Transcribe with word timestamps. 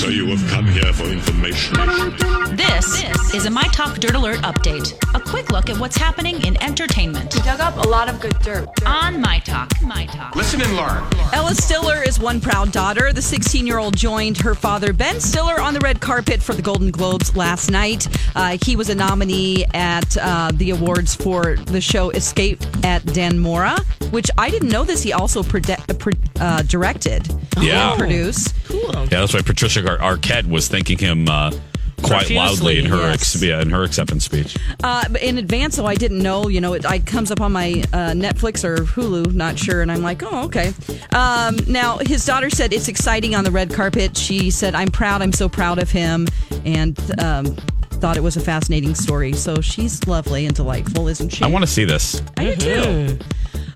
So 0.00 0.08
you 0.08 0.24
have 0.28 0.48
come 0.48 0.66
here 0.66 0.94
for 0.94 1.04
information. 1.04 1.76
This, 2.60 3.32
is 3.34 3.46
a 3.46 3.50
My 3.50 3.62
Talk 3.72 3.96
Dirt 4.00 4.14
Alert 4.14 4.40
update. 4.40 4.92
A 5.14 5.20
quick 5.20 5.50
look 5.50 5.70
at 5.70 5.78
what's 5.78 5.96
happening 5.96 6.44
in 6.44 6.62
entertainment 6.62 7.34
We 7.34 7.40
dug 7.40 7.58
up 7.58 7.74
a 7.82 7.88
lot 7.88 8.10
of 8.10 8.20
good 8.20 8.38
dirt. 8.40 8.68
on 8.84 9.18
My 9.18 9.38
Talk. 9.38 9.70
My 9.82 10.04
Talk. 10.04 10.36
Listen 10.36 10.60
and 10.60 10.76
learn. 10.76 11.02
Ella 11.32 11.54
Stiller 11.54 12.02
is 12.02 12.18
one 12.20 12.38
proud 12.38 12.70
daughter. 12.70 13.14
The 13.14 13.22
16 13.22 13.66
year 13.66 13.78
old 13.78 13.96
joined 13.96 14.36
her 14.38 14.54
father, 14.54 14.92
Ben 14.92 15.20
Stiller, 15.20 15.58
on 15.58 15.72
the 15.72 15.80
red 15.80 16.02
carpet 16.02 16.42
for 16.42 16.52
the 16.52 16.60
Golden 16.60 16.90
Globes 16.90 17.34
last 17.34 17.70
night. 17.70 18.06
Uh, 18.36 18.58
he 18.62 18.76
was 18.76 18.90
a 18.90 18.94
nominee 18.94 19.64
at 19.72 20.14
uh, 20.18 20.50
the 20.52 20.70
awards 20.70 21.14
for 21.14 21.56
the 21.56 21.80
show 21.80 22.10
Escape 22.10 22.60
at 22.84 23.02
Dannemora, 23.04 23.80
which 24.12 24.28
I 24.36 24.50
didn't 24.50 24.68
know 24.68 24.84
this. 24.84 25.02
He 25.02 25.14
also 25.14 25.42
prode- 25.42 25.70
uh, 25.70 25.94
pro- 25.94 26.12
uh, 26.46 26.60
directed 26.64 27.26
Yeah. 27.58 27.92
and 27.92 27.98
produced. 27.98 28.54
Yeah, 28.70 29.06
that's 29.06 29.32
why 29.32 29.40
Patricia 29.40 29.88
Ar- 29.98 30.16
Arquette 30.16 30.46
was 30.46 30.68
thanking 30.68 30.98
him 30.98 31.26
uh, 31.26 31.52
quite 32.02 32.30
loudly 32.30 32.78
in 32.78 32.86
her 32.86 32.96
yes. 32.96 33.34
ex- 33.34 33.42
yeah, 33.42 33.60
in 33.60 33.70
her 33.70 33.82
acceptance 33.82 34.24
speech. 34.24 34.56
Uh, 34.82 35.04
in 35.20 35.38
advance, 35.38 35.76
though, 35.76 35.86
I 35.86 35.94
didn't 35.94 36.22
know. 36.22 36.48
You 36.48 36.60
know, 36.60 36.72
it, 36.74 36.84
it 36.84 37.06
comes 37.06 37.30
up 37.30 37.40
on 37.40 37.52
my 37.52 37.82
uh, 37.92 38.12
Netflix 38.12 38.64
or 38.64 38.76
Hulu, 38.76 39.32
not 39.32 39.58
sure, 39.58 39.82
and 39.82 39.90
I'm 39.90 40.02
like, 40.02 40.22
oh, 40.22 40.44
okay. 40.44 40.72
Um, 41.12 41.56
now, 41.66 41.98
his 41.98 42.24
daughter 42.24 42.50
said 42.50 42.72
it's 42.72 42.88
exciting 42.88 43.34
on 43.34 43.44
the 43.44 43.50
red 43.50 43.72
carpet. 43.72 44.16
She 44.16 44.50
said, 44.50 44.74
I'm 44.74 44.90
proud. 44.90 45.22
I'm 45.22 45.32
so 45.32 45.48
proud 45.48 45.78
of 45.78 45.90
him, 45.90 46.26
and 46.64 46.98
um, 47.20 47.56
thought 48.00 48.16
it 48.16 48.22
was 48.22 48.36
a 48.36 48.40
fascinating 48.40 48.94
story. 48.94 49.32
So 49.32 49.60
she's 49.60 50.06
lovely 50.06 50.46
and 50.46 50.54
delightful, 50.54 51.08
isn't 51.08 51.28
she? 51.30 51.44
I 51.44 51.48
want 51.48 51.62
to 51.62 51.70
see 51.70 51.84
this. 51.84 52.22
I 52.36 52.54
do 52.54 52.56
too. 52.56 53.18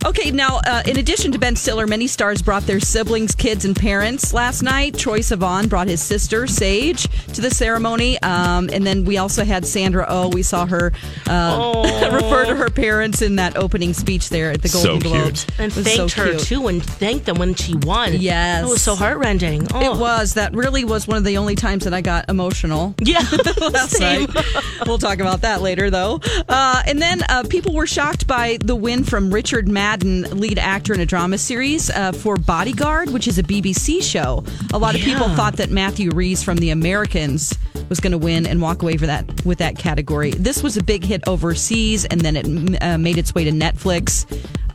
Okay, 0.05 0.31
now, 0.31 0.61
uh, 0.67 0.83
in 0.87 0.99
addition 0.99 1.33
to 1.33 1.39
Ben 1.39 1.57
Stiller, 1.57 1.87
many 1.87 2.07
stars 2.07 2.43
brought 2.43 2.65
their 2.65 2.79
siblings, 2.79 3.35
kids, 3.35 3.65
and 3.65 3.75
parents 3.75 4.35
last 4.35 4.61
night. 4.63 4.93
Troye 4.93 5.21
Sivan 5.21 5.67
brought 5.69 5.89
his 5.89 6.03
sister, 6.03 6.47
Sage, 6.47 7.05
to 7.33 7.41
the 7.41 7.51
ceremony. 7.51 8.21
Um, 8.21 8.69
and 8.71 8.87
then 8.87 9.05
we 9.07 9.17
also 9.17 9.45
had 9.45 9.65
Sandra 9.65 10.05
Oh. 10.07 10.29
We 10.29 10.43
saw 10.43 10.67
her 10.67 10.93
uh, 11.27 12.11
refer 12.13 12.45
to 12.45 12.55
her 12.55 12.69
parents 12.69 13.23
in 13.23 13.37
that 13.37 13.57
opening 13.57 13.95
speech 13.95 14.29
there 14.29 14.51
at 14.51 14.61
the 14.61 14.69
So 14.69 14.83
Golden 14.99 15.01
cute. 15.01 15.13
Globes. 15.23 15.47
And 15.59 15.73
thanked 15.73 16.13
so 16.13 16.23
her 16.23 16.31
cute. 16.33 16.41
too, 16.43 16.69
and 16.69 16.85
thanked 16.85 17.25
them 17.25 17.39
when 17.39 17.55
she 17.55 17.75
won. 17.75 18.13
Yes. 18.15 18.63
it 18.65 18.69
was 18.69 18.83
so 18.83 18.95
heartrending. 18.95 19.67
Oh. 19.73 19.95
It 19.95 19.99
was. 19.99 20.35
That 20.35 20.55
really 20.55 20.85
was 20.85 21.09
one 21.09 21.17
of 21.17 21.25
the 21.25 21.39
only 21.39 21.55
times 21.55 21.85
that 21.85 21.95
I 21.95 22.03
got 22.03 22.29
emotional. 22.29 22.95
Yeah, 23.05 23.21
last 23.61 23.91
same. 23.93 24.25
night. 24.33 24.45
We'll 24.87 24.99
talk 24.99 25.19
about 25.21 25.43
that 25.43 25.61
later, 25.63 25.91
though. 25.91 26.21
Uh, 26.49 26.83
and 26.87 27.01
then 27.01 27.23
uh, 27.29 27.45
people 27.49 27.75
were 27.75 27.87
shocked 27.87 28.27
by 28.27 28.59
the 28.65 28.75
win 28.75 29.05
from 29.05 29.33
Richard 29.33 29.69
Madden, 29.69 29.94
lead 30.03 30.59
actor 30.59 30.95
in 30.95 31.01
a 31.01 31.07
drama 31.07 31.39
series 31.39 31.91
uh, 31.91 32.13
for 32.13 32.37
Bodyguard, 32.37 33.11
which 33.11 33.29
is 33.29 33.39
a 33.39 33.43
BBC 33.43 34.03
show. 34.03 34.45
A 34.73 34.79
lot 34.79 34.95
of 34.95 35.01
people 35.01 35.29
thought 35.31 35.57
that 35.57 35.71
Matthew 35.71 36.11
Rhys 36.11 36.43
from 36.43 36.59
The 36.59 36.71
Americans 36.71 37.57
was 37.89 38.01
going 38.01 38.13
to 38.13 38.19
win 38.19 38.47
and 38.47 38.61
walk 38.61 38.83
away 38.83 38.97
for 38.97 39.07
that 39.07 39.45
with 39.45 39.59
that 39.59 39.79
category. 39.79 40.31
This 40.33 40.63
was 40.63 40.77
a 40.77 40.83
big 40.83 41.05
hit 41.05 41.27
overseas, 41.29 42.05
and 42.05 42.21
then 42.21 42.37
it 42.37 42.83
uh, 42.83 42.99
made 42.99 43.19
its 43.19 43.35
way 43.35 43.45
to 43.45 43.51
Netflix. 43.51 44.27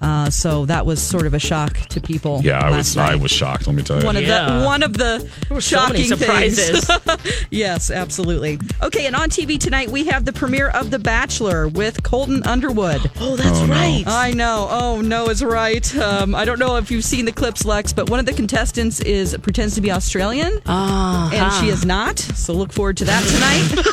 Uh, 0.01 0.29
so 0.29 0.65
that 0.65 0.85
was 0.85 1.01
sort 1.01 1.25
of 1.25 1.33
a 1.33 1.39
shock 1.39 1.77
to 1.89 1.99
people. 1.99 2.41
Yeah, 2.43 2.59
I 2.59 2.69
last 2.69 2.95
was 2.95 2.97
I 2.97 3.15
was 3.15 3.31
shocked. 3.31 3.67
Let 3.67 3.75
me 3.75 3.83
tell 3.83 3.99
you. 3.99 4.05
One 4.05 4.15
of 4.15 4.23
Yeah. 4.23 4.59
the 4.59 4.65
one 4.65 4.81
of 4.83 4.93
the 4.97 5.29
were 5.49 5.59
so 5.61 5.77
shocking 5.77 6.05
surprises. 6.05 6.85
things. 6.85 7.45
yes, 7.51 7.91
absolutely. 7.91 8.59
Okay, 8.81 9.05
and 9.07 9.15
on 9.15 9.29
TV 9.29 9.59
tonight 9.59 9.89
we 9.89 10.05
have 10.05 10.25
the 10.25 10.33
premiere 10.33 10.69
of 10.69 10.89
The 10.91 10.99
Bachelor 10.99 11.67
with 11.67 12.01
Colton 12.03 12.43
Underwood. 12.43 13.01
Oh, 13.21 13.35
that's 13.35 13.59
right. 13.69 14.03
I 14.07 14.31
know. 14.31 14.67
Oh 14.71 15.01
no, 15.01 15.27
is 15.29 15.43
right. 15.43 15.95
Um, 15.97 16.33
I 16.33 16.45
don't 16.45 16.57
know 16.59 16.77
if 16.77 16.89
you've 16.89 17.03
seen 17.03 17.25
the 17.25 17.31
clips, 17.33 17.65
Lex, 17.65 17.91
but 17.93 18.09
one 18.09 18.19
of 18.19 18.25
the 18.25 18.33
contestants 18.33 19.01
is 19.01 19.35
pretends 19.41 19.75
to 19.75 19.81
be 19.81 19.91
Australian, 19.91 20.61
Ah, 20.65 21.29
and 21.33 21.53
she 21.61 21.67
is 21.71 21.85
not. 21.85 22.17
So 22.19 22.53
look 22.53 22.71
forward 22.71 22.97
to 22.97 23.05
that 23.05 23.23
tonight. 23.27 23.85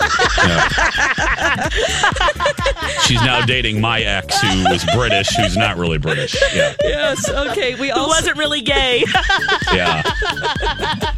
She's 3.06 3.20
now 3.22 3.44
dating 3.44 3.80
my 3.80 4.00
ex, 4.02 4.40
who 4.40 4.48
is 4.68 4.84
British, 4.94 5.28
who's 5.36 5.56
not 5.56 5.76
really 5.76 5.95
British. 6.00 6.36
Yeah, 6.56 6.74
yes. 6.82 7.28
Okay. 7.28 7.74
We 7.74 7.90
all 7.90 8.08
wasn't 8.08 8.38
really 8.38 8.62
gay. 8.62 9.04
yeah, 9.74 10.02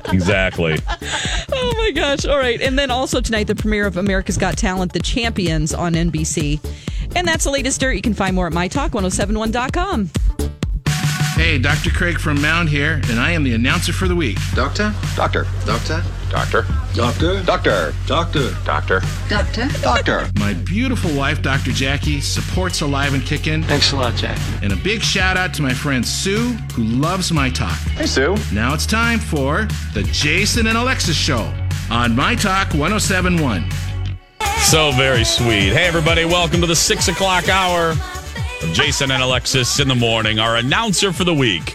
exactly. 0.06 0.76
Oh 1.52 1.74
my 1.76 1.92
gosh. 1.92 2.24
All 2.24 2.38
right. 2.38 2.60
And 2.60 2.78
then 2.78 2.90
also 2.90 3.20
tonight, 3.20 3.46
the 3.46 3.54
premiere 3.54 3.86
of 3.86 3.96
America's 3.96 4.36
Got 4.36 4.56
Talent, 4.56 4.92
The 4.92 5.00
Champions 5.00 5.72
on 5.72 5.92
NBC. 5.94 6.60
And 7.14 7.26
that's 7.26 7.44
the 7.44 7.50
latest 7.50 7.80
dirt. 7.80 7.92
You 7.92 8.02
can 8.02 8.14
find 8.14 8.34
more 8.34 8.48
at 8.48 8.52
mytalk1071.com. 8.52 10.10
Hey, 11.34 11.58
Dr. 11.58 11.90
Craig 11.90 12.18
from 12.18 12.42
Mound 12.42 12.68
here, 12.68 13.00
and 13.08 13.20
I 13.20 13.30
am 13.30 13.44
the 13.44 13.54
announcer 13.54 13.92
for 13.92 14.08
the 14.08 14.16
week. 14.16 14.38
Doctor? 14.54 14.92
Doctor. 15.14 15.46
Doctor? 15.64 16.02
Doctor. 16.30 16.66
Doctor. 16.94 17.42
Doctor. 17.42 17.94
Doctor. 18.06 18.50
Doctor. 18.64 19.00
Doctor? 19.28 19.68
Doctor. 19.80 20.28
My 20.38 20.52
beautiful 20.52 21.14
wife, 21.16 21.40
Dr. 21.40 21.70
Jackie, 21.72 22.20
supports 22.20 22.82
Alive 22.82 23.14
and 23.14 23.22
Kickin'. 23.22 23.62
Thanks 23.64 23.92
a 23.92 23.96
lot, 23.96 24.14
Jack. 24.14 24.38
And 24.62 24.72
a 24.72 24.76
big 24.76 25.00
shout 25.02 25.36
out 25.36 25.54
to 25.54 25.62
my 25.62 25.72
friend 25.72 26.06
Sue, 26.06 26.50
who 26.74 26.84
loves 26.84 27.32
my 27.32 27.48
talk. 27.48 27.78
Hey, 27.96 28.06
Sue. 28.06 28.36
Now 28.52 28.74
it's 28.74 28.86
time 28.86 29.18
for 29.18 29.66
the 29.94 30.02
Jason 30.12 30.66
and 30.66 30.76
Alexis 30.76 31.16
Show 31.16 31.52
on 31.90 32.14
My 32.14 32.34
Talk 32.34 32.68
1071. 32.74 33.64
So 34.62 34.92
very 34.92 35.24
sweet. 35.24 35.72
Hey, 35.72 35.86
everybody, 35.86 36.26
welcome 36.26 36.60
to 36.60 36.66
the 36.66 36.76
six 36.76 37.08
o'clock 37.08 37.48
hour 37.48 37.90
of 37.92 38.70
Jason 38.72 39.10
and 39.10 39.22
Alexis 39.22 39.80
in 39.80 39.88
the 39.88 39.94
morning. 39.94 40.38
Our 40.38 40.56
announcer 40.56 41.12
for 41.12 41.24
the 41.24 41.34
week. 41.34 41.74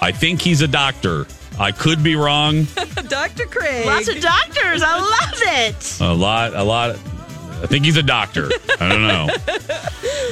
I 0.00 0.12
think 0.12 0.40
he's 0.40 0.60
a 0.60 0.68
doctor. 0.68 1.26
I 1.60 1.72
could 1.72 2.02
be 2.02 2.16
wrong. 2.16 2.64
Dr. 3.08 3.44
Craig. 3.44 3.84
Lots 3.84 4.08
of 4.08 4.18
doctors. 4.18 4.82
I 4.82 4.98
love 4.98 5.34
it. 5.34 6.00
A 6.00 6.14
lot, 6.14 6.54
a 6.54 6.62
lot. 6.62 6.92
I 7.62 7.66
think 7.66 7.84
he's 7.84 7.98
a 7.98 8.02
doctor. 8.02 8.48
I 8.80 8.88
don't 8.88 9.06
know. 9.06 9.28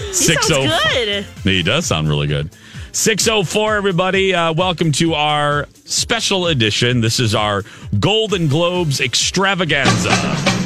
He 0.08 0.14
Six 0.14 0.48
sounds 0.48 0.72
oh- 0.72 0.88
good. 0.94 1.24
He 1.44 1.62
does 1.62 1.84
sound 1.84 2.08
really 2.08 2.26
good. 2.26 2.48
604, 2.92 3.76
everybody. 3.76 4.34
Uh, 4.34 4.54
welcome 4.54 4.90
to 4.92 5.12
our 5.12 5.68
special 5.84 6.46
edition. 6.46 7.02
This 7.02 7.20
is 7.20 7.34
our 7.34 7.62
Golden 8.00 8.48
Globes 8.48 9.02
extravaganza. 9.02 10.57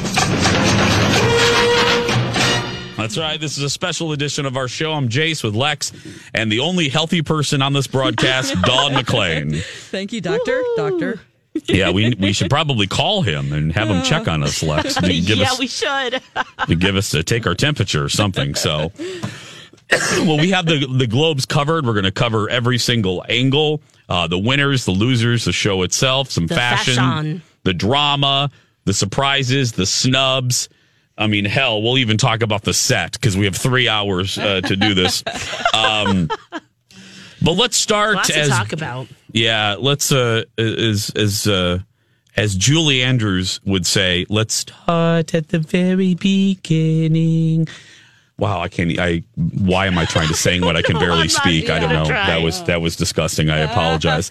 That's 3.03 3.17
right. 3.17 3.37
This 3.37 3.57
is 3.57 3.63
a 3.65 3.69
special 3.69 4.13
edition 4.13 4.45
of 4.45 4.55
our 4.55 4.69
show. 4.69 4.93
I'm 4.93 5.09
Jace 5.09 5.43
with 5.43 5.55
Lex 5.55 5.91
and 6.33 6.49
the 6.49 6.61
only 6.61 6.87
healthy 6.87 7.21
person 7.21 7.61
on 7.61 7.73
this 7.73 7.85
broadcast, 7.85 8.55
Dawn 8.61 8.93
McLean. 8.93 9.55
Thank 9.89 10.13
you, 10.13 10.21
Doctor. 10.21 10.63
Doctor. 10.77 11.19
Yeah, 11.65 11.91
we 11.91 12.15
we 12.17 12.31
should 12.31 12.49
probably 12.49 12.87
call 12.87 13.21
him 13.21 13.51
and 13.51 13.73
have 13.73 13.89
him 13.89 14.03
check 14.03 14.29
on 14.29 14.41
us, 14.41 14.63
Lex. 14.63 14.95
To 15.01 15.07
give 15.07 15.37
yeah, 15.37 15.51
us, 15.51 15.59
we 15.59 15.67
should. 15.67 16.21
to 16.65 16.75
give 16.75 16.95
us 16.95 17.09
to 17.09 17.23
take 17.23 17.45
our 17.45 17.55
temperature 17.55 18.05
or 18.05 18.07
something. 18.07 18.55
So, 18.55 18.93
well, 19.91 20.37
we 20.37 20.51
have 20.51 20.65
the 20.65 20.87
the 20.87 21.05
globes 21.05 21.45
covered. 21.45 21.85
We're 21.85 21.91
going 21.91 22.05
to 22.05 22.11
cover 22.11 22.49
every 22.49 22.77
single 22.77 23.25
angle, 23.27 23.81
uh, 24.07 24.27
the 24.27 24.39
winners, 24.39 24.85
the 24.85 24.91
losers, 24.91 25.43
the 25.43 25.51
show 25.51 25.81
itself, 25.81 26.31
some 26.31 26.47
The 26.47 26.55
fashion, 26.55 26.95
fashion. 26.95 27.41
the 27.63 27.73
drama, 27.73 28.49
the 28.85 28.93
surprises, 28.93 29.73
the 29.73 29.85
snubs. 29.85 30.69
I 31.17 31.27
mean, 31.27 31.45
hell, 31.45 31.81
we'll 31.81 31.99
even 31.99 32.17
talk 32.17 32.41
about 32.41 32.63
the 32.63 32.73
set 32.73 33.13
because 33.13 33.37
we 33.37 33.45
have 33.45 33.55
three 33.55 33.87
hours 33.87 34.37
uh, 34.37 34.61
to 34.61 34.75
do 34.75 34.93
this. 34.93 35.23
Um, 35.73 36.29
but 37.43 37.53
let's 37.53 37.75
start 37.75 38.15
Lots 38.15 38.29
as 38.29 38.49
talk 38.49 38.71
about. 38.71 39.07
Yeah, 39.31 39.75
let's 39.77 40.11
uh 40.11 40.43
as 40.57 41.09
as 41.15 41.47
uh 41.47 41.79
as 42.37 42.55
Julie 42.55 43.01
Andrews 43.01 43.59
would 43.65 43.85
say, 43.85 44.25
let's 44.29 44.53
start 44.53 45.33
at 45.33 45.49
the 45.49 45.59
very 45.59 46.13
beginning. 46.13 47.67
Wow, 48.37 48.61
I 48.61 48.69
can't. 48.69 48.97
I 48.97 49.23
why 49.35 49.87
am 49.87 49.97
I 49.97 50.05
trying 50.05 50.29
to 50.29 50.33
sing 50.33 50.61
when 50.61 50.77
I 50.77 50.81
can 50.81 50.93
barely 50.99 51.13
I'm 51.13 51.19
not 51.27 51.31
speak? 51.31 51.69
I 51.69 51.79
don't 51.79 51.91
know. 51.91 52.05
That 52.05 52.41
was 52.41 52.63
that 52.63 52.81
was 52.81 52.95
disgusting. 52.95 53.49
I 53.49 53.59
apologize. 53.59 54.29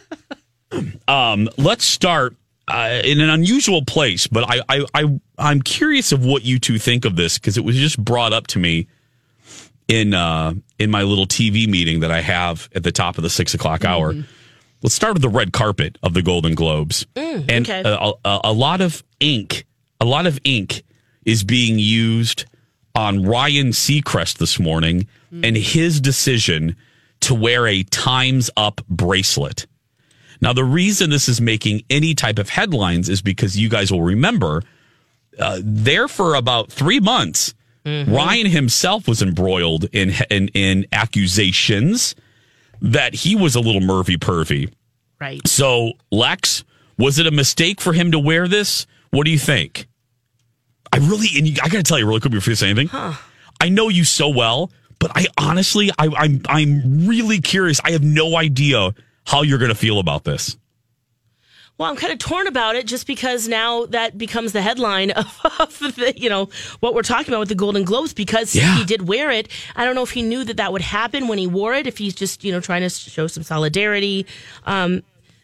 um, 1.08 1.48
let's 1.56 1.84
start 1.84 2.36
uh, 2.68 3.00
in 3.04 3.20
an 3.20 3.30
unusual 3.30 3.84
place, 3.84 4.26
but 4.26 4.44
I, 4.48 4.60
I 4.68 4.84
I 4.94 5.20
I'm 5.38 5.62
curious 5.62 6.12
of 6.12 6.24
what 6.24 6.44
you 6.44 6.58
two 6.58 6.78
think 6.78 7.04
of 7.04 7.16
this 7.16 7.38
because 7.38 7.56
it 7.56 7.64
was 7.64 7.76
just 7.76 8.02
brought 8.02 8.32
up 8.32 8.46
to 8.48 8.58
me 8.58 8.88
in 9.88 10.14
uh, 10.14 10.54
in 10.78 10.90
my 10.90 11.02
little 11.02 11.26
TV 11.26 11.68
meeting 11.68 12.00
that 12.00 12.10
I 12.10 12.20
have 12.20 12.68
at 12.74 12.82
the 12.82 12.92
top 12.92 13.18
of 13.18 13.22
the 13.22 13.30
six 13.30 13.54
o'clock 13.54 13.84
hour. 13.84 14.14
Let's 14.82 14.94
start 14.94 15.14
with 15.14 15.22
the 15.22 15.28
red 15.28 15.52
carpet 15.52 15.98
of 16.02 16.14
the 16.14 16.22
Golden 16.22 16.54
Globes, 16.54 17.06
and 17.14 17.68
okay. 17.68 17.82
a, 17.84 18.12
a, 18.24 18.40
a 18.44 18.52
lot 18.52 18.80
of 18.80 19.02
ink, 19.20 19.64
a 20.00 20.04
lot 20.04 20.26
of 20.26 20.38
ink 20.44 20.82
is 21.24 21.44
being 21.44 21.78
used 21.78 22.44
on 22.94 23.24
Ryan 23.24 23.68
Seacrest 23.68 24.38
this 24.38 24.58
morning 24.58 25.06
and 25.42 25.56
his 25.56 26.00
decision 26.00 26.76
to 27.20 27.34
wear 27.34 27.66
a 27.66 27.82
Times 27.84 28.50
Up 28.56 28.80
bracelet. 28.88 29.66
Now, 30.40 30.52
the 30.52 30.64
reason 30.64 31.10
this 31.10 31.28
is 31.28 31.40
making 31.40 31.82
any 31.90 32.14
type 32.14 32.38
of 32.38 32.48
headlines 32.48 33.08
is 33.08 33.22
because 33.22 33.56
you 33.56 33.68
guys 33.68 33.90
will 33.90 34.02
remember 34.02 34.62
uh, 35.38 35.60
there 35.62 36.08
for 36.08 36.34
about 36.34 36.70
three 36.70 37.00
months, 37.00 37.54
Ryan 37.84 38.46
himself 38.46 39.06
was 39.06 39.22
embroiled 39.22 39.84
in, 39.92 40.12
in 40.28 40.48
in 40.48 40.86
accusations 40.90 42.16
that 42.82 43.14
he 43.14 43.36
was 43.36 43.54
a 43.54 43.60
little 43.60 43.80
Murphy 43.80 44.16
pervy. 44.16 44.72
Right. 45.20 45.46
So, 45.46 45.92
Lex, 46.10 46.64
was 46.98 47.18
it 47.20 47.26
a 47.26 47.30
mistake 47.30 47.80
for 47.80 47.92
him 47.92 48.10
to 48.10 48.18
wear 48.18 48.48
this? 48.48 48.86
What 49.10 49.24
do 49.24 49.30
you 49.30 49.38
think? 49.38 49.86
I 50.92 50.98
really, 50.98 51.28
and 51.36 51.46
you, 51.46 51.54
I 51.62 51.68
got 51.68 51.78
to 51.78 51.82
tell 51.82 51.98
you 51.98 52.06
really 52.06 52.20
quick 52.20 52.32
before 52.32 52.50
you 52.50 52.56
say 52.56 52.70
anything. 52.70 52.88
I 53.60 53.68
know 53.68 53.88
you 53.88 54.04
so 54.04 54.28
well, 54.28 54.70
but 54.98 55.12
I 55.14 55.26
honestly, 55.38 55.90
I, 55.98 56.08
I'm, 56.08 56.42
I'm 56.48 57.06
really 57.06 57.40
curious. 57.40 57.80
I 57.84 57.92
have 57.92 58.02
no 58.02 58.36
idea 58.36 58.94
how 59.26 59.42
you're 59.42 59.58
going 59.58 59.70
to 59.70 59.74
feel 59.74 59.98
about 59.98 60.24
this. 60.24 60.56
Well, 61.78 61.90
I'm 61.90 61.96
kind 61.96 62.10
of 62.10 62.18
torn 62.18 62.46
about 62.46 62.74
it 62.74 62.86
just 62.86 63.06
because 63.06 63.48
now 63.48 63.84
that 63.86 64.16
becomes 64.16 64.52
the 64.52 64.62
headline 64.62 65.10
of, 65.20 65.38
of 65.60 65.78
the, 65.96 66.14
you 66.16 66.30
know, 66.30 66.48
what 66.80 66.94
we're 66.94 67.02
talking 67.02 67.28
about 67.28 67.40
with 67.40 67.50
the 67.50 67.54
Golden 67.54 67.84
Globes 67.84 68.14
because 68.14 68.54
Yeah. 68.54 68.76
he 68.78 68.84
did 68.84 69.06
wear 69.06 69.30
it. 69.30 69.48
I 69.74 69.84
don't 69.84 69.94
know 69.94 70.02
if 70.02 70.10
he 70.12 70.22
knew 70.22 70.42
that 70.44 70.56
that 70.56 70.72
would 70.72 70.80
happen 70.80 71.28
when 71.28 71.36
he 71.36 71.46
wore 71.46 71.74
it, 71.74 71.86
if 71.86 71.98
he's 71.98 72.14
just, 72.14 72.44
you 72.44 72.50
know, 72.52 72.60
trying 72.60 72.80
to 72.80 72.88
show 72.88 73.26
some 73.26 73.42
solidarity. 73.42 74.24
Um, 74.64 75.02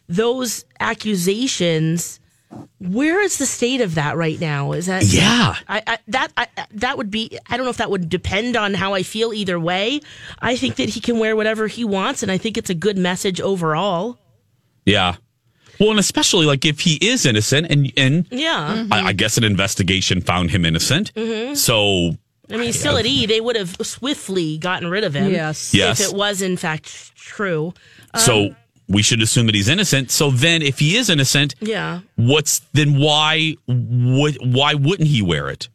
those 0.09 0.65
accusations, 0.79 2.19
where 2.79 3.21
is 3.21 3.37
the 3.37 3.45
state 3.45 3.81
of 3.81 3.95
that 3.95 4.17
right 4.17 4.39
now? 4.39 4.73
Is 4.73 4.87
that 4.87 5.03
Yeah. 5.03 5.55
I, 5.67 5.81
I 5.87 5.97
that 6.09 6.31
I, 6.35 6.47
that 6.71 6.97
would 6.97 7.09
be 7.09 7.37
I 7.49 7.55
don't 7.57 7.65
know 7.65 7.69
if 7.69 7.77
that 7.77 7.89
would 7.89 8.09
depend 8.09 8.55
on 8.55 8.73
how 8.73 8.93
I 8.93 9.03
feel 9.03 9.33
either 9.33 9.59
way. 9.59 10.01
I 10.39 10.55
think 10.55 10.75
that 10.75 10.89
he 10.89 10.99
can 10.99 11.19
wear 11.19 11.35
whatever 11.35 11.67
he 11.67 11.83
wants 11.85 12.23
and 12.23 12.31
I 12.31 12.37
think 12.37 12.57
it's 12.57 12.69
a 12.69 12.75
good 12.75 12.97
message 12.97 13.39
overall. 13.39 14.19
Yeah. 14.85 15.15
Well, 15.79 15.91
and 15.91 15.99
especially 15.99 16.45
like 16.45 16.65
if 16.65 16.81
he 16.81 16.95
is 17.01 17.25
innocent 17.25 17.67
and, 17.69 17.91
and 17.97 18.27
Yeah. 18.29 18.85
I, 18.91 19.07
I 19.07 19.13
guess 19.13 19.37
an 19.37 19.43
investigation 19.43 20.21
found 20.21 20.51
him 20.51 20.65
innocent. 20.65 21.13
Mm-hmm. 21.13 21.55
So 21.55 22.11
I 22.49 22.57
mean, 22.57 22.73
still 22.73 22.97
at 22.97 23.05
E, 23.05 23.25
they 23.25 23.39
would 23.41 23.55
have 23.55 23.77
swiftly 23.81 24.57
gotten 24.57 24.89
rid 24.89 25.03
of 25.03 25.13
him. 25.15 25.31
Yes. 25.31 25.73
Yes. 25.73 25.99
If 26.01 26.09
it 26.09 26.15
was 26.15 26.41
in 26.41 26.57
fact 26.57 27.15
true. 27.15 27.73
So 28.17 28.47
um, 28.47 28.55
we 28.87 29.01
should 29.01 29.21
assume 29.21 29.45
that 29.47 29.55
he's 29.55 29.69
innocent. 29.69 30.11
So 30.11 30.31
then, 30.31 30.61
if 30.61 30.79
he 30.79 30.95
is 30.97 31.09
innocent, 31.09 31.55
Yeah. 31.61 32.01
what's 32.15 32.59
then 32.73 32.99
why 32.99 33.55
would 33.67 34.37
why 34.41 34.73
wouldn't 34.73 35.07
he 35.09 35.21
wear 35.21 35.49
it? 35.49 35.69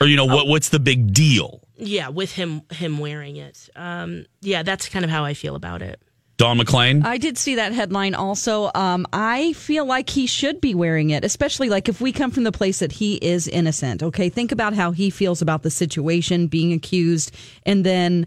Or 0.00 0.06
you 0.06 0.16
know 0.16 0.24
what 0.26 0.46
what's 0.46 0.68
the 0.70 0.78
big 0.80 1.12
deal? 1.12 1.62
Yeah, 1.78 2.08
with 2.08 2.32
him 2.32 2.62
him 2.72 2.98
wearing 2.98 3.36
it. 3.36 3.68
Um, 3.76 4.26
yeah, 4.40 4.62
that's 4.62 4.88
kind 4.88 5.04
of 5.04 5.10
how 5.10 5.24
I 5.24 5.34
feel 5.34 5.54
about 5.56 5.82
it. 5.82 6.00
Don 6.38 6.58
McLean. 6.58 7.02
I 7.02 7.16
did 7.16 7.38
see 7.38 7.54
that 7.54 7.72
headline 7.72 8.14
also. 8.14 8.70
Um, 8.74 9.06
I 9.10 9.54
feel 9.54 9.86
like 9.86 10.10
he 10.10 10.26
should 10.26 10.60
be 10.60 10.74
wearing 10.74 11.08
it, 11.08 11.24
especially 11.24 11.70
like 11.70 11.88
if 11.88 11.98
we 12.02 12.12
come 12.12 12.30
from 12.30 12.44
the 12.44 12.52
place 12.52 12.78
that 12.80 12.92
he 12.92 13.14
is 13.16 13.48
innocent. 13.48 14.02
Okay, 14.02 14.28
think 14.28 14.52
about 14.52 14.74
how 14.74 14.90
he 14.90 15.08
feels 15.08 15.40
about 15.40 15.62
the 15.62 15.70
situation, 15.70 16.46
being 16.46 16.74
accused, 16.74 17.30
and 17.64 17.84
then 17.84 18.26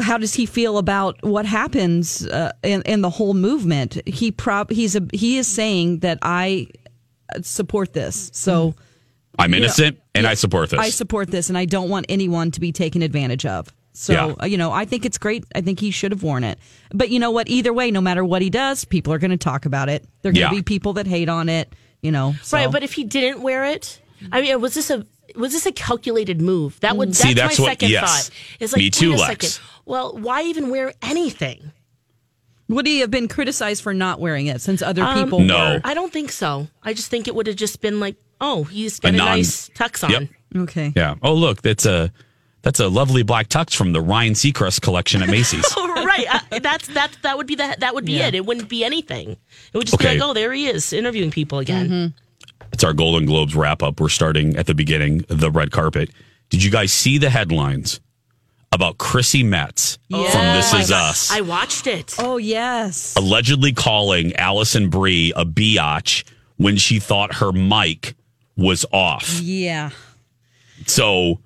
how 0.00 0.18
does 0.18 0.34
he 0.34 0.46
feel 0.46 0.78
about 0.78 1.16
what 1.22 1.46
happens 1.46 2.26
uh, 2.26 2.52
in, 2.62 2.82
in 2.82 3.00
the 3.00 3.10
whole 3.10 3.34
movement? 3.34 3.98
He 4.06 4.30
prob 4.32 4.70
he's 4.70 4.96
a 4.96 5.02
he 5.12 5.38
is 5.38 5.46
saying 5.48 6.00
that 6.00 6.18
I 6.22 6.68
support 7.42 7.92
this. 7.92 8.30
So 8.32 8.74
I'm 9.38 9.54
innocent 9.54 9.98
and 10.14 10.26
I 10.26 10.34
support 10.34 10.70
this. 10.70 10.80
I 10.80 10.90
support 10.90 11.30
this, 11.30 11.48
and 11.48 11.56
I 11.56 11.64
don't 11.64 11.88
want 11.88 12.06
anyone 12.08 12.50
to 12.52 12.60
be 12.60 12.72
taken 12.72 13.02
advantage 13.02 13.46
of. 13.46 13.72
So, 13.92 14.12
Yeah. 14.12 14.34
uh, 14.42 14.46
you 14.46 14.56
know, 14.56 14.70
I 14.72 14.84
think 14.84 15.04
it's 15.04 15.18
great. 15.18 15.44
I 15.54 15.60
think 15.60 15.80
he 15.80 15.90
should 15.90 16.12
have 16.12 16.22
worn 16.22 16.44
it. 16.44 16.58
But 16.92 17.10
you 17.10 17.18
know 17.18 17.30
what? 17.30 17.48
Either 17.48 17.72
way, 17.72 17.90
no 17.90 18.00
matter 18.00 18.24
what 18.24 18.40
he 18.42 18.48
does, 18.50 18.84
people 18.84 19.12
are 19.12 19.18
going 19.18 19.30
to 19.32 19.36
talk 19.36 19.66
about 19.66 19.88
it. 19.88 20.04
There 20.22 20.30
are 20.30 20.32
going 20.32 20.40
Yeah. 20.42 20.48
to 20.50 20.54
be 20.56 20.62
people 20.62 20.92
that 20.94 21.06
hate 21.06 21.28
on 21.28 21.48
it, 21.48 21.72
you 22.02 22.12
know. 22.12 22.34
so- 22.42 22.56
Right, 22.56 22.70
but 22.70 22.82
if 22.82 22.92
he 22.92 23.04
didn't 23.04 23.42
wear 23.42 23.64
it, 23.64 24.00
I 24.30 24.42
mean, 24.42 24.60
was 24.60 24.74
this 24.74 24.90
a 24.90 25.04
was 25.36 25.52
this 25.52 25.66
a 25.66 25.72
calculated 25.72 26.40
move? 26.40 26.78
That 26.80 26.96
would 26.96 27.14
See, 27.16 27.34
that's, 27.34 27.56
that's 27.56 27.58
my 27.58 27.62
what- 27.64 27.70
second 27.72 27.90
yes. 27.90 28.28
thought. 28.28 28.36
It's 28.60 28.72
like 28.72 28.80
Me 28.80 28.90
too, 28.90 29.10
wait 29.10 29.16
a 29.18 29.20
Lex. 29.22 29.46
second. 29.54 29.66
Well, 29.86 30.16
why 30.18 30.42
even 30.44 30.70
wear 30.70 30.92
anything? 31.02 31.72
would 32.68 32.86
he 32.86 33.00
have 33.00 33.10
been 33.10 33.26
criticized 33.26 33.82
for 33.82 33.92
not 33.92 34.20
wearing 34.20 34.46
it 34.46 34.60
since 34.60 34.80
other 34.80 35.02
Um, 35.02 35.24
people 35.24 35.40
No. 35.40 35.56
were? 35.58 35.80
I 35.82 35.92
don't 35.92 36.12
think 36.12 36.30
so. 36.30 36.68
I 36.84 36.92
just 36.94 37.10
think 37.10 37.26
it 37.26 37.34
would 37.34 37.48
have 37.48 37.56
just 37.56 37.80
been 37.80 37.98
like, 37.98 38.14
oh, 38.40 38.62
he's 38.62 39.00
got 39.00 39.10
A 39.10 39.14
a, 39.14 39.16
non- 39.16 39.26
nice 39.38 39.68
tux 39.70 40.04
on. 40.04 40.10
Yep. 40.12 40.28
Okay. 40.56 40.92
yeah. 40.94 41.16
Oh 41.20 41.34
look, 41.34 41.62
that's 41.62 41.84
a 41.84 42.12
that's 42.62 42.78
a 42.78 42.86
lovely 42.88 43.24
black 43.24 43.48
tux 43.48 43.74
from 43.74 43.92
the 43.92 44.00
Ryan 44.00 44.34
Seacrest 44.34 44.82
collection 44.82 45.20
at 45.20 45.28
Macy's. 45.36 45.64
right. 45.76 46.26
I, 46.52 46.58
that's 46.60 46.86
that. 46.88 47.10
That 47.22 47.36
would 47.38 47.48
be 47.48 47.56
the, 47.56 47.74
That 47.80 47.92
would 47.94 48.04
be 48.04 48.12
Yeah. 48.12 48.28
it. 48.28 48.36
It 48.36 48.46
wouldn't 48.46 48.68
be 48.68 48.84
anything. 48.84 49.30
It 49.30 49.38
would 49.76 49.86
just 49.88 49.94
Okay. 50.00 50.14
be 50.14 50.20
like, 50.20 50.30
oh, 50.30 50.32
there 50.34 50.52
he 50.52 50.68
is 50.68 50.92
interviewing 50.92 51.32
people 51.32 51.58
again. 51.58 52.14
It's 52.72 52.84
our 52.84 52.92
Golden 52.92 53.26
Globes 53.26 53.54
wrap 53.54 53.82
up. 53.82 54.00
We're 54.00 54.08
starting 54.08 54.56
at 54.56 54.66
the 54.66 54.74
beginning, 54.74 55.24
the 55.28 55.50
red 55.50 55.70
carpet. 55.70 56.10
Did 56.50 56.62
you 56.62 56.70
guys 56.70 56.92
see 56.92 57.18
the 57.18 57.30
headlines 57.30 58.00
about 58.72 58.98
Chrissy 58.98 59.42
Metz 59.42 59.98
from 60.08 60.22
This 60.22 60.72
Is 60.74 60.92
Us? 60.92 61.30
I 61.30 61.40
watched 61.40 61.86
it. 61.86 62.14
Oh 62.18 62.36
yes. 62.36 63.14
allegedly 63.16 63.72
calling 63.72 64.34
Alison 64.36 64.88
Brie 64.88 65.32
a 65.34 65.44
biatch 65.44 66.24
when 66.56 66.76
she 66.76 66.98
thought 67.00 67.34
her 67.36 67.52
mic 67.52 68.14
was 68.56 68.84
off. 68.92 69.40
Yeah. 69.40 69.90
So 70.86 71.40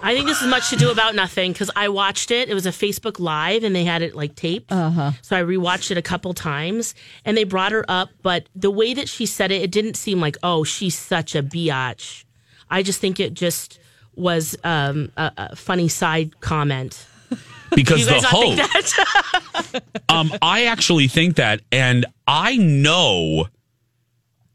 I 0.00 0.14
think 0.14 0.26
this 0.26 0.40
is 0.40 0.48
much 0.48 0.70
to 0.70 0.76
do 0.76 0.90
about 0.90 1.14
nothing 1.14 1.52
because 1.52 1.70
I 1.74 1.88
watched 1.88 2.30
it. 2.30 2.48
It 2.48 2.54
was 2.54 2.66
a 2.66 2.70
Facebook 2.70 3.18
Live 3.18 3.64
and 3.64 3.74
they 3.74 3.84
had 3.84 4.00
it 4.02 4.14
like 4.14 4.34
taped. 4.36 4.70
Uh-huh. 4.72 5.12
So 5.22 5.36
I 5.36 5.42
rewatched 5.42 5.90
it 5.90 5.98
a 5.98 6.02
couple 6.02 6.32
times 6.34 6.94
and 7.24 7.36
they 7.36 7.44
brought 7.44 7.72
her 7.72 7.84
up, 7.88 8.10
but 8.22 8.48
the 8.54 8.70
way 8.70 8.94
that 8.94 9.08
she 9.08 9.26
said 9.26 9.50
it, 9.50 9.62
it 9.62 9.70
didn't 9.70 9.94
seem 9.96 10.20
like, 10.20 10.36
oh, 10.42 10.64
she's 10.64 10.96
such 10.96 11.34
a 11.34 11.42
biatch. 11.42 12.24
I 12.70 12.82
just 12.82 13.00
think 13.00 13.18
it 13.18 13.34
just 13.34 13.80
was 14.14 14.56
um, 14.64 15.10
a, 15.16 15.32
a 15.36 15.56
funny 15.56 15.88
side 15.88 16.40
comment. 16.40 17.06
because 17.74 18.00
You 18.00 18.06
the 18.06 18.12
guys 18.12 18.30
think 18.30 18.60
host, 18.60 18.96
that? 18.96 19.82
um, 20.08 20.32
I 20.40 20.66
actually 20.66 21.08
think 21.08 21.36
that, 21.36 21.60
and 21.70 22.06
I 22.26 22.56
know, 22.56 23.48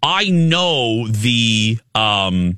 I 0.01 0.29
know 0.29 1.07
the 1.07 1.77
um, 1.93 2.57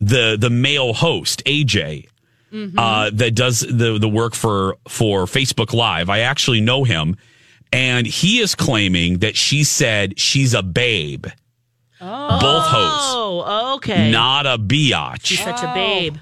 the 0.00 0.36
the 0.38 0.50
male 0.50 0.92
host 0.92 1.42
AJ. 1.44 2.06
Uh, 2.52 3.10
that 3.12 3.36
does 3.36 3.60
the 3.60 3.96
the 4.00 4.08
work 4.08 4.34
for 4.34 4.76
for 4.88 5.26
Facebook 5.26 5.72
Live. 5.72 6.10
I 6.10 6.20
actually 6.20 6.60
know 6.60 6.82
him, 6.82 7.16
and 7.72 8.06
he 8.08 8.40
is 8.40 8.56
claiming 8.56 9.18
that 9.18 9.36
she 9.36 9.62
said 9.62 10.18
she's 10.18 10.52
a 10.52 10.62
babe. 10.62 11.26
Oh. 12.00 12.40
Both 12.40 12.64
hosts, 12.66 13.12
oh, 13.14 13.74
okay. 13.76 14.10
not 14.10 14.46
a 14.46 14.58
biatch. 14.58 15.26
She's 15.26 15.44
such 15.44 15.62
a 15.62 15.72
babe. 15.74 16.16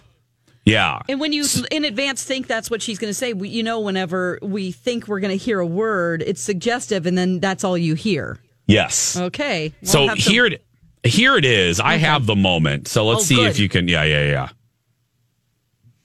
Yeah. 0.66 1.00
And 1.08 1.18
when 1.18 1.32
you 1.32 1.46
in 1.70 1.84
advance 1.86 2.22
think 2.24 2.46
that's 2.46 2.70
what 2.70 2.82
she's 2.82 2.98
going 2.98 3.08
to 3.10 3.14
say, 3.14 3.32
we, 3.32 3.48
you 3.48 3.62
know, 3.62 3.80
whenever 3.80 4.38
we 4.42 4.70
think 4.72 5.08
we're 5.08 5.20
going 5.20 5.30
to 5.38 5.42
hear 5.42 5.60
a 5.60 5.66
word, 5.66 6.22
it's 6.26 6.42
suggestive, 6.42 7.06
and 7.06 7.16
then 7.16 7.40
that's 7.40 7.64
all 7.64 7.78
you 7.78 7.94
hear. 7.94 8.38
Yes. 8.66 9.16
Okay. 9.16 9.72
We'll 9.80 9.90
So 9.90 10.06
have 10.08 10.18
to- 10.18 10.22
here 10.30 10.44
it 10.44 10.62
here 11.04 11.36
it 11.36 11.44
is. 11.44 11.80
I 11.80 11.96
have 11.96 12.26
the 12.26 12.36
moment. 12.36 12.88
So 12.88 13.04
let's 13.06 13.20
Oh, 13.22 13.24
see 13.24 13.44
if 13.44 13.58
you 13.58 13.68
can. 13.68 13.88
Yeah, 13.88 14.04
yeah, 14.04 14.24
yeah. 14.26 14.48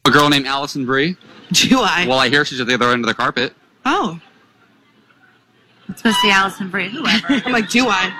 A 0.05 0.11
girl 0.11 0.29
named 0.29 0.45
Alison 0.47 0.85
Brie. 0.85 1.15
Do 1.53 1.79
I? 1.81 2.05
Well, 2.07 2.19
I 2.19 2.29
hear 2.29 2.43
she's 2.45 2.59
at 2.59 2.67
the 2.67 2.73
other 2.73 2.89
end 2.89 3.03
of 3.03 3.07
the 3.07 3.13
carpet. 3.13 3.53
oh. 3.85 4.19
It's 5.89 5.99
supposed 5.99 6.17
to 6.21 6.27
be 6.27 6.31
Alison 6.31 6.69
Brie, 6.69 6.89
whoever. 6.89 7.27
I'm 7.45 7.51
like, 7.51 7.69
do 7.69 7.87
I? 7.89 8.11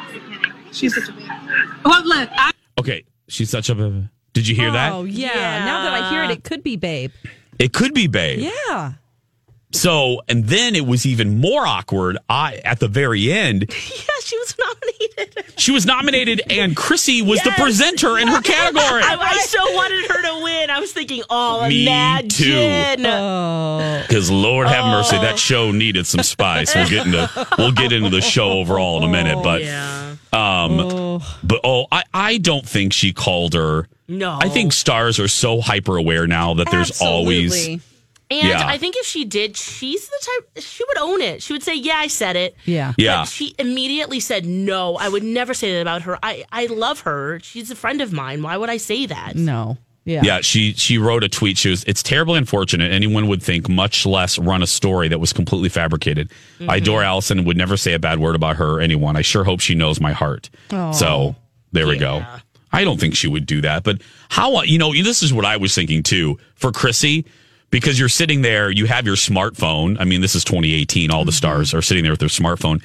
She's 0.73 0.93
such 0.93 1.07
a 1.07 1.13
baby. 1.13 1.29
Well, 1.85 2.03
look, 2.05 2.29
I, 2.33 2.51
Okay. 2.77 3.05
She's 3.29 3.49
such 3.49 3.69
a. 3.69 4.09
Did 4.33 4.47
you 4.47 4.53
hear 4.55 4.69
Oh 4.69 4.73
that? 4.73 4.91
Oh, 4.91 5.03
yeah. 5.05 5.63
Now 5.65 5.83
that 5.83 5.93
I 6.03 6.09
hear 6.09 6.23
it, 6.25 6.31
it 6.31 6.43
could 6.43 6.61
be 6.61 6.75
Babe. 6.75 7.11
It 7.59 7.71
could 7.71 7.93
be 7.93 8.07
Babe. 8.07 8.51
Yeah. 8.67 8.93
So, 9.73 10.21
and 10.29 10.45
then 10.45 10.75
it 10.75 10.85
was 10.85 11.05
even 11.05 11.39
more 11.41 11.65
awkward. 11.65 12.17
I 12.29 12.61
at 12.63 12.79
the 12.79 12.87
very 12.87 13.31
end, 13.31 13.63
Yeah, 13.73 14.13
she 14.23 14.37
was 14.37 14.55
nominated. 14.59 15.45
she 15.59 15.71
was 15.71 15.85
nominated, 15.85 16.41
and 16.49 16.75
Chrissy 16.75 17.21
was 17.21 17.41
the 17.43 17.51
presenter 17.57 18.17
in 18.19 18.27
her 18.27 18.41
category. 18.41 19.01
I, 19.03 19.17
I 19.19 19.37
so 19.41 19.59
wanted 19.73 20.05
her 20.11 20.21
to 20.21 20.43
win. 20.43 20.69
I 20.69 20.79
was 20.79 20.91
thinking, 20.93 21.23
oh, 21.29 21.67
Me 21.67 21.83
imagine. 21.83 22.29
too. 22.29 24.01
Because 24.07 24.29
Lord 24.31 24.67
have 24.67 24.85
mercy, 24.85 25.17
that 25.17 25.37
show 25.39 25.71
needed 25.71 26.05
some 26.07 26.23
spice. 26.23 26.73
We'll 26.75 26.89
get 26.89 27.05
into 27.07 27.47
we'll 27.57 27.71
get 27.71 27.91
into 27.91 28.09
the 28.09 28.21
show 28.21 28.51
overall 28.51 28.97
in 29.03 29.09
a 29.09 29.11
minute, 29.11 29.41
but 29.43 29.63
Yeah. 29.63 30.15
um, 30.31 31.21
but 31.43 31.59
oh, 31.63 31.87
I 31.91 32.03
I 32.13 32.37
don't 32.37 32.65
think 32.67 32.93
she 32.93 33.11
called 33.13 33.53
her. 33.53 33.87
No. 34.07 34.37
I 34.39 34.49
think 34.49 34.73
stars 34.73 35.19
are 35.19 35.27
so 35.27 35.61
hyper 35.61 35.97
aware 35.97 36.27
now 36.27 36.53
that 36.55 36.69
there's 36.69 37.01
always 37.01 37.53
Absolutely. 37.53 37.81
And 38.41 38.49
Yeah. 38.49 38.65
I 38.67 38.77
think 38.77 38.95
if 38.97 39.05
she 39.05 39.25
did, 39.25 39.55
she's 39.57 40.07
the 40.07 40.17
type, 40.21 40.63
she 40.63 40.83
would 40.87 40.97
own 40.97 41.21
it. 41.21 41.43
She 41.43 41.53
would 41.53 41.63
say, 41.63 41.75
yeah, 41.75 41.95
I 41.95 42.07
said 42.07 42.35
it. 42.35 42.55
Yeah. 42.65 42.93
Yeah. 42.97 43.21
But 43.21 43.29
she 43.29 43.55
immediately 43.59 44.19
said, 44.19 44.45
no, 44.45 44.95
I 44.97 45.09
would 45.09 45.23
never 45.23 45.53
say 45.53 45.73
that 45.73 45.81
about 45.81 46.01
her. 46.03 46.17
I, 46.23 46.45
I 46.51 46.65
love 46.67 47.01
her. 47.01 47.39
She's 47.41 47.69
a 47.71 47.75
friend 47.75 48.01
of 48.01 48.11
mine. 48.11 48.41
Why 48.41 48.57
would 48.57 48.69
I 48.69 48.77
say 48.77 49.05
that? 49.05 49.35
No. 49.35 49.77
Yeah. 50.05 50.21
Yeah, 50.21 50.41
she 50.41 50.73
she 50.73 50.97
wrote 50.97 51.23
a 51.23 51.29
tweet. 51.29 51.57
She 51.57 51.69
was, 51.69 51.85
"It's 51.85 52.03
terribly 52.03 52.37
unfortunate. 52.37 52.91
Anyone 52.91 53.29
would 53.29 53.41
think, 53.41 53.69
much 53.69 54.05
less 54.05 54.37
run 54.37 54.61
a 54.61 54.67
story 54.67 55.07
that 55.07 55.19
was 55.19 55.31
completely 55.31 55.69
fabricated. 55.69 56.27
Mm-hmm. 56.59 56.69
I 56.69 56.75
adore 56.75 57.03
Alison 57.03 57.37
and 57.37 57.47
would 57.47 57.55
never 57.55 57.77
say 57.77 57.93
a 57.93 57.99
bad 57.99 58.19
word 58.19 58.35
about 58.35 58.57
her 58.57 58.69
or 58.69 58.81
anyone. 58.81 59.15
I 59.15 59.21
sure 59.21 59.45
hope 59.45 59.61
she 59.61 59.75
knows 59.75 60.01
my 60.01 60.11
heart. 60.11 60.49
So 60.91 61.37
there 61.71 61.87
we 61.87 61.97
go. 61.97 62.21
I 62.73 62.83
don't 62.83 62.99
think 62.99 63.15
she 63.15 63.27
would 63.29 63.45
do 63.45 63.61
that. 63.61 63.83
But 63.83 64.01
how 64.27 64.63
you 64.63 64.77
know 64.77 64.91
this 64.93 65.23
is 65.23 65.31
what 65.31 65.45
I 65.45 65.55
was 65.55 65.73
thinking 65.73 66.03
too 66.03 66.37
for 66.55 66.73
Chrissy 66.73 67.23
because 67.73 67.99
you're 67.99 68.07
sitting 68.07 68.43
there, 68.43 68.69
you 68.69 68.85
have 68.85 69.07
your 69.07 69.15
smartphone. 69.15 69.99
I 69.99 70.03
mean, 70.03 70.21
this 70.21 70.35
is 70.35 70.43
2018. 70.43 71.09
All 71.09 71.25
the 71.25 71.31
stars 71.31 71.73
are 71.73 71.81
sitting 71.81 72.03
there 72.03 72.13
with 72.13 72.19
their 72.19 72.29
smartphone. 72.29 72.83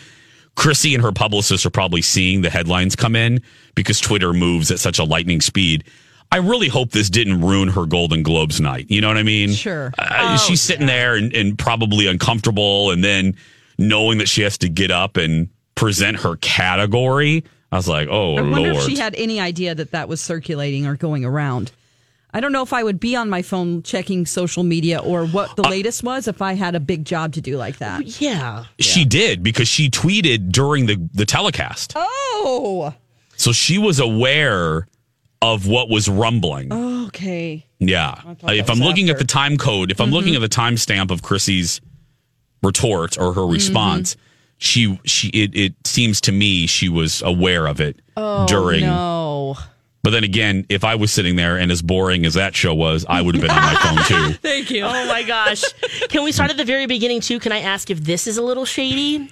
Chrissy 0.57 0.95
and 0.95 1.04
her 1.04 1.12
publicists 1.12 1.66
are 1.66 1.71
probably 1.71 2.00
seeing 2.00 2.40
the 2.40 2.49
headlines 2.49 2.97
come 2.97 3.14
in 3.14 3.42
because 3.75 4.00
Twitter 4.00 4.33
moves 4.33 4.71
at 4.71 4.80
such 4.80 4.99
a 4.99 5.04
lightning 5.04 5.42
speed. 5.42 5.85
I 6.33 6.38
really 6.38 6.68
hope 6.68 6.92
this 6.92 7.11
didn't 7.11 7.42
ruin 7.42 7.68
her 7.68 7.85
Golden 7.85 8.23
Globes 8.23 8.62
night. 8.62 8.87
You 8.90 9.02
know 9.02 9.09
what 9.09 9.18
I 9.18 9.25
mean? 9.25 9.52
Sure. 9.52 9.92
Uh, 9.99 10.38
she's 10.38 10.62
sitting 10.62 10.87
there 10.87 11.16
and, 11.16 11.35
and 11.35 11.59
probably 11.59 12.07
uncomfortable, 12.07 12.90
and 12.90 13.04
then 13.04 13.37
knowing 13.76 14.16
that 14.18 14.28
she 14.28 14.40
has 14.40 14.57
to 14.59 14.71
get 14.71 14.90
up 14.90 15.18
and 15.18 15.50
present 15.75 16.21
her 16.21 16.37
category. 16.37 17.45
I 17.71 17.76
was 17.76 17.88
like, 17.88 18.09
oh 18.11 18.37
I 18.37 18.40
wonder 18.40 18.73
lord. 18.73 18.76
if 18.76 18.83
she 18.85 18.97
had 18.97 19.14
any 19.16 19.38
idea 19.38 19.75
that 19.75 19.90
that 19.90 20.09
was 20.09 20.23
circulating 20.23 20.87
or 20.87 20.97
going 20.97 21.26
around. 21.26 21.73
I 22.32 22.40
don't 22.40 22.52
know 22.52 22.62
if 22.62 22.73
I 22.75 22.82
would 22.85 23.00
be 23.00 23.16
on 23.16 23.30
my 23.30 23.40
phone 23.42 23.82
checking 23.82 24.26
social 24.26 24.62
media 24.62 24.99
or 24.99 25.26
what 25.26 25.50
Uh, 25.50 25.54
the 25.62 25.68
latest 25.68 26.02
was 26.04 26.28
if 26.28 26.42
I 26.42 26.52
had 26.52 26.75
a 26.75 26.80
big 26.80 27.04
job 27.06 27.32
to 27.35 27.40
do 27.40 27.56
like 27.56 27.78
that. 27.78 28.20
Yeah. 28.20 28.64
She 28.78 29.04
did 29.06 29.42
because 29.42 29.66
she 29.68 29.88
tweeted 29.90 30.50
during 30.52 30.87
the 30.87 30.97
the 31.14 31.25
telecast, 31.25 31.94
Oh, 31.97 32.92
so 33.37 33.52
she 33.52 33.78
was 33.78 33.99
aware 33.99 34.87
of 35.40 35.66
what 35.66 35.88
was 35.88 36.08
rumbling. 36.08 36.73
okay. 37.06 37.64
Yeah. 37.78 38.14
thought 38.14 38.54
If 38.56 38.68
I'm 38.68 38.78
was 38.80 38.87
looking 38.88 39.08
at 39.08 39.12
after. 39.16 39.25
the 39.25 39.28
time 39.28 39.56
code, 39.56 39.90
if 39.90 40.00
I'm 40.00 40.11
looking 40.11 40.35
at 40.35 40.40
the 40.42 40.49
timestamp 40.49 41.11
of 41.11 41.23
Chrissy's 41.23 41.80
retort 42.62 43.16
or 43.18 43.32
her 43.35 43.47
response, 43.47 44.16
she 44.58 44.99
she 45.04 45.28
it, 45.28 45.54
it 45.56 45.75
seems 45.87 46.20
to 46.23 46.32
me 46.32 46.66
she 46.66 46.88
was 46.88 47.23
aware 47.23 47.66
of 47.66 47.80
it 47.80 48.00
during. 48.47 48.85
No. 50.05 50.11
But 50.11 50.11
then 50.11 50.25
again, 50.25 50.64
if 50.69 50.85
I 50.85 50.95
was 50.95 51.12
sitting 51.12 51.37
there 51.37 51.57
and 51.57 51.71
as 51.73 51.83
boring 51.83 52.25
as 52.25 52.35
that 52.35 52.55
show 52.55 52.75
was, 52.75 53.05
I 53.09 53.21
would 53.21 53.35
have 53.35 53.43
been 53.43 53.50
on 53.50 53.62
my 53.62 53.75
phone 53.75 54.05
too. 54.33 54.38
Thank 54.43 54.71
you. 54.71 54.85
Oh 54.85 55.07
my 55.07 55.23
gosh. 55.25 55.64
Can 56.09 56.23
we 56.25 56.33
start 56.33 56.50
at 56.50 56.57
the 56.57 56.64
very 56.64 56.87
beginning 56.87 57.21
too? 57.21 57.40
Can 57.40 57.52
I 57.52 57.61
ask 57.61 57.90
if 57.90 57.99
this 58.05 58.26
is 58.26 58.37
a 58.38 58.43
little 58.43 58.64
shady? 58.64 59.31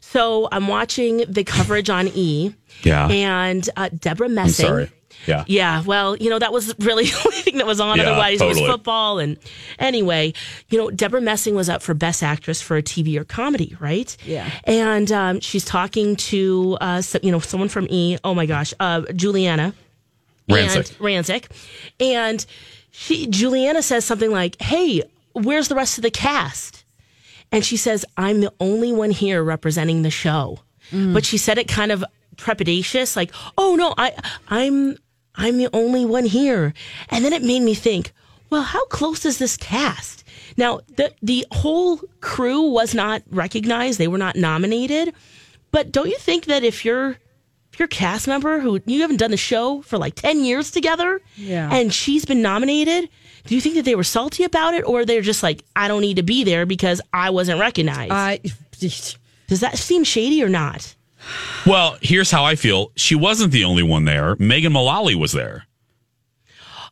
So 0.00 0.48
I'm 0.52 0.68
watching 0.68 1.24
the 1.28 1.42
coverage 1.44 1.90
on 1.90 2.08
E. 2.08 2.54
Yeah. 2.84 3.08
And 3.08 3.68
uh, 3.76 3.88
Deborah 3.98 4.28
I'm 4.28 4.34
Messing. 4.34 4.66
sorry. 4.66 4.90
Yeah. 5.26 5.44
Yeah, 5.46 5.82
well, 5.82 6.16
you 6.16 6.28
know, 6.30 6.38
that 6.38 6.52
was 6.52 6.74
really 6.78 7.04
the 7.06 7.22
only 7.24 7.38
thing 7.42 7.56
that 7.58 7.66
was 7.66 7.80
on. 7.80 7.96
Yeah, 7.96 8.04
Otherwise, 8.04 8.40
it 8.40 8.46
was 8.46 8.58
football. 8.60 9.18
And 9.18 9.38
anyway, 9.78 10.32
you 10.68 10.78
know, 10.78 10.90
Debra 10.90 11.20
Messing 11.20 11.54
was 11.54 11.68
up 11.68 11.82
for 11.82 11.94
Best 11.94 12.22
Actress 12.22 12.60
for 12.60 12.76
a 12.76 12.82
TV 12.82 13.18
or 13.18 13.24
comedy, 13.24 13.76
right? 13.80 14.14
Yeah. 14.24 14.50
And 14.64 15.10
um, 15.10 15.40
she's 15.40 15.64
talking 15.64 16.16
to, 16.16 16.76
uh, 16.80 17.00
so, 17.00 17.18
you 17.22 17.30
know, 17.32 17.38
someone 17.40 17.68
from 17.68 17.86
E. 17.90 18.18
Oh 18.22 18.34
my 18.34 18.46
gosh, 18.46 18.74
uh, 18.80 19.02
Giuliana. 19.14 19.74
Rancic. 20.48 20.76
And, 20.76 20.86
Rancic. 20.98 21.46
And 22.00 22.46
she, 22.90 23.26
Giuliana 23.26 23.82
says 23.82 24.04
something 24.04 24.30
like, 24.30 24.60
Hey, 24.60 25.02
where's 25.32 25.68
the 25.68 25.74
rest 25.74 25.98
of 25.98 26.02
the 26.02 26.10
cast? 26.10 26.84
And 27.52 27.64
she 27.64 27.76
says, 27.76 28.04
I'm 28.16 28.40
the 28.40 28.52
only 28.60 28.92
one 28.92 29.10
here 29.10 29.42
representing 29.42 30.02
the 30.02 30.10
show. 30.10 30.60
Mm. 30.90 31.14
But 31.14 31.24
she 31.24 31.38
said 31.38 31.58
it 31.58 31.68
kind 31.68 31.92
of 31.92 32.04
trepidatious, 32.36 33.16
like, 33.16 33.32
oh 33.56 33.76
no, 33.76 33.94
I 33.96 34.12
I'm 34.48 34.98
I'm 35.36 35.58
the 35.58 35.68
only 35.72 36.04
one 36.04 36.24
here. 36.24 36.74
And 37.10 37.24
then 37.24 37.32
it 37.32 37.42
made 37.42 37.60
me 37.60 37.74
think, 37.74 38.12
well, 38.50 38.62
how 38.62 38.84
close 38.86 39.24
is 39.24 39.38
this 39.38 39.56
cast? 39.56 40.24
Now, 40.56 40.80
the 40.96 41.12
the 41.22 41.46
whole 41.52 41.98
crew 42.20 42.62
was 42.62 42.94
not 42.94 43.22
recognized, 43.30 43.98
they 43.98 44.08
were 44.08 44.18
not 44.18 44.36
nominated. 44.36 45.14
But 45.70 45.90
don't 45.90 46.08
you 46.08 46.18
think 46.18 46.44
that 46.46 46.62
if 46.62 46.84
you're 46.84 47.18
if 47.74 47.80
you're 47.80 47.86
a 47.86 47.88
cast 47.88 48.28
member 48.28 48.60
who 48.60 48.80
you 48.86 49.00
haven't 49.00 49.16
done 49.16 49.32
the 49.32 49.36
show 49.36 49.82
for 49.82 49.98
like 49.98 50.14
10 50.14 50.44
years 50.44 50.70
together 50.70 51.20
Yeah. 51.34 51.68
and 51.74 51.92
she's 51.92 52.24
been 52.24 52.40
nominated, 52.40 53.08
do 53.46 53.54
you 53.56 53.60
think 53.60 53.74
that 53.74 53.84
they 53.84 53.96
were 53.96 54.04
salty 54.04 54.44
about 54.44 54.74
it 54.74 54.82
or 54.86 55.04
they're 55.04 55.20
just 55.22 55.42
like, 55.42 55.64
I 55.74 55.88
don't 55.88 56.00
need 56.00 56.14
to 56.16 56.22
be 56.22 56.44
there 56.44 56.66
because 56.66 57.00
I 57.12 57.30
wasn't 57.30 57.58
recognized? 57.58 58.12
I 58.12 58.38
Does 58.78 59.60
that 59.60 59.76
seem 59.76 60.04
shady 60.04 60.40
or 60.42 60.48
not? 60.48 60.94
Well, 61.66 61.96
here's 62.00 62.30
how 62.30 62.44
I 62.44 62.54
feel. 62.54 62.92
She 62.94 63.16
wasn't 63.16 63.50
the 63.50 63.64
only 63.64 63.82
one 63.82 64.04
there. 64.04 64.36
Megan 64.38 64.72
Mullally 64.72 65.16
was 65.16 65.32
there. 65.32 65.66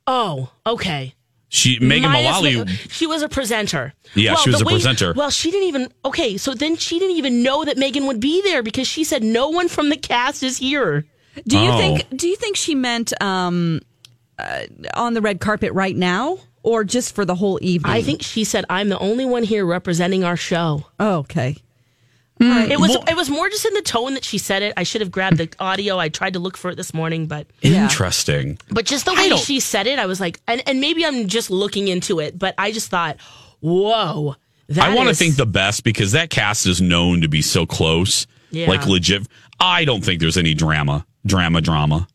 Oh, 0.06 0.50
okay. 0.66 1.14
She 1.54 1.78
Megan 1.80 2.10
Minus 2.10 2.32
Mullally. 2.32 2.64
Ma- 2.64 2.70
she 2.88 3.06
was 3.06 3.20
a 3.20 3.28
presenter. 3.28 3.92
Yeah, 4.14 4.36
she 4.36 4.48
was 4.48 4.60
the 4.60 4.64
a 4.64 4.68
presenter. 4.70 5.12
Well, 5.14 5.28
she 5.28 5.50
didn't 5.50 5.68
even. 5.68 5.92
Okay, 6.02 6.38
so 6.38 6.54
then 6.54 6.76
she 6.76 6.98
didn't 6.98 7.16
even 7.16 7.42
know 7.42 7.62
that 7.66 7.76
Megan 7.76 8.06
would 8.06 8.20
be 8.20 8.40
there 8.40 8.62
because 8.62 8.88
she 8.88 9.04
said 9.04 9.22
no 9.22 9.50
one 9.50 9.68
from 9.68 9.90
the 9.90 9.98
cast 9.98 10.42
is 10.42 10.56
here. 10.56 11.04
Do 11.46 11.58
you 11.58 11.70
Oh. 11.70 11.76
think? 11.76 12.06
Do 12.16 12.26
you 12.26 12.36
think 12.36 12.56
she 12.56 12.74
meant 12.74 13.12
um, 13.22 13.80
uh, 14.38 14.62
on 14.94 15.12
the 15.12 15.20
red 15.20 15.40
carpet 15.40 15.72
right 15.74 15.94
now, 15.94 16.38
or 16.62 16.84
just 16.84 17.14
for 17.14 17.26
the 17.26 17.34
whole 17.34 17.58
evening? 17.60 17.92
I 17.92 18.00
think 18.00 18.22
she 18.22 18.44
said, 18.44 18.64
"I'm 18.70 18.88
the 18.88 18.98
only 18.98 19.26
one 19.26 19.42
here 19.42 19.66
representing 19.66 20.24
our 20.24 20.38
show." 20.38 20.86
Oh, 20.98 21.16
okay. 21.18 21.58
Hmm. 22.42 22.70
It 22.70 22.80
was. 22.80 22.96
It 23.08 23.16
was 23.16 23.30
more 23.30 23.48
just 23.48 23.64
in 23.64 23.74
the 23.74 23.82
tone 23.82 24.14
that 24.14 24.24
she 24.24 24.38
said 24.38 24.62
it. 24.62 24.72
I 24.76 24.82
should 24.82 25.00
have 25.00 25.10
grabbed 25.10 25.38
the 25.38 25.48
audio. 25.58 25.98
I 25.98 26.08
tried 26.08 26.32
to 26.34 26.38
look 26.38 26.56
for 26.56 26.70
it 26.70 26.76
this 26.76 26.92
morning, 26.92 27.26
but 27.26 27.46
Interesting. 27.62 28.58
but 28.68 28.84
just 28.84 29.04
the 29.04 29.14
way 29.14 29.36
she 29.36 29.60
said 29.60 29.86
it, 29.86 29.98
I 29.98 30.06
was 30.06 30.20
like, 30.20 30.40
and, 30.46 30.62
and 30.66 30.80
maybe 30.80 31.04
I'm 31.04 31.28
just 31.28 31.50
looking 31.50 31.88
into 31.88 32.20
it, 32.20 32.38
but 32.38 32.54
I 32.58 32.72
just 32.72 32.88
thought, 32.90 33.16
whoa. 33.60 34.36
That 34.68 34.90
I 34.90 34.94
want 34.94 35.08
to 35.08 35.14
think 35.14 35.36
the 35.36 35.46
best 35.46 35.84
because 35.84 36.12
that 36.12 36.30
cast 36.30 36.66
is 36.66 36.80
known 36.80 37.20
to 37.20 37.28
be 37.28 37.42
so 37.42 37.66
close. 37.66 38.26
Yeah. 38.50 38.68
Like 38.68 38.86
legit. 38.86 39.26
I 39.60 39.84
don't 39.84 40.04
think 40.04 40.20
there's 40.20 40.36
any 40.36 40.54
drama, 40.54 41.04
drama, 41.26 41.60
drama. 41.60 42.06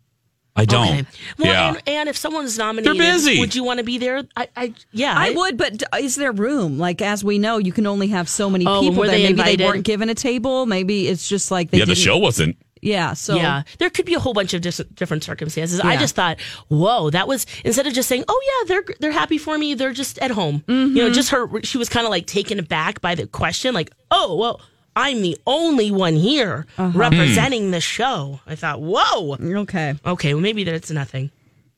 I 0.58 0.66
don't. 0.66 0.88
Okay. 0.88 1.06
Well, 1.38 1.48
yeah. 1.48 1.68
and, 1.70 1.82
and 1.88 2.10
if 2.10 2.18
someone's 2.18 2.58
nominated, 2.58 2.98
busy. 2.98 3.40
would 3.40 3.54
you 3.56 3.64
want 3.64 3.78
to 3.78 3.84
be 3.84 3.98
there? 4.00 4.24
I, 4.36 4.48
I 4.58 4.74
yeah, 4.92 5.14
I 5.16 5.30
would, 5.32 5.56
but 5.58 5.84
is 6.00 6.16
there 6.16 6.32
room? 6.32 6.78
Like 6.80 7.02
as 7.02 7.24
we 7.24 7.38
know, 7.40 7.58
you 7.60 7.72
can 7.72 7.86
only 7.88 8.08
have 8.08 8.28
so 8.28 8.50
many 8.50 8.66
Oh, 8.66 8.82
people 8.82 8.98
were 9.00 9.06
there. 9.08 9.16
they 9.18 9.24
Maybe 9.24 9.30
invited? 9.40 9.60
they 9.60 9.66
weren't 9.66 9.84
given 9.86 10.10
a 10.10 10.16
table. 10.16 10.66
Maybe 10.66 11.08
it's 11.08 11.30
just 11.30 11.52
like 11.52 11.70
they 11.72 11.78
yeah, 11.78 11.86
the 11.86 11.94
didn't- 11.94 12.04
show 12.04 12.18
wasn't. 12.18 12.58
Yeah, 12.80 13.14
so 13.14 13.36
yeah, 13.36 13.64
there 13.80 13.90
could 13.90 14.06
be 14.06 14.14
a 14.14 14.20
whole 14.20 14.34
bunch 14.34 14.54
of 14.54 14.62
dis- 14.62 14.82
different 14.94 15.24
circumstances. 15.24 15.80
I 15.80 15.98
just 15.98 16.16
thought, 16.16 16.40
whoa, 16.68 17.10
that 17.10 17.28
was 17.28 17.48
instead 17.66 17.88
of 17.88 17.94
just 17.94 18.08
saying, 18.08 18.24
oh 18.28 18.42
yeah, 18.46 18.68
they're 18.68 18.96
they're 19.00 19.12
happy 19.12 19.40
for 19.40 19.58
me, 19.58 19.74
they're 19.74 19.94
just 19.94 20.20
at 20.20 20.30
home. 20.30 20.64
You 20.68 20.74
Mm-hmm. 20.76 20.96
know, 20.96 21.10
just 21.12 21.30
her. 21.32 21.50
She 21.64 21.80
was 21.80 21.90
kind 21.90 22.06
of 22.06 22.12
like 22.12 22.28
taken 22.28 22.60
aback 22.60 23.02
by 23.02 23.16
the 23.16 23.26
question, 23.26 23.74
like, 23.74 23.92
oh 24.12 24.36
well, 24.38 24.62
I'm 24.98 25.22
the 25.22 25.38
only 25.46 25.92
one 25.92 26.16
here 26.16 26.66
Uh-huh. 26.78 26.98
representing 26.98 27.72
the 27.72 27.80
show. 27.80 28.40
I 28.48 28.56
thought, 28.56 28.82
whoa, 28.82 29.38
okay. 29.40 29.94
okay, 30.06 30.34
well 30.34 30.42
maybe 30.42 30.64
that's 30.64 30.90
nothing. 30.92 31.30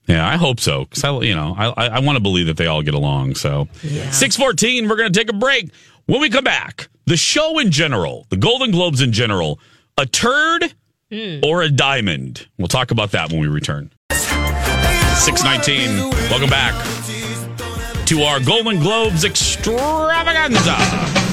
Yeah, 0.08 0.28
I 0.28 0.38
hope 0.38 0.60
so. 0.60 0.86
Because 0.86 1.04
I, 1.04 1.12
you 1.20 1.36
know, 1.36 1.54
I, 1.56 1.68
I, 1.68 1.86
I 1.88 2.00
want 2.00 2.16
to 2.16 2.20
believe 2.22 2.48
that 2.48 2.58
they 2.58 2.66
all 2.66 2.82
get 2.82 2.96
along. 2.96 3.36
So, 3.36 3.68
six 4.12 4.36
fourteen, 4.36 4.88
we're 4.90 4.96
going 4.96 5.12
to 5.12 5.20
take 5.20 5.30
a 5.30 5.36
break. 5.36 5.70
When 6.08 6.20
we 6.22 6.30
come 6.32 6.46
back, 6.46 6.88
the 7.06 7.18
show 7.18 7.60
in 7.60 7.70
general, 7.70 8.26
the 8.30 8.38
Golden 8.38 8.72
Globes 8.72 9.02
in 9.02 9.12
general, 9.12 9.60
a 9.98 10.06
turd 10.08 10.74
or 11.44 11.62
a 11.62 11.70
diamond. 11.70 12.48
We'll 12.58 12.70
talk 12.70 12.90
about 12.92 13.12
that 13.12 13.30
when 13.32 13.40
we 13.42 13.48
return. 13.48 13.92
Six 15.16 15.44
nineteen. 15.44 16.10
Welcome 16.32 16.50
back 16.50 16.74
to 18.08 18.24
our 18.24 18.40
Golden 18.40 18.80
Globes 18.80 19.26
extravaganza. 19.26 21.29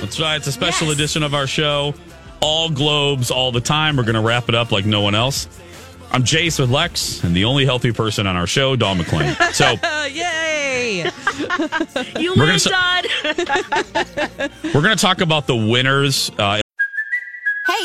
That's 0.00 0.20
right. 0.20 0.36
It's 0.36 0.46
a 0.46 0.52
special 0.52 0.88
Yes. 0.88 0.96
edition 0.96 1.22
of 1.22 1.34
our 1.34 1.46
show. 1.46 1.94
All 2.40 2.70
globes 2.70 3.30
all 3.30 3.52
the 3.52 3.60
time. 3.60 3.96
We're 3.96 4.02
going 4.04 4.14
to 4.14 4.20
wrap 4.22 4.48
it 4.48 4.54
up 4.54 4.72
like 4.72 4.86
no 4.86 5.00
one 5.02 5.14
else. 5.14 5.46
I'm 6.12 6.24
Jace 6.24 6.58
with 6.58 6.70
Lex, 6.70 7.22
and 7.22 7.36
the 7.36 7.44
only 7.44 7.64
healthy 7.64 7.92
person 7.92 8.26
on 8.26 8.34
our 8.34 8.46
show, 8.46 8.74
Dawn 8.76 8.98
McClain. 8.98 9.34
So 9.52 9.76
Yay! 10.06 11.08
You 12.20 12.34
win, 12.34 12.48
s- 12.50 12.66
we're 14.74 14.82
going 14.82 14.96
to 14.96 15.00
talk 15.00 15.20
about 15.20 15.46
the 15.46 15.54
winners. 15.56 16.30
Uh, 16.38 16.60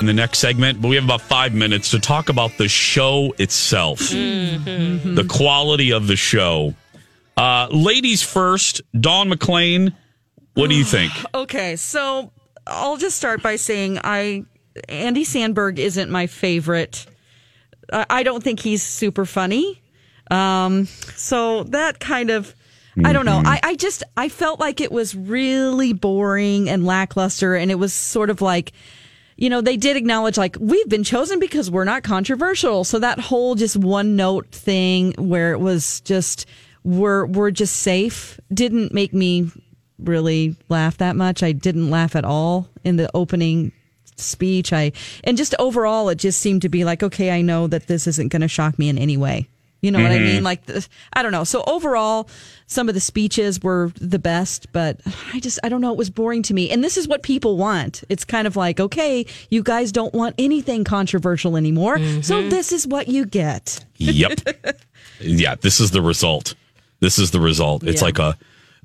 In 0.00 0.06
the 0.06 0.12
next 0.12 0.38
segment, 0.38 0.82
but 0.82 0.88
we 0.88 0.96
have 0.96 1.04
about 1.04 1.20
five 1.20 1.54
minutes 1.54 1.92
to 1.92 2.00
talk 2.00 2.28
about 2.28 2.58
the 2.58 2.66
show 2.68 3.32
itself, 3.38 4.00
the 4.00 5.26
quality 5.28 5.92
of 5.92 6.08
the 6.08 6.16
show. 6.16 6.74
Uh, 7.36 7.68
ladies 7.70 8.20
first, 8.20 8.80
Dawn 8.98 9.30
McClain, 9.30 9.94
what 10.54 10.70
do 10.70 10.74
you 10.76 10.84
think? 10.96 11.12
Okay, 11.32 11.76
so 11.76 12.32
I'll 12.66 12.96
just 12.96 13.16
start 13.16 13.42
by 13.44 13.54
saying 13.54 14.00
I 14.02 14.44
Andy 14.88 15.24
Samberg 15.24 15.78
isn't 15.78 16.10
my 16.10 16.26
favorite. 16.26 17.06
I 17.92 18.06
I 18.10 18.22
don't 18.24 18.42
think 18.42 18.58
he's 18.58 18.82
super 18.82 19.24
funny. 19.24 19.80
Um, 20.32 20.86
so 21.14 21.62
that 21.64 22.00
kind 22.00 22.30
of 22.30 22.56
I 23.04 23.12
don't 23.12 23.26
know. 23.26 23.40
I, 23.44 23.60
I 23.62 23.74
just 23.76 24.02
I 24.16 24.28
felt 24.30 24.58
like 24.58 24.80
it 24.80 24.90
was 24.90 25.14
really 25.14 25.92
boring 25.92 26.68
and 26.68 26.84
lackluster, 26.84 27.54
and 27.54 27.70
it 27.70 27.76
was 27.76 27.92
sort 27.92 28.30
of 28.30 28.40
like. 28.40 28.72
You 29.42 29.50
know, 29.50 29.60
they 29.60 29.76
did 29.76 29.96
acknowledge 29.96 30.38
like 30.38 30.56
we've 30.60 30.88
been 30.88 31.02
chosen 31.02 31.40
because 31.40 31.68
we're 31.68 31.82
not 31.82 32.04
controversial. 32.04 32.84
So 32.84 33.00
that 33.00 33.18
whole 33.18 33.56
just 33.56 33.76
one 33.76 34.14
note 34.14 34.46
thing 34.52 35.14
where 35.18 35.50
it 35.50 35.58
was 35.58 36.00
just 36.02 36.46
we're 36.84 37.26
we're 37.26 37.50
just 37.50 37.74
safe 37.80 38.38
didn't 38.54 38.94
make 38.94 39.12
me 39.12 39.50
really 39.98 40.54
laugh 40.68 40.98
that 40.98 41.16
much. 41.16 41.42
I 41.42 41.50
didn't 41.50 41.90
laugh 41.90 42.14
at 42.14 42.24
all 42.24 42.68
in 42.84 42.98
the 42.98 43.10
opening 43.14 43.72
speech. 44.14 44.72
I 44.72 44.92
and 45.24 45.36
just 45.36 45.56
overall, 45.58 46.08
it 46.08 46.18
just 46.18 46.40
seemed 46.40 46.62
to 46.62 46.68
be 46.68 46.84
like, 46.84 47.02
okay, 47.02 47.32
I 47.32 47.42
know 47.42 47.66
that 47.66 47.88
this 47.88 48.06
isn't 48.06 48.28
going 48.28 48.42
to 48.42 48.48
shock 48.48 48.78
me 48.78 48.88
in 48.88 48.96
any 48.96 49.16
way. 49.16 49.48
You 49.82 49.90
know 49.90 50.00
what 50.00 50.12
I 50.12 50.18
mean? 50.18 50.36
Mm-hmm. 50.36 50.44
Like, 50.44 50.66
the, 50.66 50.86
I 51.12 51.22
don't 51.22 51.32
know. 51.32 51.42
So 51.42 51.64
overall, 51.66 52.28
some 52.68 52.88
of 52.88 52.94
the 52.94 53.00
speeches 53.00 53.60
were 53.60 53.90
the 54.00 54.18
best, 54.20 54.72
but 54.72 55.00
I 55.34 55.40
just, 55.40 55.58
I 55.64 55.68
don't 55.68 55.80
know. 55.80 55.90
It 55.90 55.98
was 55.98 56.08
boring 56.08 56.42
to 56.44 56.54
me. 56.54 56.70
And 56.70 56.84
this 56.84 56.96
is 56.96 57.08
what 57.08 57.24
people 57.24 57.56
want. 57.56 58.04
It's 58.08 58.24
kind 58.24 58.46
of 58.46 58.54
like, 58.54 58.78
okay, 58.78 59.26
you 59.50 59.62
guys 59.62 59.90
don't 59.90 60.14
want 60.14 60.36
anything 60.38 60.84
controversial 60.84 61.56
anymore. 61.56 61.98
So 62.22 62.40
mm-hmm. 62.40 62.48
this 62.48 62.70
is 62.70 62.86
what 62.86 63.08
you 63.08 63.26
get. 63.26 63.84
Yep. 63.96 64.40
yeah, 65.20 65.56
this 65.56 65.80
is 65.80 65.90
the 65.90 66.00
result. 66.00 66.54
This 67.00 67.18
is 67.18 67.32
the 67.32 67.40
result. 67.40 67.82
It's 67.82 68.00
Yeah. 68.00 68.06
like 68.06 68.18
a, 68.20 68.38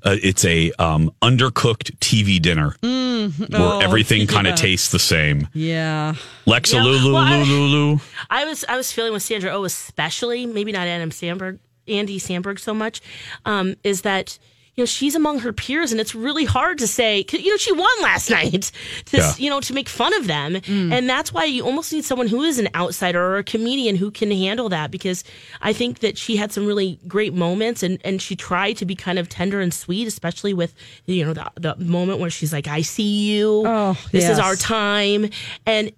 a 0.04 0.12
it's 0.26 0.44
a 0.44 0.70
um, 0.78 1.10
undercooked 1.22 1.96
TV 1.98 2.40
dinner 2.40 2.76
Mm, 2.82 3.50
where 3.50 3.60
oh, 3.60 3.80
everything 3.80 4.26
kind 4.28 4.46
of 4.46 4.54
tastes 4.54 4.90
the 4.92 4.98
same. 4.98 5.48
Yeah. 5.52 6.14
Lexa 6.46 6.74
Yeah, 6.74 6.84
Lulu 6.84 7.12
well, 7.14 7.22
I- 7.24 7.42
Lulu. 7.42 7.98
I 8.30 8.44
was 8.44 8.64
I 8.68 8.76
was 8.76 8.92
feeling 8.92 9.12
with 9.12 9.22
Sandra 9.22 9.50
Oh, 9.50 9.64
especially 9.64 10.46
maybe 10.46 10.70
not 10.72 10.86
Adam 10.86 11.10
Samberg, 11.10 11.58
Andy 11.88 12.20
Samberg 12.20 12.58
so 12.60 12.72
much, 12.74 13.00
um, 13.44 13.74
is 13.82 14.02
that 14.02 14.38
you 14.78 14.82
know 14.82 14.86
she's 14.86 15.16
among 15.16 15.40
her 15.40 15.52
peers, 15.52 15.90
and 15.90 16.00
it's 16.00 16.14
really 16.14 16.44
hard 16.44 16.78
to 16.78 16.86
say. 16.86 17.24
'cause, 17.24 17.40
You 17.40 17.50
know, 17.50 17.56
she 17.56 17.72
won 17.72 17.90
last 18.00 18.30
night 18.38 18.70
to 19.06 19.16
Yeah. 19.16 19.32
you 19.36 19.50
know 19.50 19.60
to 19.60 19.72
make 19.74 19.88
fun 19.88 20.14
of 20.14 20.28
them, 20.28 20.54
mm. 20.54 20.92
and 20.92 21.10
that's 21.10 21.32
why 21.32 21.46
you 21.46 21.64
almost 21.64 21.92
need 21.92 22.04
someone 22.04 22.28
who 22.28 22.42
is 22.42 22.60
an 22.60 22.68
outsider 22.76 23.20
or 23.20 23.38
a 23.38 23.42
comedian 23.44 23.96
who 23.96 24.12
can 24.12 24.30
handle 24.30 24.68
that. 24.68 24.92
Because 24.92 25.24
I 25.60 25.72
think 25.72 25.98
that 25.98 26.16
she 26.16 26.36
had 26.36 26.52
some 26.52 26.64
really 26.64 27.00
great 27.08 27.34
moments, 27.34 27.82
and 27.82 27.98
and 28.04 28.22
she 28.22 28.36
tried 28.36 28.76
to 28.76 28.86
be 28.86 28.94
kind 28.94 29.18
of 29.18 29.28
tender 29.28 29.60
and 29.60 29.74
sweet, 29.74 30.06
especially 30.06 30.54
with 30.54 30.72
you 31.06 31.24
know 31.24 31.34
the 31.34 31.50
the 31.56 31.74
moment 31.84 32.20
where 32.20 32.30
she's 32.30 32.52
like, 32.52 32.68
"I 32.68 32.82
see 32.82 33.32
you. 33.34 33.64
Oh, 33.66 33.96
this 34.12 34.28
is 34.28 34.38
our 34.38 34.54
time," 34.54 35.28
and 35.66 35.90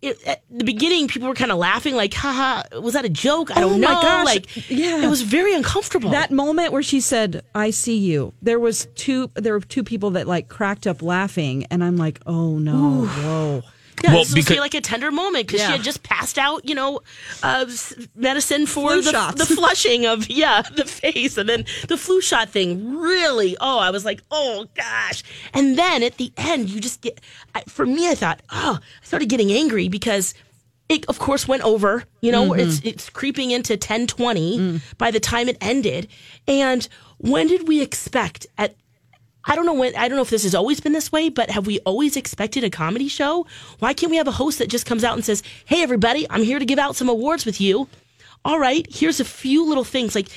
it, 0.00 0.24
at 0.26 0.42
the 0.50 0.64
beginning, 0.64 1.08
people 1.08 1.28
were 1.28 1.34
kind 1.34 1.50
of 1.50 1.58
laughing, 1.58 1.96
like, 1.96 2.14
haha, 2.14 2.62
was 2.80 2.94
that 2.94 3.04
a 3.04 3.08
joke? 3.08 3.50
I 3.50 3.62
oh 3.62 3.68
don't 3.68 3.72
oh 3.72 3.76
know. 3.78 4.00
Gosh. 4.00 4.24
Like, 4.26 4.70
yeah, 4.70 5.02
it 5.02 5.08
was 5.08 5.22
very 5.22 5.54
uncomfortable. 5.54 6.10
That 6.10 6.30
moment 6.30 6.72
where 6.72 6.82
she 6.82 7.00
said, 7.00 7.42
"I 7.54 7.70
see 7.70 7.96
you," 7.96 8.32
there 8.40 8.60
was 8.60 8.86
two. 8.94 9.30
There 9.34 9.54
were 9.54 9.60
two 9.60 9.82
people 9.82 10.10
that 10.10 10.28
like 10.28 10.48
cracked 10.48 10.86
up 10.86 11.02
laughing, 11.02 11.66
and 11.70 11.82
I'm 11.82 11.96
like, 11.96 12.20
"Oh 12.26 12.58
no, 12.58 13.06
whoa." 13.06 13.62
Yeah, 14.02 14.10
Well, 14.14 14.24
this 14.24 14.34
was 14.34 14.44
supposed 14.44 14.48
be 14.56 14.60
like 14.60 14.74
a 14.74 14.80
tender 14.80 15.10
moment 15.10 15.46
because 15.46 15.60
Yeah. 15.60 15.66
she 15.68 15.72
had 15.72 15.82
just 15.82 16.02
passed 16.02 16.38
out, 16.38 16.68
you 16.68 16.74
know, 16.74 17.00
uh, 17.42 17.66
medicine 18.14 18.66
for 18.66 18.90
Flu 18.92 19.02
the, 19.02 19.10
shots. 19.10 19.46
the 19.46 19.54
flushing 19.54 20.06
of, 20.06 20.28
yeah, 20.30 20.62
the 20.74 20.84
face. 20.84 21.36
And 21.36 21.48
then 21.48 21.64
the 21.88 21.96
flu 21.96 22.20
shot 22.20 22.48
thing 22.50 22.96
really, 22.98 23.56
oh, 23.60 23.78
I 23.78 23.90
was 23.90 24.04
like, 24.04 24.22
oh 24.30 24.66
gosh. 24.74 25.22
And 25.54 25.78
then 25.78 26.02
at 26.02 26.16
the 26.16 26.32
end, 26.36 26.70
you 26.70 26.80
just 26.80 27.00
get, 27.00 27.20
I, 27.54 27.62
for 27.62 27.86
me, 27.86 28.08
I 28.08 28.14
thought, 28.14 28.40
oh, 28.50 28.78
I 28.82 29.04
started 29.04 29.28
getting 29.28 29.50
angry 29.52 29.88
because 29.88 30.34
it 30.88 31.04
of 31.06 31.18
course 31.18 31.46
went 31.46 31.62
over 31.64 32.02
you 32.22 32.32
know 32.32 32.48
Mm-hmm. 32.48 32.60
it's 32.60 32.80
it's 32.82 33.10
creeping 33.10 33.50
into 33.50 33.74
1020 33.74 34.58
Mm. 34.58 34.80
by 34.96 35.10
the 35.10 35.20
time 35.20 35.46
it 35.46 35.58
ended 35.60 36.08
and 36.46 36.88
when 37.18 37.46
did 37.46 37.68
we 37.68 37.82
expect 37.82 38.46
at 38.56 38.74
I 39.48 39.56
don't 39.56 39.64
know 39.64 39.72
when 39.72 39.96
I 39.96 40.08
don't 40.08 40.16
know 40.16 40.22
if 40.22 40.30
this 40.30 40.42
has 40.44 40.54
always 40.54 40.78
been 40.78 40.92
this 40.92 41.10
way, 41.10 41.30
but 41.30 41.50
have 41.50 41.66
we 41.66 41.80
always 41.80 42.16
expected 42.16 42.64
a 42.64 42.70
comedy 42.70 43.08
show? 43.08 43.46
Why 43.78 43.94
can't 43.94 44.10
we 44.10 44.18
have 44.18 44.28
a 44.28 44.32
host 44.32 44.58
that 44.58 44.68
just 44.68 44.86
comes 44.86 45.02
out 45.02 45.14
and 45.14 45.24
says, 45.24 45.42
"Hey 45.64 45.82
everybody, 45.82 46.26
I'm 46.28 46.42
here 46.42 46.58
to 46.58 46.66
give 46.66 46.78
out 46.78 46.94
some 46.94 47.08
awards 47.08 47.46
with 47.46 47.60
you." 47.60 47.88
All 48.44 48.60
right, 48.60 48.86
here's 48.90 49.20
a 49.20 49.24
few 49.24 49.66
little 49.66 49.84
things 49.84 50.14
like 50.14 50.28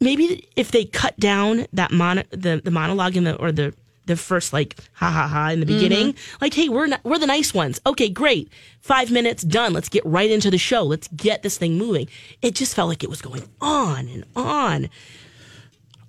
maybe 0.00 0.48
if 0.56 0.72
they 0.72 0.84
cut 0.84 1.18
down 1.18 1.66
that 1.72 1.92
mon- 1.92 2.24
the 2.30 2.60
the 2.62 2.72
monologue 2.72 3.16
in 3.16 3.24
the 3.24 3.36
or 3.36 3.52
the 3.52 3.72
the 4.06 4.16
first 4.16 4.52
like 4.52 4.76
ha 4.92 5.10
ha 5.10 5.28
ha 5.28 5.50
in 5.50 5.60
the 5.60 5.66
mm-hmm. 5.66 5.74
beginning, 5.74 6.14
like 6.40 6.54
hey, 6.54 6.68
we're 6.68 6.86
not, 6.86 7.00
we're 7.04 7.18
the 7.18 7.26
nice 7.26 7.54
ones. 7.54 7.80
Okay, 7.86 8.08
great. 8.08 8.50
5 8.80 9.10
minutes 9.10 9.42
done. 9.42 9.72
Let's 9.72 9.88
get 9.88 10.06
right 10.06 10.30
into 10.30 10.50
the 10.50 10.58
show. 10.58 10.84
Let's 10.84 11.08
get 11.08 11.42
this 11.42 11.58
thing 11.58 11.76
moving. 11.76 12.08
It 12.40 12.54
just 12.54 12.74
felt 12.74 12.88
like 12.88 13.02
it 13.02 13.10
was 13.10 13.20
going 13.20 13.48
on 13.60 14.08
and 14.08 14.24
on. 14.36 14.88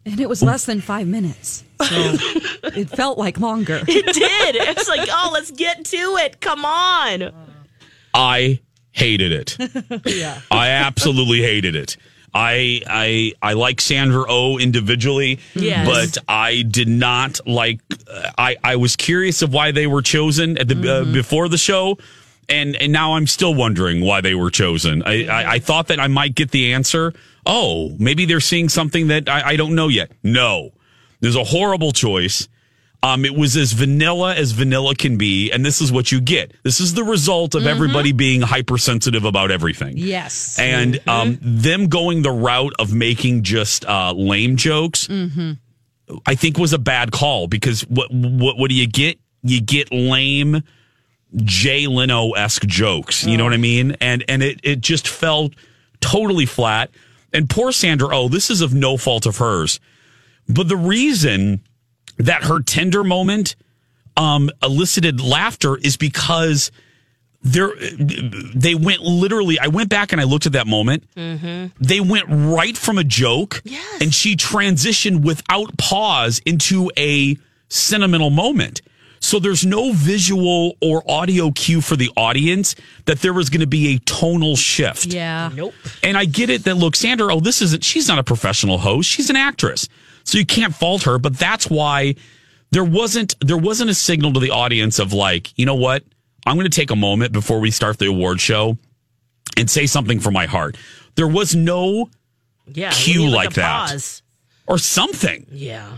And 0.08 0.20
it 0.22 0.30
was 0.30 0.42
less 0.42 0.66
than 0.66 0.80
five 0.82 1.06
minutes, 1.06 1.64
so 1.82 1.86
it 2.64 2.90
felt 2.90 3.18
like 3.18 3.40
longer. 3.40 3.82
It 3.88 4.06
did. 4.06 4.56
It's 4.56 4.88
like, 4.88 5.10
oh, 5.12 5.32
let's 5.34 5.52
get 5.52 5.84
to 5.86 5.98
it. 6.18 6.40
Come 6.40 6.64
on. 6.66 7.34
I 8.14 8.60
hated 8.94 9.32
it. 9.32 9.58
yeah. 10.06 10.40
I 10.50 10.70
absolutely 10.70 11.42
hated 11.42 11.76
it. 11.76 11.98
I 12.34 12.82
I 12.88 13.34
I 13.42 13.54
like 13.54 13.82
Sandra 13.82 14.26
O 14.30 14.58
individually, 14.58 15.40
Yes. 15.56 15.86
but 15.88 16.24
I 16.30 16.62
did 16.62 16.88
not 16.88 17.40
like. 17.48 17.82
Uh, 18.10 18.30
I 18.38 18.56
I 18.64 18.76
was 18.78 18.96
curious 18.96 19.42
of 19.42 19.54
why 19.54 19.72
they 19.72 19.88
were 19.88 20.02
chosen 20.02 20.58
at 20.58 20.68
the 20.68 20.76
Mm-hmm. 20.76 21.10
uh, 21.10 21.14
before 21.14 21.50
the 21.50 21.58
show, 21.58 21.98
and 22.50 22.76
and 22.76 22.92
now 22.92 23.14
I'm 23.16 23.28
still 23.28 23.54
wondering 23.54 24.02
why 24.02 24.22
they 24.22 24.36
were 24.36 24.50
chosen. 24.50 25.04
I, 25.04 25.26
I 25.26 25.52
I 25.54 25.60
thought 25.60 25.88
that 25.88 26.00
I 26.00 26.08
might 26.08 26.36
get 26.36 26.52
the 26.52 26.74
answer. 26.74 27.14
Oh, 27.46 27.96
maybe 28.00 28.26
they're 28.26 28.40
seeing 28.40 28.70
something 28.70 29.08
that 29.08 29.30
I, 29.30 29.50
I 29.50 29.56
don't 29.56 29.76
know 29.76 29.88
yet. 29.88 30.12
No, 30.24 30.72
there's 31.20 31.36
a 31.36 31.44
horrible 31.44 31.92
choice. 31.92 32.48
Um, 33.04 33.26
it 33.26 33.36
was 33.36 33.56
as 33.56 33.74
vanilla 33.74 34.34
as 34.34 34.54
vanilla 34.54 34.96
can 34.96 35.18
be, 35.18 35.52
and 35.52 35.64
this 35.64 35.82
is 35.82 35.92
what 35.92 36.12
you 36.12 36.20
get. 36.20 36.52
This 36.64 36.80
is 36.80 36.96
the 36.96 37.04
result 37.04 37.54
of 37.54 37.68
everybody 37.68 38.12
being 38.12 38.42
hypersensitive 38.42 39.24
about 39.24 39.52
everything. 39.52 39.94
Yes. 39.98 40.58
And 40.60 41.00
um, 41.08 41.38
them 41.42 41.90
going 41.90 42.24
the 42.24 42.32
route 42.32 42.74
of 42.80 42.94
making 42.94 43.44
just 43.44 43.86
uh, 43.86 44.14
lame 44.14 44.58
jokes, 44.58 45.08
Mm-hmm. 45.08 45.52
I 46.26 46.36
think 46.36 46.58
was 46.58 46.74
a 46.74 46.80
bad 46.80 47.12
call 47.12 47.48
because 47.48 47.82
what 47.82 48.10
what 48.12 48.58
what 48.58 48.70
do 48.70 48.76
you 48.76 48.88
get? 48.88 49.20
You 49.44 49.62
get 49.62 49.92
lame 49.92 50.64
Jay 51.36 51.88
Leno 51.88 52.32
esque 52.32 52.66
jokes. 52.66 53.26
You 53.26 53.38
know 53.38 53.44
what 53.44 53.54
I 53.54 53.58
mean? 53.58 53.98
And 54.02 54.24
and 54.28 54.42
it 54.42 54.60
it 54.64 54.82
just 54.82 55.08
felt 55.08 55.54
totally 56.00 56.46
flat. 56.46 56.90
And 57.34 57.50
poor 57.50 57.72
Sandra 57.72 58.10
Oh, 58.16 58.28
this 58.30 58.50
is 58.50 58.62
of 58.62 58.74
no 58.74 58.98
fault 58.98 59.26
of 59.26 59.38
hers. 59.38 59.80
But 60.48 60.70
the 60.70 60.78
reason 60.78 61.62
that 62.18 62.44
her 62.46 62.62
tender 62.62 63.04
moment 63.04 63.56
um, 64.16 64.50
elicited 64.64 65.20
laughter 65.22 65.76
is 65.76 65.98
because 65.98 66.72
there 67.44 67.72
they 67.80 68.74
went 68.74 69.02
literally 69.02 69.60
I 69.60 69.68
went 69.68 69.90
back 69.90 70.12
and 70.14 70.20
I 70.22 70.24
looked 70.24 70.46
at 70.46 70.54
that 70.54 70.66
moment. 70.68 71.04
They 71.80 72.00
went 72.00 72.26
right 72.30 72.76
from 72.78 72.98
a 72.98 73.04
joke 73.04 73.62
and 74.02 74.14
she 74.14 74.36
transitioned 74.36 75.24
without 75.24 75.78
pause 75.78 76.40
into 76.46 76.90
a 76.98 77.38
sentimental 77.70 78.30
moment. 78.30 78.82
So 79.28 79.40
there's 79.40 79.66
no 79.66 79.92
visual 79.92 80.78
or 80.82 81.04
audio 81.12 81.52
cue 81.52 81.82
for 81.82 81.98
the 81.98 82.10
audience 82.16 82.76
that 83.08 83.20
there 83.20 83.34
was 83.34 83.50
going 83.50 83.60
to 83.60 83.68
be 83.68 83.94
a 83.96 84.00
tonal 84.00 84.56
shift. 84.56 85.08
Yeah. 85.08 85.50
Nope. 85.54 85.74
And 86.02 86.18
I 86.18 86.24
get 86.24 86.50
it 86.50 86.64
that 86.64 86.76
look, 86.76 86.96
Sandra, 86.96 87.36
oh, 87.36 87.42
this 87.42 87.62
isn't 87.62 87.84
she's 87.84 88.08
not 88.08 88.20
a 88.20 88.24
professional 88.24 88.78
host. 88.78 89.10
She's 89.10 89.30
an 89.30 89.36
actress. 89.36 89.90
So 90.24 90.38
you 90.38 90.46
can't 90.46 90.74
fault 90.74 91.04
her, 91.04 91.20
but 91.20 91.38
that's 91.38 91.70
why 91.70 92.16
there 92.72 92.86
wasn't 92.86 93.36
there 93.42 93.58
wasn't 93.58 93.90
a 93.90 93.94
signal 93.94 94.32
to 94.32 94.40
the 94.40 94.52
audience 94.52 94.98
of 94.98 95.12
like, 95.12 95.52
you 95.60 95.66
know 95.66 95.76
what? 95.76 96.04
I'm 96.46 96.56
going 96.56 96.70
to 96.72 96.74
take 96.82 96.92
a 96.92 96.96
moment 96.96 97.34
before 97.34 97.60
we 97.60 97.70
start 97.70 97.98
the 97.98 98.06
award 98.08 98.40
show 98.40 98.78
and 99.58 99.70
say 99.70 99.88
something 99.88 100.22
from 100.22 100.36
my 100.36 100.46
heart. 100.46 100.78
There 101.16 101.28
was 101.28 101.54
no 101.54 102.10
Yeah. 102.66 102.92
cue 102.94 103.24
we 103.24 103.26
need, 103.28 103.34
like 103.36 103.54
that. 103.56 103.90
Pause. 103.90 104.22
or 104.68 104.78
something. 104.78 105.48
Yeah. 105.52 105.98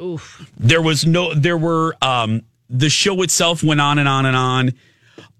Oof. 0.00 0.50
There 0.58 0.82
was 0.82 1.06
no 1.06 1.34
there 1.34 1.56
were 1.56 1.96
um 2.02 2.42
the 2.68 2.90
show 2.90 3.22
itself 3.22 3.62
went 3.62 3.80
on 3.80 3.98
and 3.98 4.08
on 4.08 4.26
and 4.26 4.36
on. 4.36 4.72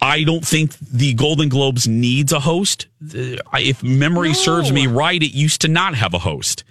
I 0.00 0.24
don't 0.24 0.46
think 0.46 0.76
the 0.78 1.14
Golden 1.14 1.48
Globes 1.48 1.88
needs 1.88 2.32
a 2.32 2.40
host. 2.40 2.86
If 3.00 3.82
memory 3.82 4.34
serves 4.34 4.70
me 4.70 4.86
right, 4.86 5.22
it 5.22 5.32
used 5.32 5.62
to 5.62 5.68
not 5.68 5.94
have 5.94 6.12
a 6.14 6.18
host. 6.18 6.64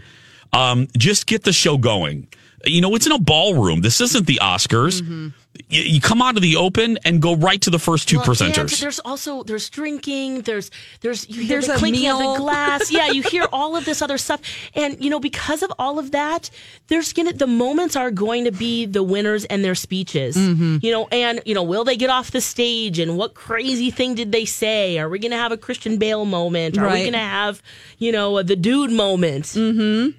Um, 0.53 0.87
just 0.97 1.25
get 1.25 1.43
the 1.43 1.51
show 1.51 1.77
going. 1.77 2.27
You 2.65 2.81
know, 2.81 2.95
it's 2.95 3.05
in 3.05 3.11
a 3.11 3.19
ballroom. 3.19 3.81
This 3.81 3.99
isn't 3.99 4.27
the 4.27 4.39
Oscars. 4.41 5.01
You, 5.01 5.33
you 5.69 6.01
come 6.01 6.21
out 6.21 6.35
of 6.35 6.41
the 6.41 6.55
open 6.57 6.97
and 7.05 7.21
go 7.21 7.35
right 7.35 7.61
to 7.61 7.69
the 7.69 7.79
first 7.79 8.07
two 8.09 8.17
Well, 8.17 8.25
and 8.29 8.35
presenters. 8.37 8.79
there's 8.81 8.99
also 8.99 9.43
there's 9.43 9.69
drinking. 9.69 10.41
There's 10.41 10.69
there's 11.01 11.27
you 11.29 11.41
hear 11.41 11.47
There's 11.47 11.67
the 11.67 11.75
a 11.75 11.77
clinking 11.77 12.09
of 12.09 12.19
the 12.19 12.35
glass. 12.39 12.91
Yeah, 12.95 13.11
you 13.11 13.23
hear 13.23 13.45
all 13.51 13.75
of 13.75 13.85
this 13.85 14.01
other 14.01 14.17
stuff, 14.17 14.41
and 14.75 15.03
you 15.03 15.09
know 15.09 15.19
because 15.19 15.63
of 15.63 15.71
all 15.79 15.99
of 15.99 16.11
that, 16.11 16.49
there's 16.87 17.13
gonna 17.13 17.33
the 17.33 17.47
moments 17.47 17.95
are 17.95 18.11
going 18.11 18.45
to 18.45 18.51
be 18.51 18.85
the 18.85 19.03
winners 19.03 19.45
and 19.45 19.63
their 19.63 19.75
speeches. 19.75 20.35
Mm-hmm. 20.37 20.77
You 20.81 20.91
know, 20.91 21.07
and 21.11 21.41
you 21.45 21.53
know 21.55 21.63
will 21.63 21.83
they 21.83 21.97
get 21.97 22.09
off 22.09 22.31
the 22.31 22.41
stage 22.41 22.99
and 22.99 23.17
what 23.17 23.33
crazy 23.33 23.91
thing 23.91 24.15
did 24.15 24.31
they 24.31 24.45
say? 24.45 24.97
Are 24.99 25.09
we 25.09 25.19
gonna 25.19 25.37
have 25.37 25.51
a 25.51 25.57
Christian 25.57 25.97
Bale 25.97 26.25
moment? 26.25 26.77
Are 26.77 26.91
we 26.91 27.03
gonna 27.05 27.17
have 27.17 27.61
you 27.97 28.11
know 28.11 28.41
the 28.43 28.55
dude 28.55 28.91
moment 28.91 29.45
Mm-hmm. 29.45 30.11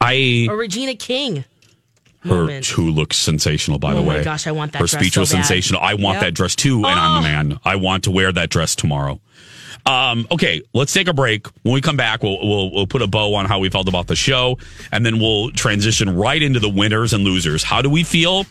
I 0.00 0.46
or 0.50 0.56
Regina 0.56 0.94
King? 0.94 1.44
Her 2.24 2.28
moment. 2.46 2.66
who 2.66 2.90
looks 2.90 3.16
sensational 3.16 3.78
by 3.78 3.92
the 3.94 4.00
Oh 4.00 4.04
my 4.04 4.16
way. 4.18 4.24
gosh, 4.24 4.46
I 4.46 4.52
want 4.52 4.72
that 4.72 4.78
Her 4.80 4.86
dress 4.86 5.00
speech 5.00 5.14
so 5.14 5.20
was 5.20 5.32
bad. 5.32 5.44
sensational. 5.44 5.80
I 5.80 5.94
want 5.94 6.16
Yep. 6.16 6.20
that 6.22 6.34
dress 6.34 6.54
too, 6.56 6.76
and 6.78 6.86
I'm 6.86 7.16
Oh. 7.16 7.18
a 7.20 7.22
man. 7.22 7.58
I 7.64 7.76
want 7.76 8.04
to 8.04 8.10
wear 8.10 8.30
that 8.32 8.50
dress 8.50 8.74
tomorrow. 8.76 9.20
Um, 9.84 10.28
okay, 10.30 10.62
let's 10.74 10.92
take 10.92 11.08
a 11.08 11.12
break. 11.12 11.48
When 11.62 11.74
we 11.74 11.80
come 11.80 11.96
back, 11.96 12.22
we'll, 12.22 12.38
we'll 12.40 12.70
we'll 12.72 12.86
put 12.86 13.02
a 13.02 13.08
bow 13.08 13.34
on 13.34 13.46
how 13.46 13.58
we 13.58 13.68
felt 13.68 13.88
about 13.88 14.06
the 14.06 14.14
show, 14.14 14.58
and 14.92 15.04
then 15.04 15.18
we'll 15.18 15.50
transition 15.50 16.14
right 16.14 16.40
into 16.40 16.60
the 16.60 16.68
winners 16.68 17.12
and 17.12 17.24
losers. 17.24 17.64
How 17.64 17.82
do 17.82 17.90
we 17.90 18.04
feel 18.04 18.46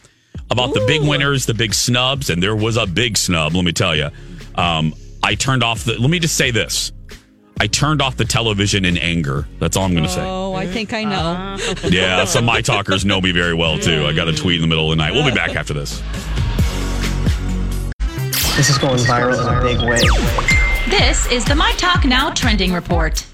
about 0.50 0.74
the 0.74 0.84
big 0.88 1.02
winners, 1.02 1.46
the 1.46 1.54
big 1.54 1.74
snubs? 1.74 2.30
And 2.30 2.44
there 2.44 2.56
was 2.56 2.76
a 2.76 2.86
big 2.86 3.16
snub. 3.18 3.56
Let 3.56 3.64
me 3.64 3.72
tell 3.72 3.96
you. 3.96 4.10
Um, 4.56 4.94
I 5.24 5.36
turned 5.36 5.64
off 5.64 5.86
the. 5.86 5.94
Let 5.98 6.10
me 6.10 6.20
just 6.20 6.36
say 6.36 6.52
this. 6.52 6.92
I 7.62 7.67
turned 7.67 8.02
off 8.02 8.17
the 8.17 8.26
television 8.26 8.86
in 8.86 8.97
anger. 8.97 9.45
That's 9.60 9.78
all 9.78 9.86
I'm 9.86 9.91
going 9.91 10.04
to 10.06 10.10
say. 10.10 10.26
Oh, 10.28 10.56
I 10.56 10.65
think 10.65 10.93
I 10.93 11.04
know. 11.04 11.58
Yeah, 11.91 12.26
some 12.26 12.43
my 12.45 12.62
talkers 12.62 13.06
know 13.06 13.21
me 13.21 13.32
very 13.32 13.54
well 13.54 13.78
too. 13.78 14.04
I 14.08 14.13
got 14.13 14.28
a 14.28 14.34
tweet 14.34 14.56
in 14.56 14.62
the 14.62 14.67
middle 14.67 14.91
of 14.91 14.97
the 14.97 15.04
night. 15.04 15.13
We'll 15.13 15.30
be 15.30 15.36
back 15.36 15.56
after 15.56 15.71
this. 15.71 16.02
This 18.58 18.71
is 18.71 18.80
going 18.80 18.97
viral 18.97 19.39
in 19.47 19.58
a 19.58 19.62
big 19.62 19.88
way. 19.88 20.61
This 20.92 21.26
is 21.32 21.46
the 21.46 21.56
My 21.56 21.72
Talk 21.78 22.04
Now 22.04 22.32
trending 22.32 22.74
report. 22.74 23.26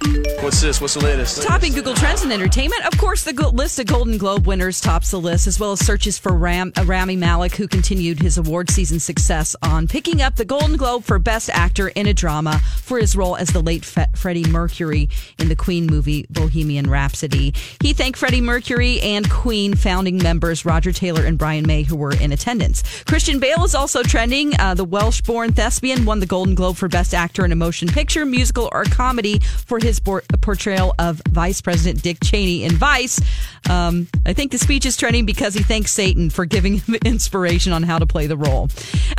What's 0.41 0.61
this? 0.61 0.79
What's 0.79 0.93
the 0.93 0.99
latest? 1.03 1.41
Topping 1.41 1.73
Google 1.73 1.95
Trends 1.95 2.21
and 2.21 2.31
Entertainment, 2.31 2.85
of 2.85 2.95
course, 2.99 3.23
the 3.23 3.33
list 3.49 3.79
of 3.79 3.87
Golden 3.87 4.19
Globe 4.19 4.45
winners 4.45 4.79
tops 4.79 5.09
the 5.09 5.19
list, 5.19 5.47
as 5.47 5.59
well 5.59 5.71
as 5.71 5.83
searches 5.83 6.19
for 6.19 6.33
Ram- 6.33 6.71
uh, 6.77 6.85
Rami 6.85 7.15
Malek, 7.15 7.55
who 7.55 7.67
continued 7.67 8.19
his 8.19 8.37
award 8.37 8.69
season 8.69 8.99
success 8.99 9.55
on 9.63 9.87
picking 9.87 10.21
up 10.21 10.35
the 10.35 10.45
Golden 10.45 10.77
Globe 10.77 11.03
for 11.03 11.17
Best 11.17 11.49
Actor 11.49 11.87
in 11.89 12.05
a 12.05 12.13
Drama 12.13 12.59
for 12.83 12.99
his 12.99 13.15
role 13.15 13.35
as 13.35 13.49
the 13.49 13.61
late 13.61 13.83
Fe- 13.83 14.05
Freddie 14.15 14.47
Mercury 14.47 15.09
in 15.39 15.49
the 15.49 15.55
Queen 15.55 15.87
movie 15.87 16.27
Bohemian 16.29 16.87
Rhapsody. 16.87 17.55
He 17.81 17.91
thanked 17.91 18.19
Freddie 18.19 18.39
Mercury 18.41 19.01
and 19.01 19.27
Queen 19.31 19.73
founding 19.73 20.19
members 20.19 20.63
Roger 20.63 20.91
Taylor 20.93 21.25
and 21.25 21.39
Brian 21.39 21.65
May, 21.65 21.81
who 21.81 21.95
were 21.95 22.13
in 22.13 22.31
attendance. 22.31 22.83
Christian 23.05 23.39
Bale 23.39 23.63
is 23.63 23.73
also 23.73 24.03
trending. 24.03 24.57
Uh, 24.59 24.75
the 24.75 24.85
Welsh-born 24.85 25.53
thespian 25.53 26.05
won 26.05 26.19
the 26.19 26.27
Golden 26.27 26.53
Globe 26.53 26.77
for 26.77 26.87
Best 26.87 27.15
Actor 27.15 27.46
in 27.47 27.53
a 27.53 27.55
Motion 27.55 27.87
Picture, 27.87 28.25
Musical, 28.25 28.67
or 28.73 28.83
Comedy 28.83 29.39
for 29.39 29.79
his 29.79 30.01
por- 30.01 30.23
portrayal 30.41 30.93
of 30.99 31.21
Vice 31.29 31.61
President 31.61 32.03
Dick 32.03 32.17
Cheney 32.21 32.65
in 32.65 32.73
Vice. 32.73 33.21
Um, 33.69 34.07
I 34.25 34.33
think 34.33 34.51
the 34.51 34.57
speech 34.57 34.85
is 34.85 34.97
trending 34.97 35.25
because 35.25 35.53
he 35.53 35.63
thanks 35.63 35.91
Satan 35.91 36.29
for 36.29 36.45
giving 36.45 36.79
him 36.79 36.95
inspiration 37.05 37.71
on 37.71 37.83
how 37.83 37.99
to 37.99 38.05
play 38.05 38.27
the 38.27 38.35
role. 38.35 38.69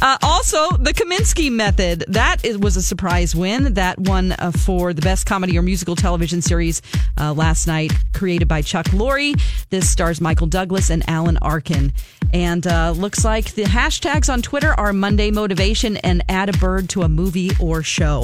Uh, 0.00 0.18
also, 0.22 0.70
the 0.76 0.92
Kominsky 0.92 1.50
Method 1.50 2.04
that 2.08 2.44
is, 2.44 2.58
was 2.58 2.76
a 2.76 2.82
surprise 2.82 3.34
win. 3.34 3.74
That 3.74 3.98
won 3.98 4.32
uh, 4.32 4.52
for 4.52 4.92
the 4.92 5.02
best 5.02 5.24
comedy 5.24 5.56
or 5.58 5.62
musical 5.62 5.96
television 5.96 6.42
series 6.42 6.82
uh, 7.18 7.32
last 7.32 7.66
night, 7.66 7.92
created 8.12 8.46
by 8.46 8.60
Chuck 8.60 8.86
Lorre. 8.86 9.40
This 9.70 9.88
stars 9.88 10.20
Michael 10.20 10.46
Douglas 10.46 10.90
and 10.90 11.08
Alan 11.08 11.38
Arkin. 11.38 11.92
And 12.34 12.66
uh, 12.66 12.90
looks 12.90 13.24
like 13.24 13.54
the 13.54 13.62
hashtags 13.62 14.30
on 14.30 14.42
Twitter 14.42 14.74
are 14.78 14.92
Monday 14.92 15.30
Motivation 15.30 15.96
and 15.98 16.22
Add 16.28 16.50
a 16.50 16.58
Bird 16.58 16.90
to 16.90 17.02
a 17.02 17.08
Movie 17.08 17.50
or 17.60 17.82
Show. 17.82 18.17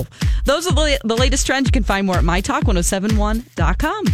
Those 0.44 0.66
are 0.66 0.72
the, 0.72 0.98
the 1.04 1.16
latest 1.16 1.46
trends. 1.46 1.68
You 1.68 1.72
can 1.72 1.84
find 1.84 2.06
more 2.06 2.16
at 2.16 2.24
mytalk1071.com. 2.24 4.04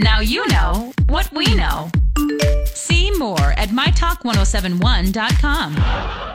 Now 0.00 0.20
you 0.20 0.46
know 0.48 0.92
what 1.08 1.30
we 1.32 1.54
know. 1.54 1.90
See 2.66 3.10
more 3.12 3.52
at 3.52 3.68
mytalk1071.com. 3.70 6.34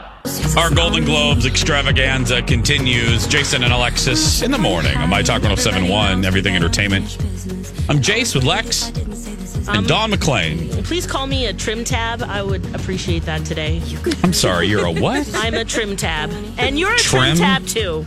Our 0.56 0.74
Golden 0.74 1.04
Globes 1.04 1.46
extravaganza 1.46 2.42
continues. 2.42 3.26
Jason 3.26 3.64
and 3.64 3.72
Alexis 3.72 4.42
in 4.42 4.50
the 4.50 4.58
morning 4.58 4.96
on 4.96 5.08
My 5.08 5.22
Talk 5.22 5.42
1071, 5.42 6.24
Everything 6.24 6.54
Entertainment. 6.54 7.16
I'm 7.88 8.00
Jace 8.00 8.34
with 8.34 8.44
Lex 8.44 8.90
and 9.70 9.78
Um, 9.78 9.86
Don 9.86 10.10
McClain. 10.12 10.84
Please 10.84 11.06
call 11.06 11.26
me 11.26 11.46
a 11.46 11.52
trim 11.52 11.84
tab. 11.84 12.22
I 12.22 12.42
would 12.42 12.64
appreciate 12.74 13.24
that 13.24 13.44
today. 13.44 13.82
I'm 14.22 14.32
sorry, 14.32 14.68
you're 14.68 14.86
a 14.86 14.92
what? 14.92 15.28
I'm 15.34 15.54
a 15.54 15.64
trim 15.64 15.96
tab. 15.96 16.30
And 16.58 16.78
you're 16.78 16.92
a 16.92 16.98
trim, 16.98 17.22
Trim? 17.22 17.36
tab 17.38 17.66
too. 17.66 18.04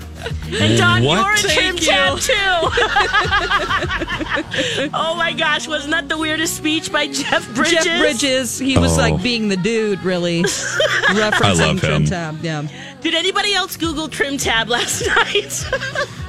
And 0.51 0.77
Don, 0.77 1.03
What? 1.03 1.17
you're 1.19 1.33
a 1.33 1.37
Thank 1.37 1.59
trim 1.59 1.75
tab 1.77 2.15
you. 2.15 2.21
too. 2.21 2.33
oh 4.93 5.15
my 5.17 5.33
gosh, 5.33 5.67
wasn't 5.67 5.91
that 5.91 6.07
the 6.09 6.17
weirdest 6.17 6.55
speech 6.57 6.91
by 6.91 7.07
Jeff 7.07 7.47
Bridges? 7.53 7.83
Jeff 7.83 7.99
Bridges, 7.99 8.59
he 8.59 8.77
was 8.77 8.97
Oh. 8.97 9.01
like 9.01 9.21
being 9.23 9.47
the 9.49 9.57
dude, 9.57 10.03
really 10.03 10.43
referencing 10.43 11.59
love 11.59 11.79
Trim. 11.79 12.05
Tab. 12.05 12.43
Yeah. 12.43 12.63
Did 13.03 13.15
anybody 13.15 13.53
else 13.53 13.75
Google 13.77 14.07
trim 14.07 14.37
tab 14.37 14.69
last 14.69 15.05
night? 15.07 15.65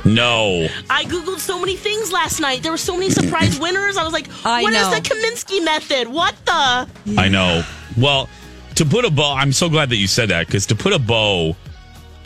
No. 0.04 0.66
I 0.90 1.04
Googled 1.04 1.38
so 1.38 1.58
many 1.60 1.76
things 1.76 2.12
last 2.12 2.40
night. 2.40 2.62
There 2.62 2.72
were 2.72 2.76
so 2.78 2.94
many 2.96 3.10
surprise 3.10 3.58
winners. 3.58 3.96
I 3.96 4.04
was 4.04 4.12
like, 4.12 4.26
I 4.44 4.62
"What 4.62 4.72
is 4.72 4.82
know. 4.82 4.94
the 4.94 5.00
Kominsky 5.00 5.64
method? 5.64 6.08
What 6.08 6.34
the? 6.44 6.88
I 7.16 7.28
know. 7.28 7.62
Well, 7.96 8.28
to 8.74 8.84
put 8.84 9.04
a 9.04 9.10
bow, 9.10 9.34
I'm 9.34 9.52
so 9.52 9.68
glad 9.68 9.88
that 9.90 9.96
you 9.96 10.08
said 10.08 10.30
that 10.30 10.46
because 10.46 10.66
to 10.66 10.74
put 10.74 10.92
a 10.92 10.98
bow 10.98 11.56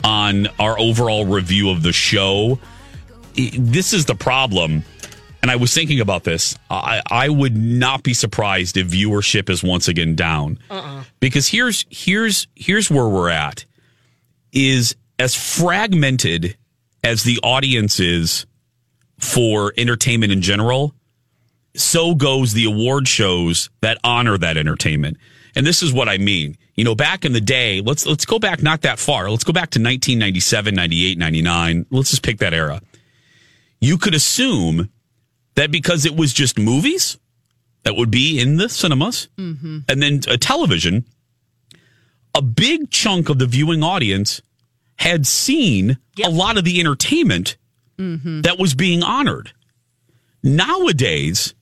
on 0.03 0.47
our 0.59 0.79
overall 0.79 1.25
review 1.25 1.69
of 1.69 1.83
the 1.83 1.93
show, 1.93 2.59
this 3.35 3.93
is 3.93 4.05
the 4.05 4.15
problem. 4.15 4.83
And 5.41 5.49
I 5.49 5.55
was 5.55 5.73
thinking 5.73 6.01
about 6.01 6.25
this. 6.25 6.57
I, 6.69 7.01
I 7.09 7.29
would 7.29 7.55
not 7.55 8.03
be 8.03 8.13
surprised 8.13 8.75
if 8.75 8.87
viewership 8.87 9.49
is 9.49 9.63
once 9.63 9.87
again 9.87 10.15
down. 10.15 10.59
Uh-uh. 10.69 11.03
Because 11.21 11.47
here's 11.47 11.85
here's 11.89 12.47
here's 12.55 12.89
where 12.91 13.07
we're 13.07 13.29
at. 13.29 13.63
Is 14.51 14.95
as 15.17 15.35
fragmented 15.35 16.57
as 17.03 17.23
the 17.23 17.39
audience 17.43 17.99
is 17.99 18.45
for 19.19 19.73
entertainment 19.77 20.31
in 20.31 20.41
general, 20.41 20.95
so 21.75 22.15
goes 22.15 22.53
the 22.53 22.65
award 22.65 23.07
shows 23.07 23.69
that 23.81 23.97
honor 24.03 24.37
that 24.37 24.57
entertainment. 24.57 25.17
And 25.55 25.65
this 25.65 25.83
is 25.83 25.93
what 25.93 26.07
I 26.07 26.17
mean. 26.17 26.57
You 26.75 26.83
know, 26.83 26.95
back 26.95 27.25
in 27.25 27.33
the 27.33 27.41
day, 27.41 27.81
let's 27.81 28.05
let's 28.05 28.25
go 28.25 28.39
back 28.39 28.61
not 28.61 28.81
that 28.81 28.99
far. 28.99 29.29
Let's 29.29 29.43
go 29.43 29.53
back 29.53 29.71
to 29.71 29.79
1997, 29.79 30.73
98, 30.73 31.17
99. 31.17 31.85
Let's 31.89 32.11
just 32.11 32.23
pick 32.23 32.39
that 32.39 32.53
era. 32.53 32.81
You 33.81 33.97
could 33.97 34.13
assume 34.13 34.89
that 35.55 35.71
because 35.71 36.05
it 36.05 36.15
was 36.15 36.33
just 36.33 36.57
movies 36.57 37.17
that 37.83 37.95
would 37.95 38.11
be 38.11 38.39
in 38.39 38.57
the 38.57 38.69
cinemas 38.69 39.27
mm-hmm. 39.37 39.79
and 39.87 40.01
then 40.01 40.21
a 40.27 40.37
television, 40.37 41.05
a 42.35 42.41
big 42.41 42.89
chunk 42.91 43.29
of 43.29 43.39
the 43.39 43.45
viewing 43.47 43.83
audience 43.83 44.41
had 44.97 45.25
seen 45.27 45.97
a 46.23 46.29
lot 46.29 46.57
of 46.57 46.63
the 46.63 46.79
entertainment 46.79 47.57
Mm-hmm. 47.97 48.41
that 48.43 48.57
was 48.57 48.75
being 48.75 49.03
honored. 49.03 49.51
Nowadays, 50.41 51.53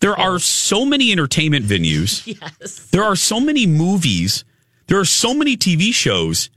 there 0.00 0.18
are 0.18 0.38
so 0.38 0.84
many 0.84 1.12
entertainment 1.12 1.64
venues. 1.64 2.26
Yes. 2.60 2.86
There 2.90 3.04
are 3.04 3.14
so 3.16 3.38
many 3.40 3.66
movies. 3.66 4.44
There 4.88 4.98
are 4.98 5.04
so 5.04 5.32
many 5.32 5.56
TV 5.56 5.92
shows 5.94 6.50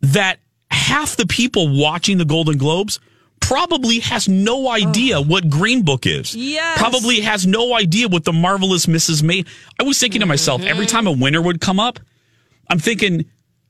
that 0.00 0.40
half 0.72 1.16
the 1.16 1.26
people 1.26 1.68
watching 1.80 2.18
the 2.18 2.24
Golden 2.24 2.58
Globes 2.58 2.98
probably 3.40 4.00
has 4.00 4.28
no 4.28 4.68
idea 4.68 5.20
what 5.20 5.48
Green 5.48 5.82
Book 5.82 6.04
is. 6.06 6.34
Yes. 6.34 6.78
Probably 6.78 7.20
has 7.20 7.46
no 7.46 7.74
idea 7.74 8.08
what 8.08 8.24
the 8.24 8.32
marvelous 8.32 8.86
Mrs. 8.86 9.22
May. 9.22 9.44
I 9.78 9.84
was 9.84 9.98
thinking 9.98 10.20
to 10.20 10.26
myself 10.26 10.62
every 10.62 10.86
time 10.86 11.06
a 11.06 11.12
winner 11.12 11.40
would 11.40 11.60
come 11.60 11.78
up, 11.80 12.00
I'm 12.70 12.78
thinking 12.78 13.26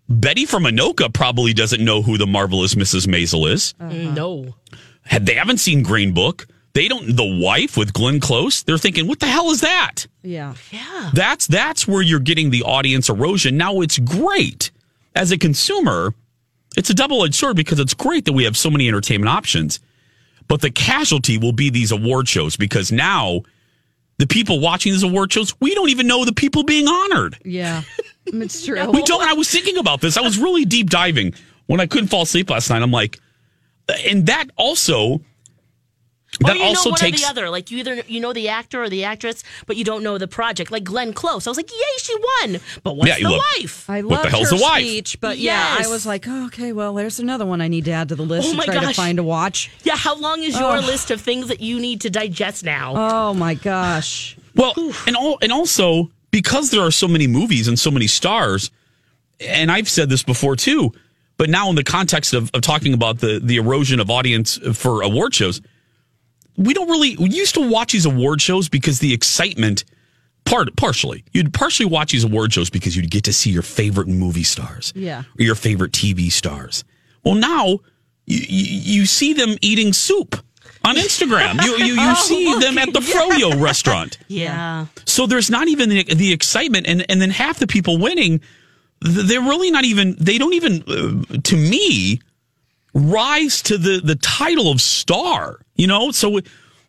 Betty 0.09 0.45
from 0.45 0.65
Anoka 0.65 1.13
probably 1.13 1.53
doesn't 1.53 1.85
know 1.85 2.03
who 2.03 2.19
the 2.19 2.27
marvelous 2.27 2.75
Mrs. 2.75 3.07
Maisel 3.07 3.51
is. 3.51 3.75
Uh-huh. 3.81 4.13
No. 4.13 4.55
Had 5.03 5.27
they 5.27 5.35
haven't 5.35 5.59
seen 5.59 5.83
Green 5.83 6.13
Book. 6.13 6.47
They 6.73 6.87
don't. 6.87 7.17
The 7.17 7.41
wife 7.43 7.77
with 7.77 7.93
Glenn 7.93 8.21
Close. 8.21 8.63
They're 8.63 8.79
thinking, 8.79 9.09
what 9.09 9.19
the 9.19 9.27
hell 9.27 9.51
is 9.51 9.61
that? 9.63 10.07
Yeah. 10.23 10.55
Yeah. 10.71 11.11
That's 11.13 11.49
that's 11.49 11.89
where 11.89 12.03
you're 12.03 12.21
getting 12.21 12.51
the 12.51 12.63
audience 12.63 13.09
erosion. 13.09 13.57
Now 13.57 13.81
it's 13.81 13.99
great 13.99 14.71
as 15.17 15.33
a 15.33 15.39
consumer. 15.39 16.15
It's 16.77 16.91
a 16.91 16.95
double 16.95 17.25
edged 17.25 17.35
sword 17.35 17.57
because 17.57 17.81
it's 17.81 17.95
great 17.95 18.25
that 18.27 18.33
we 18.33 18.45
have 18.45 18.57
so 18.57 18.71
many 18.71 18.87
entertainment 18.87 19.29
options, 19.29 19.81
but 20.47 20.61
the 20.61 20.71
casualty 20.71 21.37
will 21.37 21.53
be 21.53 21.71
these 21.71 21.91
award 21.91 22.29
shows 22.29 22.57
because 22.57 22.93
now 22.93 23.43
the 24.21 24.27
people 24.27 24.61
watching 24.61 24.93
these 24.93 25.03
award 25.03 25.33
shows 25.33 25.59
we 25.61 25.75
don't 25.75 25.89
even 25.89 26.07
know 26.07 26.27
the 26.27 26.33
people 26.33 26.63
being 26.63 26.87
honored. 26.87 27.39
Yeah. 27.45 27.83
It's 28.33 28.65
true. 28.65 28.89
We 28.93 29.03
don't. 29.03 29.23
I 29.23 29.33
was 29.33 29.51
thinking 29.51 29.77
about 29.77 30.03
this. 30.03 30.17
I 30.17 30.21
was 30.21 30.39
really 30.39 30.65
deep 30.65 30.89
diving 30.89 31.35
when 31.67 31.81
I 31.81 31.87
couldn't 31.87 32.09
fall 32.09 32.23
asleep 32.23 32.49
last 32.51 32.71
night. 32.71 32.81
I'm 32.81 32.93
like, 32.93 33.19
and 34.07 34.27
that 34.27 34.51
also. 34.57 35.21
That 36.41 36.57
or 36.57 36.59
you 36.59 36.65
also 36.65 36.89
know 36.89 36.93
one 36.93 36.99
takes 37.01 37.21
or 37.23 37.25
the 37.27 37.31
other. 37.31 37.51
Like 37.51 37.71
you 37.71 37.79
either 37.79 38.03
you 38.07 38.21
know 38.21 38.33
the 38.33 38.49
actor 38.49 38.83
or 38.83 38.89
the 38.89 39.05
actress, 39.05 39.45
but 39.67 39.77
you 39.77 39.85
don't 39.85 40.03
know 40.03 40.17
the 40.19 40.27
project. 40.29 40.71
Like 40.71 40.85
Glenn 40.85 41.13
Close, 41.13 41.47
I 41.47 41.51
was 41.51 41.57
like, 41.57 41.71
yay, 41.71 41.99
she 41.99 42.15
won. 42.43 42.61
But 42.83 42.97
what's 42.97 43.09
Yeah, 43.09 43.17
you 43.19 43.25
the 43.25 43.31
look- 43.31 43.45
wife? 43.59 43.89
I 43.91 44.03
What 44.03 44.23
the 44.23 44.31
hell's 44.31 44.51
her 44.51 44.57
the 44.57 44.63
wife? 44.63 44.83
speech, 44.85 45.21
but 45.21 45.39
yeah, 45.39 45.77
Yes. 45.77 45.87
I 45.87 45.91
was 45.91 46.07
like, 46.07 46.27
oh, 46.27 46.47
okay, 46.47 46.73
well, 46.73 46.95
there's 46.95 47.21
another 47.21 47.45
one 47.47 47.61
I 47.61 47.69
need 47.69 47.85
to 47.87 47.91
add 47.93 48.09
to 48.09 48.15
the 48.15 48.23
list 48.25 48.49
Oh 48.49 48.53
to 48.53 48.57
my 48.57 48.65
try 48.65 48.75
to 48.77 48.81
gosh. 48.81 48.97
find 48.97 49.17
to 49.19 49.23
watch. 49.23 49.71
Yeah, 49.85 49.97
how 49.97 50.17
long 50.17 50.43
is 50.43 50.59
your 50.59 50.77
Ugh. 50.79 50.85
list 50.85 51.11
of 51.11 51.21
things 51.21 51.49
that 51.49 51.61
you 51.61 51.79
need 51.79 52.01
to 52.03 52.11
digest 52.11 52.65
now? 52.65 52.95
Oh 52.97 53.35
my 53.35 53.55
gosh. 53.55 54.37
Well, 54.57 54.73
and 55.07 55.17
all, 55.17 55.39
and 55.43 55.53
also 55.53 56.11
because 56.31 56.71
there 56.71 56.81
are 56.83 56.91
so 56.91 57.07
many 57.07 57.27
movies 57.27 57.69
and 57.69 57.79
so 57.79 57.91
many 57.91 58.07
stars, 58.07 58.71
and 59.41 59.71
I've 59.71 59.89
said 59.89 60.09
this 60.09 60.23
before 60.23 60.57
too, 60.57 60.93
but 61.37 61.49
now 61.51 61.71
in 61.71 61.77
the 61.77 61.85
context 61.85 62.35
of, 62.35 62.51
of 62.55 62.61
talking 62.63 62.93
about 62.95 63.19
the 63.21 63.41
the 63.43 63.57
erosion 63.57 64.01
of 64.01 64.11
audience 64.11 64.59
uh, 64.59 64.73
for 64.73 65.03
award 65.03 65.35
shows, 65.35 65.61
we 66.61 66.75
don't 66.75 66.89
really 66.89 67.17
we 67.17 67.31
used 67.31 67.55
to 67.55 67.69
watch 67.69 67.93
these 67.93 68.07
award 68.07 68.41
shows 68.41 68.69
because 68.69 68.99
the 69.01 69.13
excitement 69.15 69.85
part 70.45 70.75
partially 70.77 71.25
you'd 71.33 71.53
partially 71.53 71.87
watch 71.87 72.13
these 72.13 72.25
award 72.25 72.53
shows 72.53 72.71
because 72.71 72.97
you'd 72.97 73.11
get 73.11 73.25
to 73.25 73.33
see 73.33 73.51
your 73.51 73.63
favorite 73.63 74.09
movie 74.09 74.43
stars 74.45 74.93
Yeah. 74.97 75.23
or 75.39 75.43
your 75.45 75.55
favorite 75.55 75.93
TV 75.93 76.31
stars. 76.31 76.85
Well, 77.25 77.35
now 77.35 77.67
you, 78.27 78.39
you, 78.49 79.01
you 79.01 79.07
see 79.07 79.33
them 79.33 79.57
eating 79.61 79.93
soup 79.93 80.37
on 80.85 80.97
Instagram. 80.97 81.63
You 81.65 81.77
you, 81.85 81.95
you 82.01 82.15
see 82.31 82.59
them 82.59 82.79
at 82.79 82.93
the 82.93 83.01
Froyo 83.01 83.61
restaurant. 83.61 84.19
yeah. 84.29 84.87
So 85.05 85.27
there's 85.27 85.51
not 85.51 85.69
even 85.69 85.89
the, 85.91 86.05
the 86.05 86.33
excitement, 86.33 86.87
and 86.87 87.05
and 87.11 87.21
then 87.21 87.31
half 87.31 87.59
the 87.59 87.67
people 87.67 87.99
winning, 87.99 88.41
they're 89.01 89.43
really 89.43 89.71
not 89.71 89.85
even. 89.85 90.17
They 90.19 90.39
don't 90.39 90.55
even, 90.55 90.83
uh, 90.89 91.37
to 91.43 91.57
me, 91.57 92.21
rise 92.95 93.63
to 93.63 93.79
the 93.79 94.01
the 94.03 94.17
title 94.17 94.71
of 94.71 94.81
star. 94.81 95.61
You 95.75 95.87
know, 95.87 96.11
so 96.11 96.41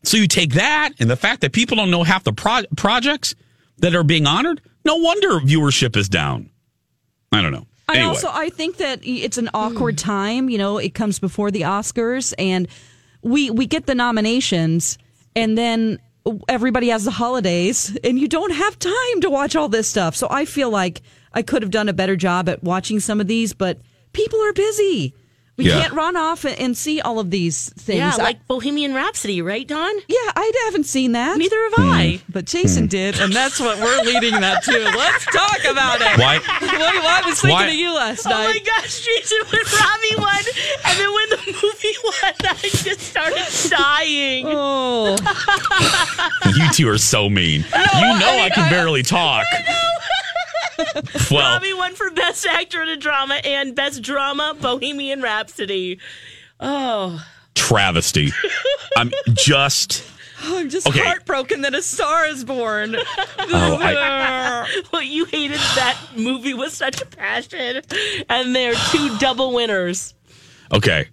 so 0.04 0.18
you 0.18 0.28
take 0.28 0.54
that, 0.54 0.94
and 1.00 1.10
the 1.10 1.16
fact 1.16 1.42
that 1.42 1.54
people 1.54 1.78
don't 1.78 1.92
know 1.92 2.04
half 2.04 2.24
the 2.24 2.34
pro- 2.34 2.66
projects 2.76 3.36
that 3.78 3.96
are 3.96 4.04
being 4.04 4.26
honored. 4.26 4.62
No 4.84 4.96
wonder 4.96 5.40
viewership 5.40 5.96
is 5.96 6.10
down. 6.10 6.50
I 7.32 7.42
don't 7.42 7.52
know. 7.52 7.68
I 7.88 8.02
also 8.02 8.30
I 8.32 8.50
think 8.50 8.78
that 8.78 9.00
it's 9.04 9.38
an 9.38 9.50
awkward 9.54 10.00
hmm. 10.00 10.06
time. 10.06 10.50
You 10.50 10.58
know, 10.58 10.78
it 10.78 10.94
comes 10.94 11.20
before 11.20 11.52
the 11.52 11.62
Oscars, 11.62 12.34
and 12.38 12.68
we 13.22 13.50
we 13.50 13.68
get 13.68 13.86
the 13.86 13.96
nominations, 13.96 14.98
and 15.36 15.58
then 15.58 16.00
everybody 16.48 16.90
has 16.90 17.06
the 17.06 17.12
holidays, 17.12 17.98
and 18.04 18.20
you 18.20 18.28
don't 18.28 18.52
have 18.52 18.78
time 18.80 19.22
to 19.22 19.30
watch 19.30 19.56
all 19.56 19.70
this 19.70 19.88
stuff. 19.88 20.16
So 20.16 20.28
I 20.30 20.46
feel 20.46 20.70
like 20.70 21.02
I 21.34 21.42
could 21.42 21.62
have 21.62 21.72
done 21.72 21.90
a 21.90 21.94
better 21.94 22.16
job 22.16 22.50
at 22.50 22.64
watching 22.64 23.00
some 23.00 23.20
of 23.20 23.28
these, 23.28 23.54
but 23.54 23.80
people 24.14 24.40
are 24.42 24.54
busy. 24.54 25.14
We 25.58 25.66
Yeah. 25.68 25.82
can't 25.82 25.94
run 25.94 26.16
off 26.16 26.46
and 26.46 26.76
see 26.78 27.02
all 27.02 27.20
of 27.20 27.30
these 27.30 27.72
things. 27.78 27.98
Yeah, 28.00 28.14
I- 28.18 28.24
like 28.24 28.48
Bohemian 28.48 28.94
Rhapsody, 28.96 29.42
right, 29.42 29.68
Don? 29.68 29.94
yeah, 30.08 30.32
I 30.36 30.52
haven't 30.66 30.86
seen 30.86 31.12
that. 31.12 31.38
Neither 31.38 31.62
have 31.70 31.74
I. 31.86 32.22
Hmm. 32.26 32.32
But 32.32 32.46
Jason 32.46 32.84
hmm. 32.84 32.90
did, 32.90 33.20
and 33.20 33.34
that's 33.34 33.60
what 33.60 33.78
we're 33.80 34.02
leading 34.04 34.40
that 34.42 34.64
to. 34.64 34.72
Let's 34.72 35.26
talk 35.26 35.60
about 35.70 36.02
it. 36.02 36.18
Why? 36.18 36.40
What, 36.82 37.24
I 37.24 37.28
was 37.28 37.40
thinking 37.42 37.56
Why- 37.56 37.68
of 37.68 37.74
you 37.74 37.94
last 37.94 38.26
oh 38.26 38.30
night. 38.30 38.44
Oh 38.44 38.48
night. 38.48 38.62
my 38.66 38.82
gosh, 38.82 39.06
Jason, 39.06 39.38
when 39.52 39.62
Robbie 39.62 40.16
won, 40.18 40.44
and 40.86 41.00
then 41.00 41.14
when 41.14 41.30
the 41.30 41.60
movie 41.62 41.96
won, 42.04 42.34
I 42.44 42.56
just 42.62 43.02
started 43.02 43.70
dying. 43.70 44.46
Oh, 44.48 45.18
you 46.56 46.72
two 46.74 46.90
are 46.90 46.98
so 46.98 47.30
mean. 47.30 47.62
you 47.62 48.20
know 48.20 48.40
I, 48.40 48.50
can 48.54 48.70
barely 48.70 49.04
talk. 49.04 49.46
Well, 51.30 51.54
Robbie 51.54 51.74
won 51.74 51.94
for 51.96 52.10
Best 52.12 52.46
Actor 52.46 52.82
in 52.84 52.90
a 52.90 52.98
Drama 52.98 53.36
and 53.44 53.76
Best 53.76 54.02
Drama, 54.02 54.56
Bohemian 54.60 55.22
Rhapsody. 55.22 56.00
Oh, 56.60 57.26
travesty. 57.56 58.32
I'm 58.98 59.12
just. 59.34 60.04
Oh, 60.44 60.58
I'm 60.60 60.70
just 60.70 60.88
Okay. 60.88 61.00
heartbroken 61.00 61.62
that 61.62 61.74
a 61.76 61.82
star 61.82 62.26
is 62.28 62.44
born. 62.44 62.96
Oh, 63.54 63.78
I, 63.82 64.82
well, 64.94 65.02
you 65.02 65.26
hated 65.26 65.58
that 65.58 65.98
movie 66.16 66.54
with 66.54 66.72
such 66.74 67.02
a 67.02 67.06
passion, 67.06 67.82
and 68.30 68.56
they're 68.56 68.76
two 68.92 69.18
double 69.18 69.52
winners. 69.54 70.14
Okay. 70.72 71.08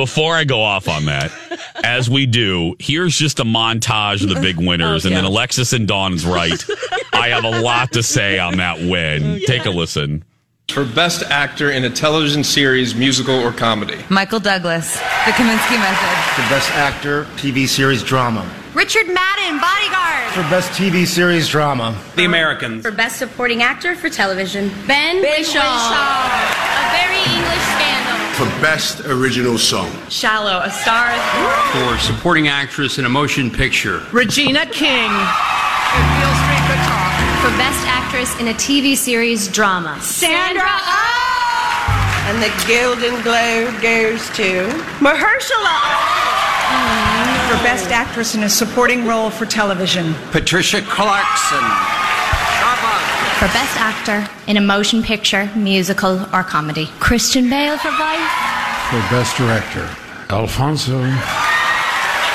Before 0.00 0.34
I 0.34 0.44
go 0.44 0.62
off 0.62 0.88
on 0.88 1.04
that, 1.04 1.30
as 1.84 2.08
we 2.08 2.24
do, 2.24 2.74
here's 2.78 3.18
just 3.18 3.38
a 3.38 3.44
montage 3.44 4.22
of 4.22 4.30
the 4.30 4.40
big 4.40 4.56
winners, 4.56 5.04
oh, 5.04 5.08
and 5.08 5.14
then 5.14 5.26
Alexis 5.26 5.74
and 5.74 5.86
Dawn's 5.86 6.24
right. 6.24 6.64
I 7.12 7.28
have 7.28 7.44
a 7.44 7.60
lot 7.60 7.92
to 7.92 8.02
say 8.02 8.38
on 8.38 8.56
that 8.56 8.78
win. 8.78 9.22
Oh, 9.22 9.38
Take 9.46 9.66
a 9.66 9.70
listen. 9.70 10.24
For 10.70 10.86
Best 10.86 11.22
Actor 11.24 11.72
in 11.72 11.84
a 11.84 11.90
Television 11.90 12.42
Series, 12.42 12.94
Musical, 12.94 13.34
or 13.34 13.52
Comedy. 13.52 14.02
Michael 14.08 14.40
Douglas, 14.40 14.94
The 14.94 15.32
Kominsky 15.32 15.78
Method. 15.78 16.34
For 16.34 16.48
Best 16.48 16.70
Actor, 16.70 17.24
TV 17.36 17.68
Series 17.68 18.02
Drama. 18.02 18.50
Richard 18.72 19.06
Madden, 19.06 19.60
Bodyguard. 19.60 20.32
For 20.32 20.40
Best 20.48 20.70
TV 20.80 21.06
Series 21.06 21.46
Drama. 21.46 21.94
The 22.16 22.24
Americans. 22.24 22.82
For 22.86 22.90
Best 22.90 23.18
Supporting 23.18 23.62
Actor 23.62 23.96
for 23.96 24.08
Television, 24.08 24.70
Ben, 24.86 25.20
Ben 25.20 25.24
Whishaw. 25.24 25.60
Whishaw. 25.60 26.24
A 26.24 26.90
Very 26.96 27.18
English 27.36 27.64
Scandal. 27.76 28.09
For 28.40 28.46
Best 28.62 29.00
Original 29.00 29.58
Song. 29.58 29.92
Shallow, 30.08 30.62
A 30.64 30.70
Star 30.70 31.10
is 31.12 31.20
Born. 31.34 31.98
For 31.98 31.98
supporting 31.98 32.48
actress 32.48 32.96
in 32.96 33.04
a 33.04 33.08
motion 33.10 33.50
picture. 33.50 34.02
Regina 34.12 34.64
King. 34.64 35.10
For 37.42 37.52
Best 37.58 37.86
Actress 37.86 38.40
in 38.40 38.48
a 38.48 38.54
TV 38.54 38.96
Series 38.96 39.46
Drama, 39.48 40.00
Sandra 40.00 40.62
oh! 40.64 40.80
oh! 40.88 42.30
And 42.30 42.42
the 42.42 42.48
Golden 42.66 43.20
Globe 43.22 43.78
goes 43.82 44.26
to 44.30 44.64
Mahershala. 45.04 45.76
Oh! 46.72 47.46
For 47.50 47.62
Best 47.62 47.90
Actress 47.90 48.34
in 48.34 48.44
a 48.44 48.48
Supporting 48.48 49.06
Role 49.06 49.28
for 49.28 49.44
Television. 49.44 50.14
Patricia 50.30 50.80
Clarkson. 50.80 51.99
For 53.40 53.46
Best 53.46 53.80
Actor 53.80 54.28
in 54.48 54.58
a 54.58 54.60
Motion 54.60 55.02
Picture, 55.02 55.50
Musical, 55.56 56.20
or 56.34 56.42
Comedy, 56.42 56.90
Christian 56.98 57.48
Bale 57.48 57.78
for 57.78 57.88
Vice. 57.92 58.30
For 58.90 59.00
Best 59.08 59.34
Director, 59.38 59.88
Alfonso 60.28 61.00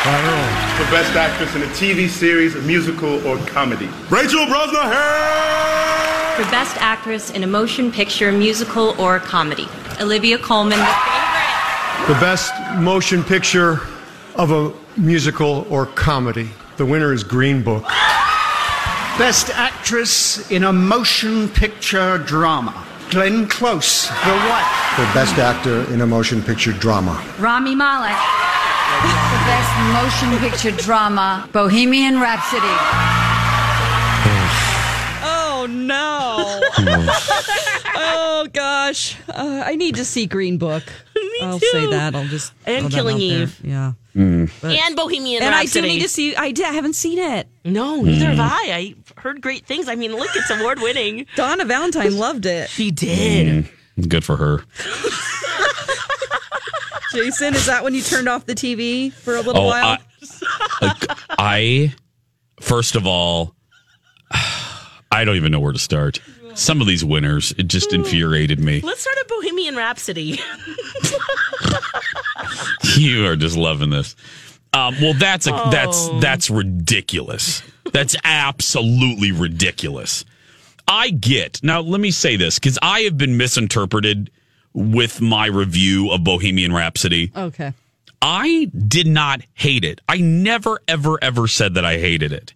Cuarón. 0.02 0.78
For 0.78 0.90
Best 0.90 1.16
Actress 1.16 1.56
in 1.56 1.62
a 1.62 1.68
TV 1.68 2.10
Series, 2.10 2.56
a 2.56 2.62
Musical, 2.64 3.24
or 3.28 3.38
Comedy. 3.46 3.88
Rachel 4.10 4.48
Brosnahan! 4.48 6.38
For 6.38 6.50
Best 6.50 6.76
Actress 6.82 7.30
in 7.30 7.44
a 7.44 7.48
Motion 7.48 7.92
Picture, 7.92 8.32
Musical, 8.32 9.00
or 9.00 9.20
Comedy, 9.20 9.68
Olivia 10.02 10.40
Colman. 10.40 10.80
The 12.08 12.18
best 12.20 12.52
motion 12.80 13.24
picture 13.24 13.82
of 14.34 14.50
a 14.50 14.74
musical 15.00 15.68
or 15.70 15.86
comedy. 15.86 16.50
The 16.78 16.86
winner 16.88 17.14
is 17.14 17.24
Green 17.24 17.62
Book. 17.62 17.86
Best 19.18 19.50
Actress 19.52 20.52
in 20.52 20.66
a 20.66 20.74
Motion 20.74 21.48
Picture 21.50 22.18
Drama, 22.18 22.86
Glenn 23.10 23.48
Close, 23.48 24.08
The 24.10 24.34
Wife. 24.50 24.66
For 24.96 25.06
Best 25.14 25.38
Actor 25.38 25.92
in 25.94 26.02
a 26.02 26.06
Motion 26.06 26.42
Picture 26.42 26.74
Drama. 26.74 27.24
Rami 27.40 27.76
Malek. 27.76 28.12
The 28.96 29.42
best 29.46 29.72
motion 29.94 30.40
picture 30.40 30.72
drama, 30.84 31.50
Bohemian 31.52 32.20
Rhapsody. 32.20 32.62
oh 35.24 35.66
no! 35.70 36.62
oh 37.96 38.48
gosh, 38.54 39.18
uh, 39.30 39.64
I 39.66 39.76
need 39.76 39.96
to 39.96 40.06
see 40.06 40.26
Green 40.28 40.58
Book. 40.58 40.84
I'll 41.42 41.60
too. 41.60 41.66
say 41.72 41.86
that. 41.88 42.16
I'll 42.16 42.28
just 42.28 42.54
And 42.66 42.90
Killing 42.92 43.16
out 43.16 43.20
there. 43.20 43.42
Eve. 43.44 43.62
Yeah. 43.64 43.94
Mm. 44.16 44.50
But- 44.62 44.72
and 44.72 44.96
Bohemian 44.96 45.44
and 45.44 45.52
Rhapsody. 45.52 45.80
I 45.80 45.82
do 45.82 45.94
need 45.96 46.02
to 46.02 46.10
see. 46.10 46.36
I, 46.36 46.52
did, 46.52 46.66
I 46.66 46.72
haven't 46.72 46.94
seen 46.94 47.20
it. 47.20 47.48
No, 47.66 48.02
neither 48.02 48.26
mm. 48.26 48.36
have 48.36 48.40
I. 48.40 48.62
I 48.72 48.96
heard 49.20 49.42
great 49.42 49.66
things. 49.66 49.90
I 49.90 49.96
mean, 49.96 50.16
look, 50.16 50.30
it's 50.36 50.50
award 50.50 50.80
winning. 50.80 51.26
Donna 51.36 51.66
Valentine 51.66 52.18
loved 52.18 52.46
it. 52.46 52.70
She 52.70 52.92
did. 52.92 53.66
Mm, 53.98 54.08
good 54.10 54.24
for 54.24 54.38
her. 54.38 54.64
Jason, 57.12 57.56
is 57.56 57.66
that 57.66 57.84
when 57.84 57.94
you 57.94 58.02
turned 58.02 58.28
off 58.28 58.46
the 58.46 58.56
TV 58.56 59.12
for 59.12 59.36
a 59.36 59.42
little 59.42 59.64
Oh, 59.64 59.68
while? 59.68 59.98
I, 60.82 61.16
I, 61.38 61.94
first 62.62 62.96
of 62.96 63.08
all, 63.08 63.56
I 65.12 65.24
don't 65.24 65.36
even 65.36 65.52
know 65.52 65.60
where 65.60 65.74
to 65.74 65.80
start. 65.80 66.20
Some 66.56 66.82
of 66.82 66.88
these 66.88 67.04
winners, 67.04 67.54
it 67.58 67.68
just 67.68 67.90
hmm. 67.90 67.96
infuriated 67.96 68.60
me. 68.60 68.82
Let's 68.82 69.02
start 69.02 69.18
at 69.20 69.28
Bohemian 69.28 69.76
Rhapsody. 69.76 70.40
You 72.98 73.26
are 73.28 73.36
just 73.36 73.58
loving 73.58 73.90
this. 73.90 74.16
Um, 74.74 74.96
well, 75.02 75.14
that's 75.14 75.48
a, 75.48 75.52
that's 75.72 76.08
Oh. 76.10 76.20
that's 76.20 76.50
ridiculous. 76.50 77.62
That's 77.92 78.16
absolutely 78.24 79.32
ridiculous. 79.32 80.26
I 80.88 81.10
get 81.10 81.62
now. 81.64 81.82
Let 81.82 82.00
me 82.00 82.12
say 82.12 82.36
this 82.36 82.60
because 82.60 82.78
I 82.82 83.02
have 83.02 83.18
been 83.18 83.38
misinterpreted 83.38 84.30
with 84.74 85.22
my 85.22 85.48
review 85.48 86.12
of 86.12 86.24
Bohemian 86.24 86.74
Rhapsody. 86.74 87.32
okay. 87.36 87.74
I 88.22 88.66
did 88.88 89.06
not 89.08 89.42
hate 89.54 89.84
it. 89.84 90.02
I 90.10 90.18
never, 90.18 90.80
ever, 90.88 91.20
ever 91.22 91.48
said 91.48 91.76
that 91.76 91.86
I 91.86 91.98
hated 92.00 92.32
it. 92.32 92.54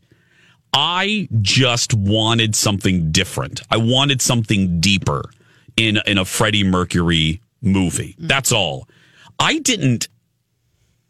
I 0.73 1.27
just 1.41 1.93
wanted 1.93 2.55
something 2.55 3.11
different. 3.11 3.61
I 3.69 3.77
wanted 3.77 4.21
something 4.21 4.79
deeper 4.79 5.29
in 5.77 5.99
in 6.07 6.17
a 6.17 6.25
Freddie 6.25 6.63
Mercury 6.63 7.41
movie. 7.61 8.15
That's 8.17 8.51
all. 8.51 8.87
I 9.39 9.59
didn't 9.59 10.07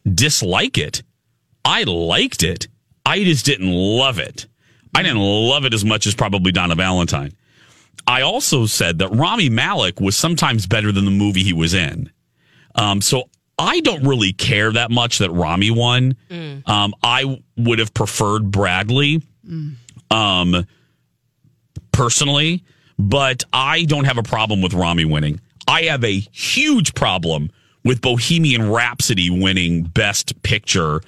dislike 0.05 0.77
it. 0.77 1.03
I 1.65 1.83
liked 1.83 2.43
it. 2.43 2.67
I 3.05 3.23
just 3.23 3.45
didn't 3.45 3.71
love 3.71 4.19
it. 4.19 4.47
I 4.95 5.03
didn't 5.03 5.19
love 5.21 5.65
it 5.65 5.73
as 5.73 5.85
much 5.85 6.07
as 6.07 6.15
probably 6.15 6.51
Donna 6.51 6.75
Valentine. 6.75 7.33
I 8.07 8.21
also 8.21 8.65
said 8.65 8.99
that 8.99 9.09
Rami 9.09 9.49
Malek 9.49 9.99
was 9.99 10.15
sometimes 10.15 10.65
better 10.67 10.91
than 10.91 11.05
the 11.05 11.11
movie 11.11 11.43
he 11.43 11.53
was 11.53 11.73
in. 11.73 12.11
Um, 12.75 13.01
so 13.01 13.29
I 13.57 13.81
don't 13.81 14.03
really 14.03 14.33
care 14.33 14.71
that 14.71 14.89
much 14.89 15.19
that 15.19 15.31
Rami 15.31 15.69
won. 15.71 16.15
Um, 16.65 16.93
I 17.03 17.39
would 17.57 17.79
have 17.79 17.93
preferred 17.93 18.49
Bradley, 18.51 19.21
um, 20.11 20.65
personally, 21.91 22.63
but 22.97 23.43
I 23.53 23.83
don't 23.85 24.05
have 24.05 24.17
a 24.17 24.23
problem 24.23 24.61
with 24.61 24.73
Rami 24.73 25.05
winning. 25.05 25.39
I 25.67 25.83
have 25.83 26.03
a 26.03 26.19
huge 26.31 26.93
problem 26.95 27.51
with 27.83 28.01
Bohemian 28.01 28.69
Rhapsody 28.69 29.29
winning 29.29 29.83
Best 29.83 30.41
Picture 30.43 31.01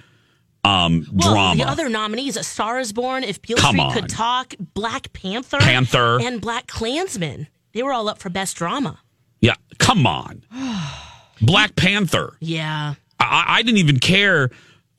um, 0.64 1.06
Well, 1.12 1.34
drama. 1.34 1.64
the 1.64 1.70
other 1.70 1.90
nominees: 1.90 2.38
A 2.38 2.44
Star 2.44 2.80
Is 2.80 2.94
Born, 2.94 3.24
If 3.24 3.42
Beale 3.42 3.58
Come 3.58 3.76
Street 3.76 3.82
on. 3.84 3.94
Could 3.94 4.10
Talk, 4.10 4.54
Black 4.74 5.12
Panther, 5.14 5.58
Panther. 5.60 6.20
and 6.22 6.42
BlacKkKlansman. 6.42 7.48
They 7.74 7.84
were 7.84 7.94
all 7.94 8.08
up 8.10 8.20
for 8.20 8.30
Best 8.30 8.58
Drama. 8.58 9.00
yeah, 9.40 9.56
come 9.80 10.06
on. 10.06 10.44
Black 11.42 11.76
Panther. 11.76 12.36
Yeah. 12.40 12.94
I, 13.20 13.46
I 13.48 13.62
didn't 13.64 13.80
even 13.80 14.00
care. 14.00 14.50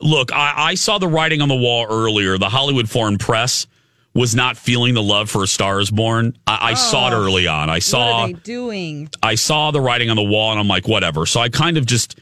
Look, 0.00 0.32
I, 0.32 0.54
I 0.56 0.74
saw 0.74 0.98
the 0.98 1.06
writing 1.06 1.40
on 1.42 1.48
the 1.48 1.54
wall 1.56 1.86
earlier. 1.88 2.38
The 2.38 2.48
Hollywood 2.48 2.88
Foreign 2.90 3.18
Press 3.18 3.66
was 4.14 4.34
not 4.34 4.56
feeling 4.56 4.94
the 4.94 5.02
love 5.02 5.30
for 5.30 5.42
A 5.44 5.46
Star 5.46 5.80
Is 5.80 5.90
Born. 5.90 6.36
I, 6.46 6.70
I 6.72 6.74
saw 6.74 7.08
it 7.08 7.14
Oh. 7.14 7.22
early 7.24 7.46
on. 7.46 7.70
I 7.70 7.74
What 7.76 7.82
saw 7.82 8.20
are 8.22 8.26
they 8.28 8.32
doing? 8.34 9.08
I 9.22 9.34
saw 9.36 9.70
the 9.70 9.80
writing 9.80 10.10
on 10.10 10.16
the 10.16 10.22
wall, 10.22 10.50
and 10.50 10.60
I'm 10.60 10.68
like, 10.68 10.86
whatever. 10.86 11.24
So 11.26 11.40
I 11.40 11.48
kind 11.48 11.78
of 11.78 11.86
just, 11.86 12.18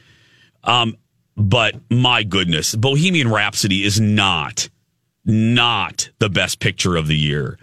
um, 0.63 0.95
but 1.35 1.75
my 1.89 2.23
goodness, 2.23 2.75
Bohemian 2.75 3.29
Rhapsody 3.29 3.83
is 3.83 3.99
not, 3.99 4.69
not 5.25 6.09
the 6.19 6.29
best 6.29 6.59
picture 6.59 6.95
of 6.95 7.07
the 7.07 7.17
year, 7.17 7.57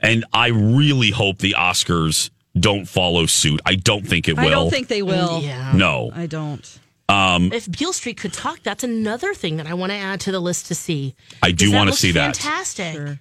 and 0.00 0.24
I 0.32 0.48
really 0.48 1.10
hope 1.10 1.38
the 1.38 1.54
Oscars 1.58 2.30
don't 2.58 2.86
follow 2.86 3.26
suit. 3.26 3.60
I 3.66 3.74
don't 3.74 4.06
think 4.06 4.28
it 4.28 4.36
will. 4.36 4.44
I 4.46 4.50
don't 4.50 4.70
think 4.70 4.88
they 4.88 5.02
will. 5.02 5.40
Yeah. 5.42 5.72
No. 5.74 6.10
I 6.14 6.26
don't. 6.26 6.78
Um, 7.08 7.52
If 7.52 7.70
Beale 7.70 7.92
Street 7.92 8.16
Could 8.16 8.32
Talk, 8.32 8.60
that's 8.62 8.82
another 8.84 9.34
thing 9.34 9.56
that 9.58 9.66
I 9.66 9.74
want 9.74 9.90
to 9.92 9.96
add 9.98 10.20
to 10.20 10.32
the 10.32 10.40
list 10.40 10.66
to 10.66 10.74
see. 10.74 11.14
I 11.42 11.50
do 11.50 11.70
wanna 11.72 11.90
looks 11.90 12.00
see 12.00 12.12
that. 12.12 12.36
Fantastic. 12.36 13.18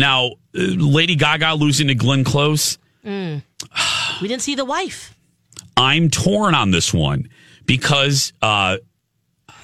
Now, 0.00 0.26
uh, 0.28 0.32
Lady 0.54 1.14
Gaga 1.14 1.54
losing 1.54 1.88
to 1.88 1.94
Glenn 1.94 2.24
Close. 2.24 2.78
Mm. 3.04 3.42
We 4.20 4.28
didn't 4.28 4.42
see 4.42 4.54
the 4.54 4.66
wife. 4.66 5.14
I'm 5.78 6.10
torn 6.10 6.54
on 6.54 6.72
this 6.72 6.92
one 6.92 7.30
because, 7.64 8.34
uh, 8.42 8.76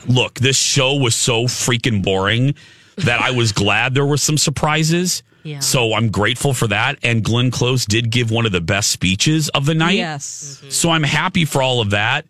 look, 0.06 0.34
this 0.36 0.56
show 0.56 0.94
was 0.94 1.14
so 1.14 1.44
freaking 1.44 2.02
boring 2.02 2.54
that 2.96 3.20
I 3.20 3.32
was 3.32 3.52
glad 3.52 3.92
there 3.92 4.06
were 4.06 4.16
some 4.16 4.38
surprises. 4.38 5.22
Yeah. 5.42 5.60
So 5.60 5.92
I'm 5.92 6.10
grateful 6.10 6.54
for 6.54 6.68
that. 6.68 6.98
And 7.02 7.22
Glenn 7.22 7.50
Close 7.50 7.84
did 7.84 8.10
give 8.10 8.30
one 8.30 8.46
of 8.46 8.52
the 8.52 8.62
best 8.62 8.90
speeches 8.90 9.50
of 9.50 9.66
the 9.66 9.74
night. 9.74 9.98
Yes. 9.98 10.62
So 10.70 10.90
I'm 10.90 11.02
happy 11.02 11.44
for 11.44 11.60
all 11.60 11.82
of 11.82 11.90
that. 11.90 12.24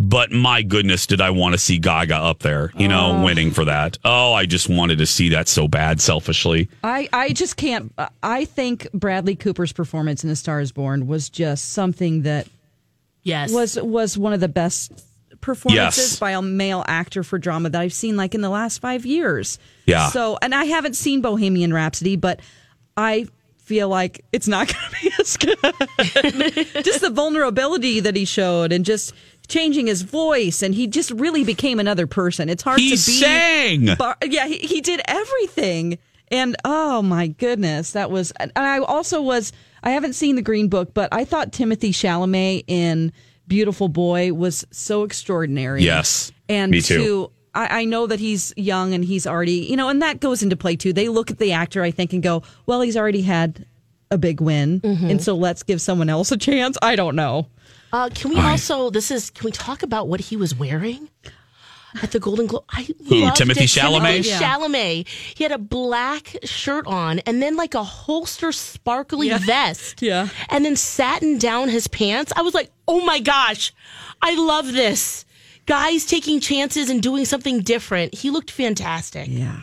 But 0.00 0.32
my 0.32 0.62
goodness, 0.62 1.06
did 1.06 1.20
I 1.20 1.30
want 1.30 1.52
to 1.52 1.58
see 1.58 1.78
Gaga 1.78 2.16
up 2.16 2.38
there, 2.40 2.72
you 2.76 2.88
know, 2.88 3.16
Oh. 3.18 3.24
winning 3.24 3.50
for 3.50 3.64
that? 3.66 3.98
Oh, 4.04 4.32
I 4.32 4.46
just 4.46 4.68
wanted 4.68 4.98
to 4.98 5.06
see 5.06 5.28
that 5.30 5.46
so 5.48 5.68
bad, 5.68 6.00
selfishly. 6.00 6.68
I, 6.82 7.08
I 7.12 7.30
just 7.30 7.56
can't. 7.56 7.92
I 8.22 8.44
think 8.46 8.90
Bradley 8.92 9.36
Cooper's 9.36 9.72
performance 9.72 10.24
in 10.24 10.30
A 10.30 10.36
Star 10.36 10.60
Is 10.60 10.72
Born 10.72 11.06
was 11.06 11.28
just 11.28 11.72
something 11.72 12.22
that 12.22 12.46
Yes. 13.22 13.52
was 13.52 13.76
was 13.80 14.16
one 14.16 14.32
of 14.32 14.40
the 14.40 14.48
best 14.48 14.92
performances 15.42 16.12
Yes. 16.12 16.18
by 16.18 16.30
a 16.32 16.40
male 16.42 16.84
actor 16.88 17.22
for 17.22 17.38
drama 17.38 17.68
that 17.70 17.80
I've 17.80 17.92
seen 17.92 18.16
like 18.16 18.34
in 18.34 18.40
the 18.40 18.48
last 18.50 18.78
five 18.78 19.04
years. 19.04 19.58
Yeah. 19.86 20.08
So, 20.08 20.38
and 20.40 20.54
I 20.54 20.64
haven't 20.64 20.96
seen 20.96 21.20
Bohemian 21.20 21.72
Rhapsody, 21.74 22.16
but 22.16 22.40
I 22.96 23.26
feel 23.58 23.88
like 23.88 24.24
it's 24.32 24.48
not 24.48 24.68
going 24.72 24.90
to 24.90 25.00
be 25.02 25.12
as 25.20 25.36
good. 25.36 26.84
just 26.84 27.00
the 27.02 27.10
vulnerability 27.10 28.00
that 28.00 28.16
he 28.16 28.24
showed, 28.24 28.72
and 28.72 28.84
just 28.84 29.12
changing 29.50 29.86
his 29.86 30.00
voice, 30.02 30.62
and 30.62 30.74
he 30.74 30.86
just 30.86 31.10
really 31.10 31.44
became 31.44 31.78
another 31.78 32.06
person. 32.06 32.48
It's 32.48 32.62
hard 32.62 32.80
He 32.80 32.88
to 32.88 32.92
be. 32.92 32.96
sang. 32.96 33.94
Bar- 33.96 34.16
yeah, 34.24 34.46
he, 34.46 34.56
he 34.58 34.80
did 34.80 35.02
everything. 35.06 35.98
And 36.32 36.56
oh 36.64 37.02
my 37.02 37.26
goodness, 37.26 37.90
that 37.92 38.10
was. 38.10 38.30
And 38.40 38.52
I 38.56 38.78
also 38.78 39.20
was. 39.20 39.52
I 39.82 39.90
haven't 39.90 40.12
seen 40.14 40.36
the 40.36 40.42
Green 40.42 40.68
Book, 40.68 40.94
but 40.94 41.08
I 41.12 41.24
thought 41.24 41.52
Timothée 41.52 41.90
Chalamet 41.90 42.64
in 42.68 43.12
Beautiful 43.48 43.88
Boy 43.88 44.32
was 44.32 44.64
so 44.70 45.02
extraordinary. 45.02 45.82
Yes. 45.82 46.30
and 46.48 46.70
Me 46.70 46.80
too. 46.80 46.98
to- 47.04 47.30
I, 47.52 47.80
I 47.80 47.84
know 47.84 48.06
that 48.06 48.20
he's 48.20 48.54
young 48.56 48.94
and 48.94 49.04
he's 49.04 49.26
already, 49.26 49.66
you 49.68 49.76
know, 49.76 49.88
and 49.88 50.00
that 50.02 50.20
goes 50.20 50.40
into 50.44 50.56
play 50.56 50.76
too. 50.76 50.92
They 50.92 51.08
look 51.08 51.32
at 51.32 51.38
the 51.38 51.50
actor, 51.50 51.82
I 51.82 51.90
think, 51.90 52.12
and 52.12 52.22
go, 52.22 52.44
"Well, 52.66 52.80
he's 52.80 52.96
already 52.96 53.22
had 53.22 53.66
a 54.12 54.18
big 54.18 54.40
win, 54.40 54.80
mm-hmm. 54.80 55.10
and 55.10 55.20
so 55.20 55.34
let's 55.36 55.64
give 55.64 55.80
someone 55.80 56.08
else 56.08 56.30
a 56.30 56.36
chance." 56.36 56.78
I 56.80 56.94
don't 56.94 57.16
know. 57.16 57.48
Uh, 57.92 58.08
can 58.14 58.30
we 58.30 58.38
also? 58.38 58.90
This 58.90 59.10
is. 59.10 59.30
Can 59.30 59.44
we 59.46 59.52
talk 59.52 59.82
about 59.82 60.08
what 60.08 60.20
he 60.20 60.36
was 60.36 60.54
wearing 60.54 61.08
at 62.02 62.12
the 62.12 62.20
Golden 62.20 62.46
Globe? 62.46 62.64
I 62.70 62.86
Who, 63.08 63.16
loved 63.22 63.36
Timothée 63.40 63.62
it. 63.62 63.70
Chalamet? 63.70 64.20
Timothée 64.20 64.26
Yeah. 64.28 64.40
Chalamet. 64.56 65.08
He 65.08 65.42
had 65.44 65.52
a 65.52 65.58
black 65.58 66.36
shirt 66.44 66.86
on, 66.86 67.18
and 67.20 67.42
then 67.42 67.56
like 67.56 67.74
a 67.74 67.82
holster 67.82 68.52
sparkly 68.52 69.28
Yeah. 69.28 69.38
vest. 69.38 70.00
Yeah. 70.02 70.28
and 70.48 70.64
then 70.64 70.76
satin 70.76 71.38
down 71.38 71.68
his 71.68 71.88
pants. 71.88 72.32
I 72.36 72.42
was 72.42 72.54
like, 72.54 72.70
oh 72.86 73.00
my 73.04 73.18
gosh, 73.20 73.72
I 74.22 74.34
love 74.34 74.72
this. 74.72 75.24
Guys 75.66 76.04
taking 76.06 76.40
chances 76.40 76.90
and 76.90 77.02
doing 77.02 77.24
something 77.24 77.60
different. 77.60 78.14
He 78.14 78.30
looked 78.30 78.50
fantastic. 78.50 79.26
Yeah. 79.28 79.60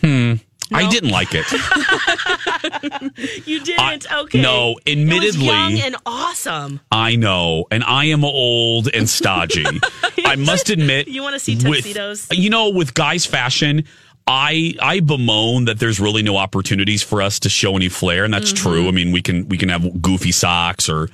Hmm. 0.00 0.34
I 0.72 0.88
didn't 0.88 1.10
like 1.10 1.28
it. 1.32 1.46
You 3.46 3.60
didn't? 3.60 4.06
okay. 4.12 4.40
no, 4.40 4.76
admittedly- 4.86 5.46
young 5.46 5.78
and 5.80 5.96
awesome. 6.06 6.80
I 6.92 7.16
know, 7.16 7.66
and 7.70 7.82
I 7.84 8.06
am 8.06 8.24
old 8.24 8.88
and 8.92 9.08
stodgy. 9.08 9.64
I 10.24 10.36
must 10.36 10.70
admit, 10.70 11.08
You 11.08 11.22
wanna 11.22 11.38
see 11.38 11.54
with- 11.56 11.84
tuxedos? 11.84 12.28
you 12.32 12.50
know, 12.50 12.70
with 12.70 12.94
guys' 12.94 13.26
fashion, 13.26 13.84
I 14.26 14.74
I 14.80 15.00
bemoan 15.00 15.64
that 15.66 15.78
there's 15.78 15.98
really 16.00 16.22
no 16.22 16.36
opportunities 16.36 17.02
for 17.02 17.22
us 17.22 17.38
to 17.40 17.48
show 17.48 17.74
any 17.76 17.88
flair, 17.88 18.24
and 18.24 18.32
that's 18.32 18.52
Mm-hmm. 18.52 18.68
true. 18.68 18.88
I 18.88 18.90
mean, 18.92 19.12
we 19.12 19.22
can 19.22 19.48
we 19.48 19.56
can 19.58 19.68
have 19.70 20.00
goofy 20.02 20.32
socks 20.32 20.88
or 20.88 21.08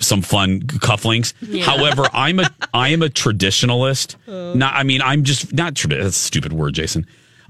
some 0.00 0.22
fun 0.22 0.60
cufflinks. 0.62 1.32
Yeah. 1.40 1.64
However, 1.64 2.04
I'm 2.12 2.40
a 2.40 2.50
I 2.72 2.90
am 2.90 3.02
a 3.02 3.08
traditionalist. 3.08 4.16
Oh. 4.28 4.54
Not, 4.54 4.74
I 4.74 4.82
mean, 4.82 5.02
I'm 5.02 5.24
just 5.24 5.52
not 5.52 5.74
tradi- 5.74 6.02
That's 6.02 6.16
a 6.16 6.20
stupid 6.20 6.52
word, 6.52 6.74
Jason. 6.74 7.06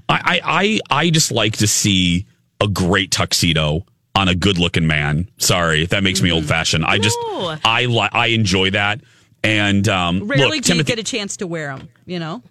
I, 0.09 0.39
I 0.43 0.79
I 0.89 0.99
I 1.05 1.09
just 1.09 1.31
like 1.31 1.57
to 1.57 1.67
see 1.67 2.25
a 2.61 2.67
great 2.67 3.11
tuxedo 3.11 3.85
on 4.15 4.27
a 4.29 4.35
good 4.35 4.57
looking 4.57 4.87
man. 4.87 5.29
Sorry 5.37 5.83
if 5.83 5.89
that 5.89 6.03
makes 6.03 6.21
me 6.21 6.31
old 6.31 6.45
fashioned. 6.45 6.85
I 6.85 6.97
just 6.97 7.17
No. 7.23 7.57
I 7.65 7.85
li- 7.85 8.09
I 8.11 8.27
enjoy 8.27 8.71
that. 8.71 9.01
And 9.43 9.87
um, 9.89 10.27
Rarely 10.27 10.43
look, 10.57 10.63
do 10.63 10.73
Timothy, 10.73 10.91
you 10.91 10.95
get 10.95 10.99
a 10.99 11.03
chance 11.03 11.37
to 11.37 11.47
wear 11.47 11.75
them. 11.75 11.89
You 12.05 12.19
know. 12.19 12.41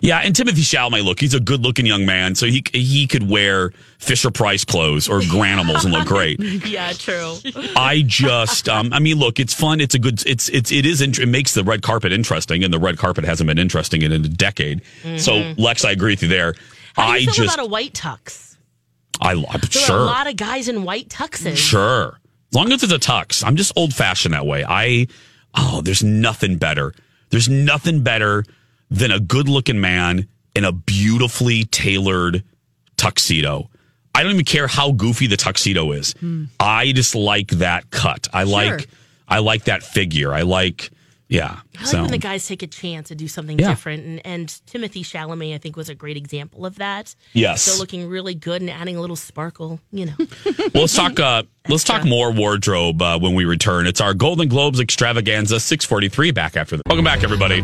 Yeah, 0.00 0.18
and 0.18 0.32
Timothée 0.32 0.60
Chalamet, 0.62 1.02
look, 1.04 1.18
he's 1.18 1.34
a 1.34 1.40
good-looking 1.40 1.86
young 1.86 2.06
man, 2.06 2.36
so 2.36 2.46
he 2.46 2.62
he 2.72 3.08
could 3.08 3.28
wear 3.28 3.72
Fisher 3.98 4.30
Price 4.30 4.64
clothes 4.64 5.08
or 5.08 5.18
Granimals 5.22 5.82
and 5.82 5.92
look 5.92 6.06
great. 6.06 6.38
yeah, 6.64 6.92
true. 6.92 7.34
I 7.74 8.04
just, 8.06 8.68
um, 8.68 8.92
I 8.92 9.00
mean, 9.00 9.18
look, 9.18 9.40
it's 9.40 9.52
fun. 9.54 9.80
It's 9.80 9.96
a 9.96 9.98
good, 9.98 10.24
it's 10.24 10.48
it's 10.50 10.70
it 10.70 10.86
is. 10.86 11.00
It 11.00 11.26
makes 11.28 11.54
the 11.54 11.64
red 11.64 11.82
carpet 11.82 12.12
interesting, 12.12 12.62
and 12.62 12.72
the 12.72 12.78
red 12.78 12.96
carpet 12.96 13.24
hasn't 13.24 13.48
been 13.48 13.58
interesting 13.58 14.02
in 14.02 14.12
in 14.12 14.24
a 14.24 14.28
decade. 14.28 14.82
So, 15.16 15.32
Mhm. 15.32 15.58
Lex, 15.58 15.84
I 15.84 15.90
agree 15.90 16.12
with 16.12 16.22
you 16.22 16.28
there. 16.28 16.54
How 16.96 17.06
do 17.06 17.12
I 17.12 17.16
you 17.18 17.26
feel 17.26 17.44
just, 17.44 17.54
about 17.54 17.66
a 17.66 17.68
white 17.68 17.92
tux? 17.92 18.56
I, 19.20 19.34
There 19.34 19.96
are 19.96 20.00
a 20.00 20.04
lot 20.04 20.26
of 20.26 20.36
guys 20.36 20.68
in 20.68 20.84
white 20.84 21.08
tuxes. 21.08 21.56
sure. 21.56 22.18
As 22.52 22.54
long 22.54 22.72
as 22.72 22.82
it's 22.82 22.92
a 22.92 22.98
tux, 22.98 23.44
I'm 23.44 23.56
just 23.56 23.72
old-fashioned 23.76 24.34
that 24.34 24.46
way. 24.46 24.64
I, 24.66 25.06
oh, 25.54 25.80
there's 25.82 26.02
nothing 26.02 26.56
better. 26.58 26.94
There's 27.30 27.48
nothing 27.48 28.02
better 28.02 28.44
than 28.90 29.10
a 29.10 29.20
good-looking 29.20 29.80
man 29.80 30.28
in 30.54 30.64
a 30.64 30.72
beautifully 30.72 31.64
tailored 31.64 32.44
tuxedo. 32.96 33.68
I 34.14 34.22
don't 34.22 34.32
even 34.32 34.44
care 34.46 34.66
how 34.66 34.92
goofy 34.92 35.26
the 35.26 35.36
tuxedo 35.36 35.92
is. 35.92 36.12
Hmm. 36.12 36.44
I 36.58 36.92
just 36.92 37.14
like 37.14 37.48
that 37.48 37.90
cut. 37.90 38.28
I 38.32 38.44
like 38.44 38.88
I 39.28 39.40
like 39.40 39.64
that 39.64 39.82
figure. 39.82 40.32
I 40.32 40.42
like 40.42 40.90
yeah. 41.28 41.60
I 41.76 41.80
like 41.80 41.86
so 41.86 42.02
when 42.02 42.10
the 42.10 42.18
guys 42.18 42.46
take 42.46 42.62
a 42.62 42.66
chance 42.66 43.10
and 43.10 43.18
do 43.18 43.26
something 43.28 43.58
Yeah. 43.58 43.70
different. 43.70 44.04
And, 44.04 44.26
and 44.26 44.48
Timothée 44.48 45.00
Chalamet, 45.02 45.54
I 45.54 45.58
think, 45.58 45.76
was 45.76 45.88
a 45.88 45.94
great 45.94 46.16
example 46.16 46.64
of 46.64 46.76
that. 46.76 47.14
Yes. 47.32 47.62
Still 47.62 47.78
looking 47.78 48.08
really 48.08 48.34
good 48.34 48.60
and 48.62 48.70
adding 48.70 48.96
a 48.96 49.00
little 49.00 49.16
sparkle, 49.16 49.80
you 49.90 50.06
know. 50.06 50.14
well, 50.46 50.68
let's 50.74 50.94
talk 50.94 51.18
uh 51.18 51.42
let's 51.68 51.84
talk 51.84 52.04
more 52.04 52.30
wardrobe 52.32 53.02
uh, 53.02 53.18
when 53.18 53.34
we 53.34 53.44
return. 53.44 53.86
It's 53.86 54.00
our 54.00 54.14
Golden 54.14 54.48
Globes 54.48 54.78
extravaganza 54.80 55.58
643 55.58 56.30
back 56.30 56.56
after 56.56 56.76
the 56.76 56.82
Welcome 56.86 57.04
back 57.04 57.24
everybody. 57.24 57.62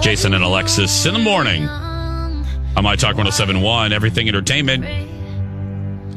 Jason 0.00 0.34
and 0.34 0.44
Alexis 0.44 1.06
in 1.06 1.14
the 1.14 1.20
morning. 1.20 1.66
On 1.66 2.82
myTalk 2.82 3.14
1071, 3.14 3.92
everything 3.92 4.28
entertainment. 4.28 4.84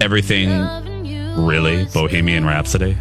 Everything 0.01 0.49
really 1.45 1.85
Bohemian 1.93 2.45
Rhapsody. 2.45 2.97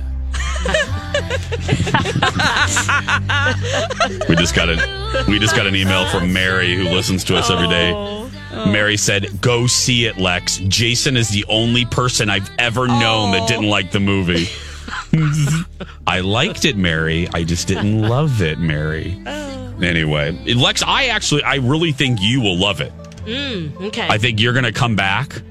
We 4.28 4.36
just 4.36 4.54
got 4.54 4.68
a 4.68 5.24
we 5.28 5.38
just 5.38 5.54
got 5.56 5.66
an 5.66 5.74
email 5.76 6.06
from 6.06 6.32
Mary 6.32 6.74
who 6.74 6.84
listens 6.84 7.24
to 7.24 7.36
us 7.36 7.50
every 7.50 7.68
day. 7.68 7.92
Mary 8.70 8.96
said, 8.96 9.40
"Go 9.40 9.66
see 9.66 10.06
it, 10.06 10.18
Lex. 10.18 10.58
Jason 10.68 11.16
is 11.16 11.28
the 11.28 11.44
only 11.48 11.84
person 11.84 12.30
I've 12.30 12.50
ever 12.58 12.86
known 12.86 13.32
that 13.32 13.46
didn't 13.48 13.68
like 13.68 13.90
the 13.92 14.00
movie." 14.00 14.46
I 16.06 16.20
liked 16.20 16.64
it, 16.64 16.76
Mary. 16.76 17.28
I 17.34 17.44
just 17.44 17.68
didn't 17.68 18.02
love 18.02 18.40
it, 18.42 18.58
Mary. 18.58 19.20
Anyway, 19.82 20.32
Lex, 20.54 20.82
I 20.86 21.06
actually, 21.06 21.42
I 21.42 21.56
really 21.56 21.92
think 21.92 22.18
you 22.22 22.40
will 22.40 22.56
love 22.56 22.80
it. 22.80 22.92
Mm, 23.26 23.78
okay. 23.88 24.06
I 24.08 24.16
think 24.16 24.40
you're 24.40 24.52
going 24.54 24.64
to 24.64 24.72
come 24.72 24.96
back. 24.96 25.42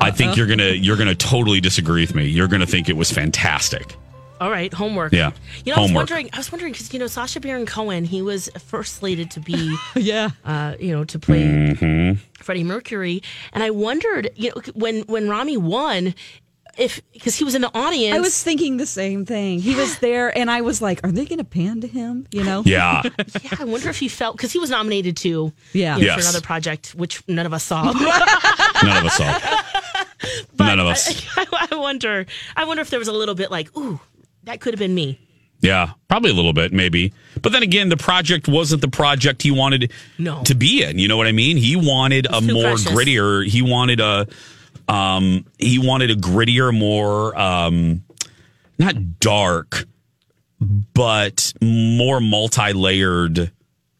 I 0.00 0.10
think 0.10 0.30
Uh-huh. 0.32 0.36
you're 0.38 0.46
gonna 0.46 0.70
you're 0.70 0.96
gonna 0.96 1.14
totally 1.14 1.60
disagree 1.60 2.02
with 2.02 2.14
me. 2.14 2.26
You're 2.26 2.48
gonna 2.48 2.66
think 2.66 2.88
it 2.88 2.96
was 2.96 3.10
fantastic. 3.10 3.94
All 4.40 4.50
right, 4.50 4.72
homework. 4.74 5.12
Yeah, 5.12 5.30
You 5.64 5.72
know, 5.72 5.76
I 5.78 5.80
was 5.82 5.90
homework. 5.90 6.10
wondering. 6.10 6.30
I 6.32 6.38
was 6.38 6.50
wondering 6.52 6.72
because 6.72 6.92
you 6.92 6.98
know 6.98 7.06
Sacha 7.06 7.40
Baron 7.40 7.66
Cohen, 7.66 8.04
he 8.04 8.20
was 8.20 8.50
first 8.66 8.96
slated 8.96 9.30
to 9.32 9.40
be, 9.40 9.76
yeah, 9.96 10.30
uh, 10.44 10.74
you 10.80 10.92
know, 10.92 11.04
to 11.04 11.18
play 11.18 11.42
Mhm. 11.44 12.18
Freddie 12.40 12.64
Mercury, 12.64 13.22
and 13.52 13.62
I 13.62 13.70
wondered, 13.70 14.30
you 14.36 14.50
know, 14.50 14.62
when 14.74 15.02
when 15.02 15.28
Rami 15.28 15.56
won, 15.56 16.14
if 16.76 17.00
because 17.12 17.36
he 17.36 17.44
was 17.44 17.54
in 17.54 17.62
the 17.62 17.70
audience. 17.78 18.16
I 18.16 18.20
was 18.20 18.42
thinking 18.42 18.76
the 18.76 18.86
same 18.86 19.24
thing. 19.24 19.60
He 19.60 19.76
was 19.76 19.98
there, 20.00 20.36
and 20.36 20.50
I 20.50 20.60
was 20.62 20.82
like, 20.82 21.00
"Are 21.06 21.12
they 21.12 21.24
going 21.26 21.38
to 21.38 21.44
pan 21.44 21.80
to 21.82 21.86
him?" 21.86 22.26
You 22.32 22.42
know? 22.42 22.62
Yeah. 22.66 23.02
yeah, 23.42 23.54
I 23.60 23.64
wonder 23.64 23.88
if 23.88 23.98
he 23.98 24.08
felt 24.08 24.36
because 24.36 24.50
he 24.52 24.58
was 24.58 24.68
nominated 24.68 25.16
too. 25.16 25.52
Yeah. 25.72 25.96
you 25.96 26.06
know, 26.08 26.14
for 26.14 26.20
another 26.20 26.40
project, 26.40 26.90
which 26.96 27.22
none 27.28 27.46
of 27.46 27.52
us 27.54 27.62
saw. 27.62 27.84
None 28.82 28.96
of 28.98 29.04
us 29.06 29.16
saw. 29.16 29.62
None 30.58 30.80
of 30.80 30.86
us. 30.86 31.24
I, 31.36 31.68
I 31.70 31.76
wonder. 31.76 32.26
I 32.56 32.64
wonder 32.64 32.82
if 32.82 32.90
there 32.90 32.98
was 32.98 33.08
a 33.08 33.12
little 33.12 33.34
bit 33.36 33.50
like, 33.50 33.74
ooh, 33.78 34.00
that 34.44 34.60
could 34.60 34.74
have 34.74 34.78
been 34.78 34.94
me. 34.94 35.18
Yeah, 35.60 35.92
probably 36.08 36.30
a 36.30 36.34
little 36.34 36.52
bit, 36.52 36.72
maybe. 36.72 37.12
But 37.40 37.52
then 37.52 37.62
again, 37.62 37.88
the 37.88 37.96
project 37.96 38.48
wasn't 38.48 38.82
the 38.82 38.88
project 38.88 39.42
he 39.42 39.50
wanted 39.50 39.92
No. 40.18 40.42
to 40.44 40.54
be 40.54 40.82
in. 40.82 40.98
You 40.98 41.08
know 41.08 41.16
what 41.16 41.26
I 41.26 41.32
mean? 41.32 41.56
He 41.56 41.74
wanted 41.76 42.26
a 42.26 42.40
more 42.42 42.62
precious. 42.74 42.86
grittier. 42.90 43.46
He 43.46 43.62
wanted 43.62 44.00
a, 44.00 44.26
um, 44.88 45.46
he 45.58 45.78
wanted 45.78 46.10
a 46.10 46.16
grittier, 46.16 46.76
more, 46.76 47.38
um, 47.38 48.02
not 48.78 49.20
dark, 49.20 49.86
but 50.60 51.52
more 51.62 52.20
multi-layered 52.20 53.50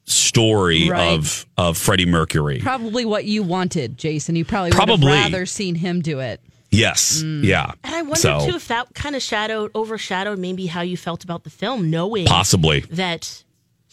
story 0.07 0.91
Right. 0.91 1.13
of 1.15 1.47
of 1.57 1.79
Freddie 1.79 2.05
Mercury. 2.07 2.59
Probably 2.59 3.05
what 3.07 3.25
you 3.25 3.43
wanted, 3.43 3.97
Jason. 3.97 4.37
You 4.37 4.45
probably, 4.45 4.71
Probably. 4.73 5.07
would 5.07 5.15
have 5.17 5.33
rather 5.33 5.47
seen 5.47 5.75
him 5.77 6.03
do 6.03 6.21
it. 6.21 6.41
Yes. 6.75 7.23
Yeah. 7.23 7.73
And 7.85 7.95
I 7.95 8.03
wonder 8.03 8.17
So, 8.21 8.47
too 8.49 8.57
if 8.57 8.69
that 8.69 8.93
kind 8.95 9.15
of 9.17 9.23
shadowed, 9.23 9.71
overshadowed 9.75 10.39
maybe 10.39 10.67
how 10.67 10.81
you 10.83 10.97
felt 10.97 11.25
about 11.25 11.45
the 11.45 11.51
film, 11.51 11.91
knowing 11.91 12.27
Possibly. 12.27 12.81
that 12.91 13.43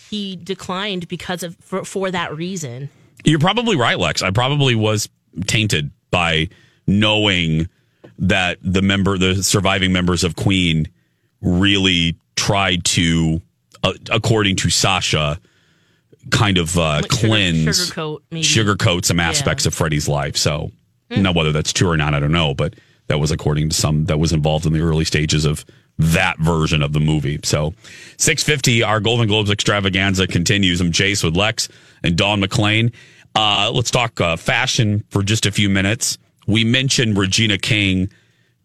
he 0.10 0.36
declined 0.36 1.08
because 1.08 1.44
of 1.44 1.56
for, 1.62 1.86
for 1.86 2.12
that 2.12 2.36
reason. 2.36 2.90
You're 3.24 3.40
probably 3.40 3.76
right, 3.76 4.00
Lex. 4.00 4.22
I 4.22 4.32
probably 4.32 4.76
was 4.76 5.08
tainted 5.46 5.92
by 6.10 6.50
knowing 6.88 7.70
that 8.18 8.58
the 8.62 8.82
member, 8.82 9.18
the 9.18 9.44
surviving 9.44 9.92
members 9.94 10.24
of 10.24 10.36
Queen, 10.36 10.88
really 11.42 12.16
tried 12.36 12.84
to, 12.86 13.42
uh, 13.84 13.94
according 14.12 14.56
to 14.58 14.70
Sacha, 14.70 15.40
kind 16.32 16.58
of 16.58 16.78
uh, 16.78 16.82
Like 17.02 17.12
sugar- 17.12 17.28
cleanse, 17.28 17.66
sugarcoat, 17.92 18.20
maybe. 18.32 18.44
sugarcoat 18.44 19.06
some 19.06 19.18
Yeah. 19.18 19.30
aspects 19.30 19.66
of 19.66 19.74
Freddie's 19.74 20.08
life. 20.08 20.36
So, 20.38 20.72
Hmm. 21.16 21.22
now 21.24 21.32
whether 21.34 21.52
that's 21.52 21.74
true 21.74 21.90
or 21.90 21.98
not, 21.98 22.14
I 22.14 22.20
don't 22.20 22.32
know. 22.32 22.54
But 22.54 22.76
that 23.08 23.20
was 23.20 23.32
according 23.32 23.70
to 23.70 23.76
some 23.76 24.06
that 24.06 24.18
was 24.20 24.32
involved 24.32 24.66
in 24.66 24.74
the 24.74 24.82
early 24.82 25.06
stages 25.06 25.46
of 25.46 25.66
that 25.98 26.40
version 26.40 26.82
of 26.82 26.94
the 26.94 27.00
movie. 27.00 27.40
So, 27.44 27.74
six 28.18 28.44
fifty, 28.44 28.82
our 28.84 29.00
Golden 29.00 29.28
Globes 29.28 29.50
extravaganza 29.52 30.26
continues. 30.28 30.82
I'm 30.82 30.92
Chase 30.92 31.24
with 31.24 31.36
Lex 31.36 31.68
and 32.04 32.16
Dawn 32.16 32.42
McClain. 32.42 32.94
Uh, 33.36 33.72
let's 33.74 33.92
talk 33.92 34.20
uh, 34.22 34.36
fashion 34.38 35.04
for 35.10 35.24
just 35.24 35.46
a 35.46 35.52
few 35.52 35.70
minutes. 35.70 36.18
We 36.48 36.64
mentioned 36.64 37.18
Regina 37.18 37.58
King. 37.58 38.10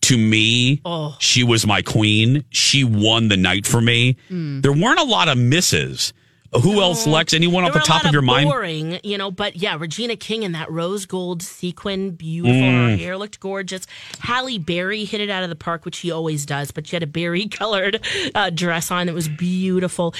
To 0.03 0.16
me, 0.16 0.80
Oh. 0.84 1.16
she 1.18 1.42
was 1.42 1.66
my 1.66 1.82
queen. 1.82 2.44
She 2.51 2.84
won 2.84 3.26
the 3.28 3.36
night 3.36 3.66
for 3.66 3.80
me. 3.80 4.16
Mm. 4.30 4.62
There 4.62 4.72
weren't 4.72 5.01
a 5.01 5.05
lot 5.05 5.26
of 5.28 5.36
misses. 5.36 6.12
Who 6.61 6.80
else, 6.80 7.07
Lex? 7.07 7.32
Anyone 7.32 7.64
off 7.64 7.72
the 7.72 7.80
top 7.80 8.04
lot 8.04 8.07
of 8.07 8.12
your 8.12 8.22
mind? 8.22 8.48
boring, 8.48 9.00
you 9.02 9.18
know. 9.18 9.30
But 9.30 9.57
yeah, 9.57 9.76
Regina 9.78 10.16
King 10.16 10.42
in 10.42 10.52
that 10.52 10.70
rose 10.70 11.07
gold 11.07 11.42
sequin, 11.42 12.12
beautiful. 12.12 12.54
Mm. 12.54 12.90
Her 12.90 12.96
hair 12.96 13.18
looked 13.18 13.40
gorgeous. 13.40 13.86
Halle 14.20 14.59
Berry 14.59 15.04
hit 15.04 15.20
it 15.20 15.30
out 15.30 15.42
of 15.42 15.48
the 15.48 15.57
park, 15.57 15.84
which 15.84 15.94
she 15.96 16.11
always 16.11 16.46
does. 16.46 16.70
But 16.70 16.86
she 16.86 16.96
had 16.96 17.02
a 17.02 17.07
berry 17.07 17.46
colored 17.48 18.04
uh, 18.34 18.50
dress 18.50 18.90
on 18.90 19.07
that 19.07 19.14
was 19.14 19.28
beautiful. 19.28 20.14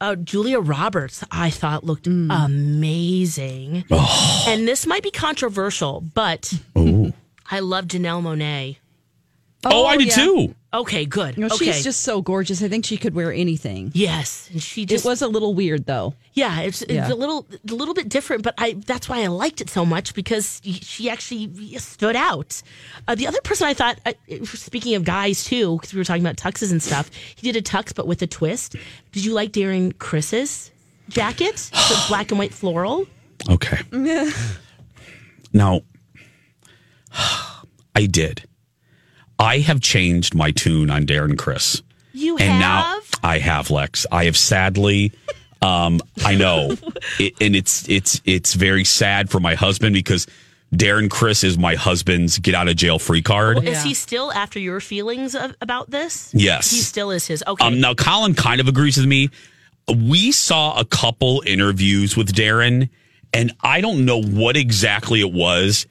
Uh, 0.00 0.16
Julia 0.16 0.60
Roberts, 0.60 1.24
I 1.30 1.50
thought 1.50 1.84
looked 1.84 2.06
amazing. 2.06 3.84
And 3.90 4.66
this 4.66 4.86
might 4.86 5.02
be 5.02 5.10
controversial, 5.10 6.00
but 6.00 6.52
I 7.50 7.60
love 7.60 7.86
Janelle 7.86 8.22
Monáe. 8.22 8.76
Oh, 9.64 9.86
I 9.86 9.96
did 9.96 10.08
yeah. 10.08 10.14
too. 10.14 10.54
Okay, 10.72 11.06
good. 11.06 11.38
No, 11.38 11.46
okay. 11.46 11.64
she's 11.64 11.82
just 11.82 12.02
so 12.02 12.20
gorgeous. 12.20 12.62
I 12.62 12.68
think 12.68 12.84
she 12.84 12.98
could 12.98 13.14
wear 13.14 13.32
anything. 13.32 13.90
Yes, 13.94 14.50
and 14.52 14.62
she 14.62 14.84
just 14.84 15.04
it 15.06 15.08
was 15.08 15.22
a 15.22 15.28
little 15.28 15.54
weird 15.54 15.86
though. 15.86 16.12
Yeah, 16.34 16.60
it's, 16.60 16.82
it's 16.82 16.92
Yeah. 16.92 17.10
a 17.10 17.14
little 17.14 17.46
a 17.70 17.74
little 17.74 17.94
bit 17.94 18.10
different, 18.10 18.42
but 18.42 18.52
I 18.58 18.74
that's 18.86 19.08
why 19.08 19.22
I 19.22 19.28
liked 19.28 19.62
it 19.62 19.70
so 19.70 19.86
much 19.86 20.12
because 20.12 20.60
she 20.64 21.08
actually 21.08 21.78
stood 21.78 22.16
out. 22.16 22.62
Uh, 23.06 23.14
the 23.14 23.26
other 23.26 23.40
person 23.40 23.66
I 23.66 23.72
thought, 23.72 23.98
uh, 24.04 24.12
speaking 24.44 24.94
of 24.94 25.04
guys 25.04 25.42
too, 25.44 25.76
because 25.76 25.94
we 25.94 25.98
were 25.98 26.04
talking 26.04 26.22
about 26.22 26.36
tuxes 26.36 26.70
and 26.70 26.82
stuff, 26.82 27.10
he 27.34 27.50
did 27.50 27.56
a 27.56 27.62
tux 27.62 27.94
but 27.94 28.06
with 28.06 28.20
a 28.20 28.26
twist. 28.26 28.76
Did 29.12 29.24
you 29.24 29.32
like 29.32 29.52
Darren 29.52 29.96
Criss's 29.98 30.70
jacket, 31.08 31.56
the 31.72 32.04
black 32.08 32.30
and 32.30 32.38
white 32.38 32.52
floral? 32.52 33.06
Okay. 33.48 33.78
Now, 35.50 35.80
I 37.94 38.04
did. 38.06 38.42
I 39.38 39.58
have 39.58 39.80
changed 39.80 40.34
my 40.34 40.50
tune 40.50 40.90
on 40.90 41.06
Darren 41.06 41.38
Criss. 41.38 41.82
You 42.12 42.36
and 42.38 42.50
have. 42.50 42.60
now 42.60 42.98
I 43.22 43.38
have 43.38 43.70
Lex. 43.70 44.06
I 44.10 44.24
have 44.24 44.36
sadly 44.36 45.12
um 45.62 46.00
I 46.24 46.34
know. 46.34 46.76
it, 47.18 47.34
and 47.40 47.54
it's 47.56 47.88
it's 47.88 48.20
it's 48.24 48.54
very 48.54 48.84
sad 48.84 49.30
for 49.30 49.40
my 49.40 49.54
husband 49.54 49.94
because 49.94 50.26
Darren 50.74 51.10
Criss 51.10 51.44
is 51.44 51.56
my 51.56 51.74
husband's 51.74 52.38
get 52.38 52.54
out 52.54 52.68
of 52.68 52.76
jail 52.76 52.98
free 52.98 53.22
card. 53.22 53.64
Is 53.64 53.82
he 53.82 53.94
still 53.94 54.30
after 54.32 54.58
your 54.58 54.80
feelings 54.80 55.34
of, 55.34 55.56
about 55.62 55.90
this? 55.90 56.30
Yes. 56.34 56.70
he 56.70 56.78
still 56.78 57.10
is 57.10 57.26
his. 57.26 57.42
Okay, 57.46 57.64
Um, 57.64 57.80
now, 57.80 57.94
Colin 57.94 58.34
kind 58.34 58.60
of 58.60 58.68
agrees 58.68 58.96
with 58.98 59.06
me. 59.06 59.30
We 59.88 60.30
saw 60.32 60.78
a 60.78 60.84
couple 60.84 61.42
interviews 61.46 62.16
with 62.16 62.34
Darren, 62.34 62.90
and 63.32 63.52
I 63.62 63.80
don't 63.80 64.04
know 64.04 64.22
what 64.22 64.58
exactly 64.58 65.20
it 65.20 65.32
was, 65.32 65.86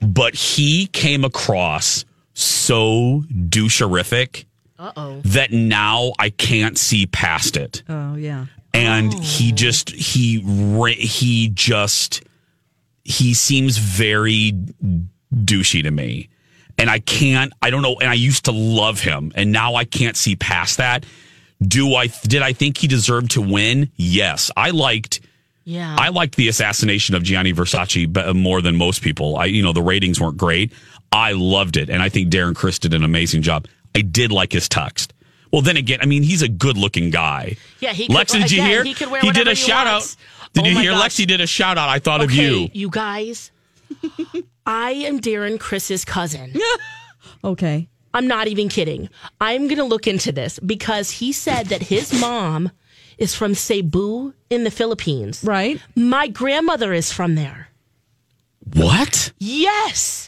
but 0.00 0.34
he 0.36 0.86
came 0.86 1.24
across 1.24 2.04
so 2.40 3.24
doucherific 3.32 4.44
uh 4.78 4.92
oh. 4.96 5.20
that 5.24 5.50
now 5.52 6.12
I 6.18 6.30
can't 6.30 6.78
see 6.78 7.06
past 7.06 7.56
it. 7.56 7.82
Oh 7.88 8.14
yeah. 8.14 8.46
and 8.72 9.12
he 9.12 9.52
just 9.52 9.90
he 9.90 10.40
he 10.94 11.50
just 11.52 12.22
he 13.04 13.34
seems 13.34 13.78
very 13.78 14.52
douchey 15.34 15.82
to 15.82 15.90
me. 15.90 16.28
And 16.80 16.88
I 16.88 17.00
can't, 17.00 17.52
I 17.60 17.70
don't 17.70 17.82
know. 17.82 17.96
And 18.00 18.08
I 18.08 18.14
used 18.14 18.44
to 18.44 18.52
love 18.52 19.00
him, 19.00 19.32
and 19.34 19.50
now 19.50 19.74
I 19.74 19.84
can't 19.84 20.16
see 20.16 20.36
past 20.36 20.76
that. 20.76 21.04
Do 21.60 21.94
I, 21.96 22.06
did 22.06 22.40
I 22.42 22.52
think 22.52 22.76
he 22.78 22.86
deserved 22.86 23.32
to 23.32 23.40
win? 23.42 23.90
Yes. 23.96 24.52
I 24.56 24.70
liked, 24.70 25.20
Yeah. 25.64 25.96
I 25.98 26.10
liked 26.10 26.36
the 26.36 26.46
assassination 26.46 27.16
of 27.16 27.24
Gianni 27.24 27.52
Versace 27.52 28.32
more 28.36 28.62
than 28.62 28.76
most 28.76 29.02
people. 29.02 29.36
I, 29.36 29.46
you 29.46 29.60
know, 29.64 29.72
the 29.72 29.82
ratings 29.82 30.20
weren't 30.20 30.36
great. 30.36 30.72
I 31.12 31.32
loved 31.32 31.76
it. 31.76 31.88
And 31.90 32.02
I 32.02 32.08
think 32.08 32.30
Darren 32.30 32.54
Criss 32.54 32.78
did 32.78 32.94
an 32.94 33.02
amazing 33.04 33.42
job. 33.42 33.66
I 33.94 34.02
did 34.02 34.30
like 34.32 34.52
his 34.52 34.68
text. 34.68 35.14
Well, 35.52 35.62
then 35.62 35.76
again, 35.78 36.00
I 36.02 36.06
mean, 36.06 36.22
he's 36.22 36.42
a 36.42 36.48
good 36.48 36.76
looking 36.76 37.10
guy. 37.10 37.56
Yeah, 37.80 37.92
he 37.92 38.06
could- 38.06 38.16
Lexi, 38.16 38.40
did 38.42 38.50
you 38.52 38.58
again, 38.60 38.70
hear? 38.70 38.84
he 38.84 38.94
could 38.94 39.10
wear 39.10 39.22
did 39.22 39.46
a 39.46 39.50
he 39.50 39.56
shout 39.56 39.86
wants. 39.86 40.16
out. 40.42 40.52
Did 40.52 40.64
Oh 40.64 40.68
you 40.68 40.78
hear? 40.78 40.92
gosh. 40.92 41.04
Lexi 41.16 41.26
did 41.26 41.40
a 41.40 41.46
shout 41.46 41.78
out. 41.78 41.88
I 41.88 41.98
thought 41.98 42.20
of 42.22 42.30
you. 42.30 42.68
You 42.74 42.90
guys, 42.90 43.50
I 44.66 44.90
am 44.92 45.20
Darren 45.20 45.58
Criss's 45.58 46.04
cousin. 46.04 46.54
Okay. 47.44 47.88
I'm 48.14 48.26
not 48.26 48.48
even 48.48 48.68
kidding. 48.68 49.08
I'm 49.40 49.64
going 49.68 49.76
to 49.76 49.84
look 49.84 50.06
into 50.06 50.32
this 50.32 50.58
because 50.58 51.10
he 51.10 51.30
said 51.32 51.66
that 51.66 51.82
his 51.82 52.18
mom 52.20 52.70
is 53.18 53.34
from 53.34 53.54
Cebu 53.54 54.32
in 54.50 54.64
the 54.64 54.70
Philippines. 54.70 55.44
Right. 55.44 55.80
My 55.94 56.26
grandmother 56.28 56.92
is 56.92 57.12
from 57.12 57.34
there. 57.36 57.68
What? 58.74 59.32
Yes. 59.38 60.27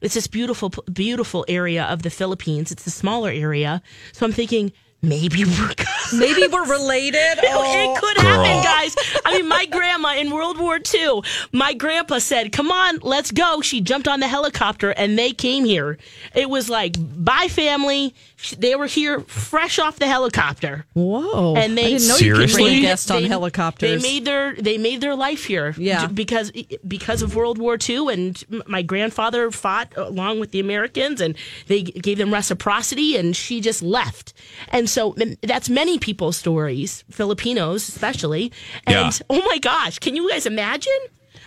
It's 0.00 0.14
this 0.14 0.26
beautiful, 0.26 0.70
beautiful 0.92 1.44
area 1.48 1.84
of 1.84 2.02
the 2.02 2.10
Philippines. 2.10 2.72
It's 2.72 2.86
a 2.86 2.90
smaller 2.90 3.30
area. 3.30 3.82
So 4.12 4.24
I'm 4.26 4.32
thinking 4.32 4.72
maybe 5.02 5.44
we're 5.44 5.72
Maybe 6.12 6.46
we're 6.48 6.66
related. 6.68 7.38
Oh. 7.52 7.94
it 7.94 8.00
could 8.00 8.16
Girl. 8.16 8.26
happen, 8.44 8.62
guys. 8.64 8.96
I 9.24 9.38
mean, 9.38 9.48
my 9.48 9.64
grandma 9.66 10.14
in 10.16 10.30
World 10.30 10.58
War 10.58 10.78
II, 10.92 11.22
my 11.52 11.72
grandpa 11.72 12.18
said, 12.18 12.52
Come 12.52 12.70
on, 12.70 12.98
let's 13.02 13.30
go. 13.30 13.60
She 13.60 13.80
jumped 13.80 14.06
on 14.08 14.20
the 14.20 14.28
helicopter 14.28 14.90
and 14.90 15.18
they 15.18 15.32
came 15.32 15.64
here. 15.64 15.98
It 16.34 16.48
was 16.50 16.68
like, 16.68 16.96
bye, 16.98 17.48
family. 17.48 18.14
They 18.58 18.74
were 18.74 18.86
here 18.86 19.20
fresh 19.20 19.78
off 19.78 19.98
the 19.98 20.06
helicopter. 20.06 20.86
Whoa. 20.94 21.54
And 21.56 21.76
they 21.76 21.86
I 21.86 21.88
didn't 21.98 22.08
know 22.08 22.16
you 22.16 22.32
could 22.34 22.36
bring 22.36 22.44
a 22.44 22.48
Seriously? 22.48 22.80
guest 22.80 23.10
on 23.10 23.22
they- 23.22 23.28
helicopters. 23.28 24.02
They 24.02 24.08
made 24.08 24.24
their 24.24 24.54
they 24.54 24.78
made 24.78 25.00
their 25.00 25.14
life 25.14 25.44
here. 25.44 25.74
Yeah. 25.76 26.06
because 26.06 26.50
because 26.86 27.22
of 27.22 27.36
World 27.36 27.58
War 27.58 27.76
II, 27.88 28.12
and 28.12 28.42
my 28.66 28.82
grandfather 28.82 29.50
fought 29.50 29.92
along 29.96 30.40
with 30.40 30.50
the 30.52 30.60
Americans, 30.60 31.20
and 31.20 31.36
they 31.68 31.82
gave 31.82 32.18
them 32.18 32.32
reciprocity, 32.32 33.16
and 33.16 33.36
she 33.36 33.60
just 33.60 33.82
left. 33.82 34.32
And 34.68 34.88
so 34.90 35.14
that's 35.42 35.68
many 35.68 35.98
people's 35.98 36.36
stories, 36.36 37.04
Filipinos 37.10 37.88
especially. 37.88 38.52
And 38.86 38.94
Yeah. 38.96 39.26
oh 39.30 39.42
my 39.48 39.58
gosh, 39.58 39.98
can 39.98 40.16
you 40.16 40.28
guys 40.30 40.46
imagine? 40.46 40.92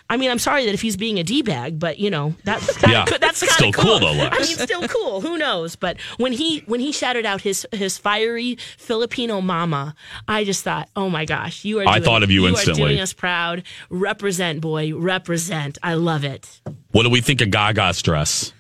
I 0.09 0.17
mean, 0.17 0.29
I'm 0.29 0.37
sorry 0.39 0.65
that 0.65 0.73
if 0.73 0.81
he's 0.81 0.97
being 0.97 1.17
a 1.17 1.23
d 1.23 1.41
bag, 1.41 1.79
but 1.79 1.97
you 1.97 2.09
know 2.09 2.35
that's 2.43 2.75
kind 2.77 2.91
Yeah. 2.91 3.17
that's 3.19 3.39
kind 3.39 3.51
Still 3.53 3.69
of 3.69 3.75
cool, 3.75 3.99
though, 3.99 4.11
Lex. 4.11 4.35
I 4.35 4.39
mean, 4.39 4.57
still 4.67 4.87
cool. 4.87 5.21
Who 5.21 5.37
knows? 5.37 5.75
But 5.77 5.97
when 6.17 6.33
he 6.33 6.59
when 6.65 6.81
he 6.81 6.91
shouted 6.91 7.25
out 7.25 7.41
his 7.41 7.65
his 7.71 7.97
fiery 7.97 8.57
Filipino 8.77 9.39
mama, 9.39 9.95
I 10.27 10.43
just 10.43 10.63
thought, 10.63 10.89
oh 10.95 11.09
my 11.09 11.23
gosh, 11.25 11.63
you 11.63 11.79
are. 11.79 11.87
I 11.87 11.93
doing- 11.93 12.03
thought 12.03 12.23
of 12.23 12.29
you 12.31 12.41
you 12.41 12.49
instantly. 12.49 12.83
are 12.83 12.87
doing 12.89 12.99
us 12.99 13.13
proud. 13.13 13.63
Represent, 13.89 14.59
boy, 14.61 14.93
represent. 14.93 15.77
I 15.81 15.93
love 15.93 16.25
it. 16.25 16.61
What 16.91 17.03
do 17.03 17.09
we 17.09 17.21
think 17.21 17.39
of 17.41 17.49
Gaga's 17.49 18.01
dress? 18.01 18.51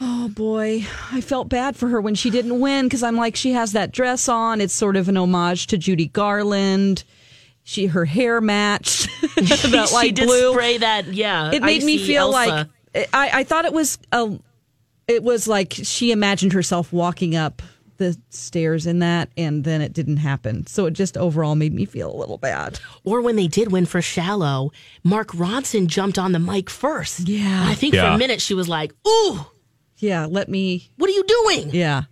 Oh 0.00 0.28
boy, 0.28 0.84
I 1.10 1.20
felt 1.22 1.48
bad 1.48 1.76
for 1.76 1.88
her 1.88 2.00
when 2.00 2.14
she 2.14 2.28
didn't 2.30 2.60
win 2.60 2.84
because 2.84 3.02
I'm 3.02 3.16
like, 3.16 3.34
she 3.34 3.52
has 3.52 3.72
that 3.72 3.92
dress 3.92 4.28
on. 4.28 4.60
It's 4.60 4.74
sort 4.74 4.96
of 4.96 5.08
an 5.08 5.16
homage 5.16 5.68
to 5.68 5.78
Judy 5.78 6.06
Garland. 6.08 7.02
She 7.64 7.86
her 7.86 8.04
hair 8.04 8.40
matched 8.40 9.08
that 9.36 9.86
she 9.88 9.94
light 9.94 10.14
did 10.14 10.26
blue. 10.26 10.52
spray 10.52 10.78
that. 10.78 11.06
Yeah, 11.06 11.50
it 11.52 11.62
made 11.62 11.82
me 11.82 11.98
feel 11.98 12.34
Elsa. 12.34 12.68
like 12.94 13.08
I, 13.14 13.40
I 13.40 13.44
thought 13.44 13.64
it 13.64 13.72
was 13.72 13.98
a, 14.12 14.38
it 15.08 15.22
was 15.22 15.48
like 15.48 15.72
she 15.72 16.12
imagined 16.12 16.52
herself 16.52 16.92
walking 16.92 17.34
up 17.34 17.62
the 17.96 18.14
stairs 18.28 18.86
in 18.86 18.98
that, 18.98 19.30
and 19.38 19.64
then 19.64 19.80
it 19.80 19.94
didn't 19.94 20.18
happen. 20.18 20.66
So 20.66 20.84
it 20.84 20.92
just 20.92 21.16
overall 21.16 21.54
made 21.54 21.72
me 21.72 21.86
feel 21.86 22.14
a 22.14 22.18
little 22.18 22.36
bad. 22.36 22.78
Or 23.04 23.22
when 23.22 23.36
they 23.36 23.48
did 23.48 23.72
win 23.72 23.86
for 23.86 24.02
Shallow, 24.02 24.70
Mark 25.02 25.28
Ronson 25.28 25.86
jumped 25.86 26.18
on 26.18 26.32
the 26.32 26.38
mic 26.38 26.68
first. 26.68 27.20
Yeah. 27.26 27.62
And 27.62 27.70
I 27.70 27.74
think 27.74 27.94
for 27.94 28.02
a 28.02 28.18
minute 28.18 28.42
she 28.42 28.52
was 28.52 28.68
like, 28.68 28.92
"Ooh, 29.08 29.46
Yeah, 29.98 30.26
let 30.26 30.48
me. 30.48 30.90
what 30.96 31.08
are 31.08 31.12
you 31.12 31.24
doing?" 31.24 31.70
Yeah, 31.72 32.02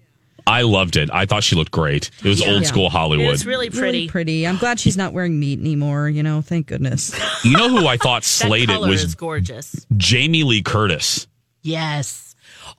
I 0.46 0.62
loved 0.62 0.96
it. 0.96 1.10
I 1.12 1.26
thought 1.26 1.42
she 1.44 1.56
looked 1.56 1.70
great. 1.70 2.10
It 2.22 2.28
was 2.28 2.40
Yeah. 2.40 2.52
old 2.52 2.62
Yeah. 2.62 2.68
school 2.68 2.90
Hollywood. 2.90 3.34
It's 3.34 3.44
really 3.46 3.70
pretty. 3.70 3.98
really 3.98 4.08
pretty. 4.08 4.46
I'm 4.46 4.56
glad 4.58 4.78
she's 4.80 4.96
not 4.96 5.12
wearing 5.12 5.38
meat 5.38 5.58
anymore. 5.60 6.08
You 6.08 6.22
know, 6.22 6.40
thank 6.42 6.66
goodness. 6.66 7.14
you 7.44 7.56
know 7.56 7.68
who 7.68 7.86
I 7.86 7.96
thought 7.96 8.22
That 8.24 8.28
slayed 8.28 8.70
it 8.70 8.74
color 8.74 8.88
was 8.88 9.04
is 9.04 9.14
gorgeous. 9.14 9.86
Jamie 9.96 10.44
Lee 10.44 10.62
Curtis 10.62 11.26
Yes. 11.62 12.34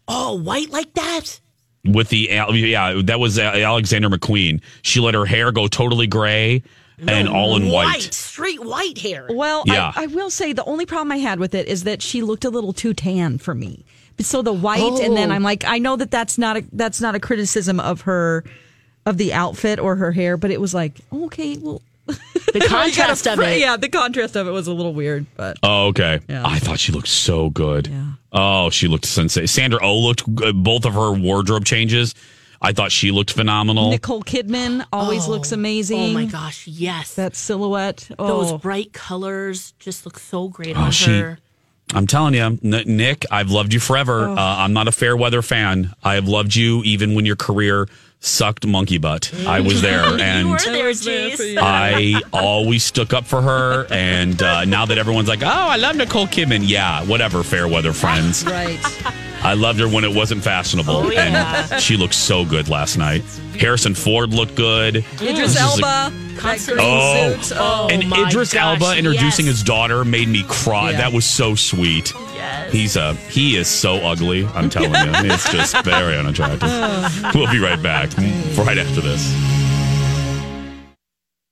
Oh, 0.08 0.34
white 0.36 0.70
like 0.72 0.93
that? 0.93 1.39
with 1.88 2.10
the 2.10 2.28
yeah 2.32 2.99
that 3.03 3.20
was 3.20 3.38
uh, 3.38 3.43
Alexander 3.43 4.10
McQueen. 4.10 4.60
She 4.82 4.99
let 4.99 5.14
her 5.14 5.26
hair 5.26 5.51
go 5.51 5.68
totally 5.68 6.08
gray 6.08 6.64
and 7.08 7.28
all 7.28 7.56
in 7.58 7.68
white. 7.70 8.12
straight 8.14 8.64
white 8.64 8.97
hair. 8.97 9.28
Well, 9.30 9.64
Yeah. 9.68 9.91
I, 9.95 10.03
I 10.03 10.06
will 10.08 10.30
say 10.32 10.51
the 10.53 10.64
only 10.66 10.86
problem 10.88 11.12
I 11.12 11.18
had 11.18 11.39
with 11.39 11.53
it 11.53 11.68
is 11.68 11.84
that 11.84 12.01
she 12.01 12.22
looked 12.24 12.43
a 12.45 12.49
little 12.49 12.74
too 12.74 12.93
tan 12.95 13.38
for 13.38 13.53
me. 13.53 13.86
But 14.18 14.26
So 14.26 14.41
the 14.41 14.53
white, 14.53 14.99
and 15.01 15.16
then 15.16 15.32
Oh. 15.32 15.36
I'm 15.36 15.43
like, 15.43 15.63
I 15.66 15.78
know 15.80 15.95
that 15.95 16.11
that's 16.11 16.38
not 16.38 16.57
a 16.57 16.63
that's 16.72 17.01
not 17.01 17.16
a 17.16 17.20
criticism 17.20 17.80
of 17.80 18.01
her, 18.01 18.43
of 19.05 19.18
the 19.18 19.34
outfit 19.34 19.80
or 19.80 19.95
her 19.97 20.11
hair, 20.11 20.38
but 20.38 20.51
it 20.51 20.61
was 20.61 20.74
like, 20.74 20.93
okay, 21.11 21.57
well, 21.57 21.82
The 22.07 22.66
contrast 22.70 23.28
of 23.28 23.39
it. 23.39 23.59
yeah, 23.59 23.78
the 23.78 23.89
contrast 23.89 24.36
of 24.36 24.47
it 24.47 24.51
was 24.51 24.68
a 24.68 24.74
little 24.74 24.93
weird, 24.93 25.26
but 25.36 25.57
Oh, 25.63 25.88
okay. 25.88 26.20
Yeah. 26.30 26.43
I 26.45 26.59
thought 26.59 26.80
she 26.80 26.91
looked 26.91 27.07
so 27.09 27.49
good. 27.49 27.88
Yeah. 27.88 28.03
Oh, 28.32 28.70
she 28.70 28.88
looked 28.88 29.05
sensational. 29.05 29.47
Sandra 29.47 29.80
Oh 29.82 29.97
looked 29.99 30.34
good. 30.36 30.63
Both 30.63 30.86
of 30.86 30.93
her 30.93 31.11
wardrobe 31.11 31.66
changes. 31.66 32.13
I 32.61 32.72
thought 32.72 32.91
she 32.91 33.11
looked 33.11 33.32
phenomenal. 33.32 33.91
Nicole 33.91 34.24
Kidman 34.24 34.86
always 34.93 35.28
oh. 35.28 35.32
looks 35.32 35.51
amazing. 35.51 36.11
Oh 36.11 36.13
my 36.13 36.26
gosh, 36.26 36.66
yes. 36.68 37.16
that 37.16 37.36
silhouette. 37.36 38.09
Oh, 38.18 38.28
Those 38.28 38.61
bright 38.61 38.93
colors 38.93 39.74
just 39.80 40.05
look 40.05 40.18
so 40.18 40.47
great 40.47 40.76
oh, 40.78 40.82
on 40.82 40.88
Oh, 40.88 40.91
she- 40.91 41.20
her. 41.20 41.39
I'm 41.93 42.07
telling 42.07 42.33
you, 42.33 42.41
N- 42.41 42.59
Nick, 42.86 43.25
I've 43.31 43.51
loved 43.51 43.73
you 43.73 43.79
forever. 43.79 44.27
Uh, 44.27 44.36
I'm 44.38 44.73
not 44.73 44.88
a 44.88 44.91
fair 44.91 45.15
weather 45.15 45.41
fan. 45.41 45.93
I 46.03 46.15
have 46.15 46.27
loved 46.27 46.55
you 46.55 46.81
even 46.83 47.13
when 47.15 47.25
your 47.25 47.36
career 47.36 47.88
sucked 48.19 48.65
monkey 48.65 48.97
butt. 48.97 49.31
I 49.45 49.59
was 49.59 49.81
there, 49.83 50.03
and 50.19 50.57
there, 50.59 50.91
I 51.61 52.21
always 52.33 52.83
stuck 52.83 53.13
up 53.13 53.25
for 53.25 53.41
her. 53.41 53.86
And 53.91 54.41
uh, 54.41 54.65
now 54.65 54.86
that 54.88 54.97
everyone's 54.97 55.27
like, 55.27 55.43
"Oh, 55.43 55.47
I 55.47 55.75
love 55.77 55.95
Nicole 55.95 56.25
Kidman," 56.25 56.61
yeah, 56.63 57.03
whatever, 57.05 57.43
fair 57.43 57.67
weather 57.67 57.93
friends. 57.93 58.43
right. 58.45 58.79
I 59.45 59.53
loved 59.53 59.79
her 59.79 59.87
when 59.87 60.03
it 60.03 60.13
wasn't 60.13 60.43
fashionable, 60.43 60.95
Oh, 60.95 61.09
yeah. 61.11 61.67
and 61.71 61.81
she 61.81 61.97
looked 61.97 62.13
so 62.15 62.43
good 62.45 62.67
last 62.69 62.97
night. 62.97 63.23
Harrison 63.59 63.93
Ford 63.95 64.33
looked 64.33 64.55
good. 64.55 64.97
Idris 65.21 65.53
This 65.53 65.57
Elba, 65.59 66.11
Concert 66.37 66.77
Oh, 66.81 67.37
suit. 67.39 67.55
Oh, 67.57 67.87
oh, 67.89 67.93
and 67.93 68.09
my 68.09 68.27
Idris 68.27 68.53
gosh, 68.53 68.81
Elba 68.81 68.97
introducing 68.97 69.45
yes. 69.45 69.55
his 69.55 69.63
daughter 69.63 70.03
made 70.03 70.27
me 70.27 70.43
cry. 70.47 70.91
Yeah. 70.91 70.97
That 70.97 71.13
was 71.13 71.25
so 71.25 71.55
sweet. 71.55 72.11
Yes. 72.35 72.71
He's 72.71 72.95
a 72.97 73.13
he 73.13 73.55
is 73.55 73.67
so 73.67 73.95
ugly. 73.97 74.45
I'm 74.47 74.69
telling 74.69 74.91
you, 74.91 75.31
it's 75.31 75.49
just 75.51 75.77
very 75.85 76.17
unattractive. 76.17 76.69
We'll 77.35 77.51
be 77.51 77.59
right 77.59 77.81
back 77.81 78.09
right 78.57 78.77
after 78.77 79.01
this. 79.01 79.31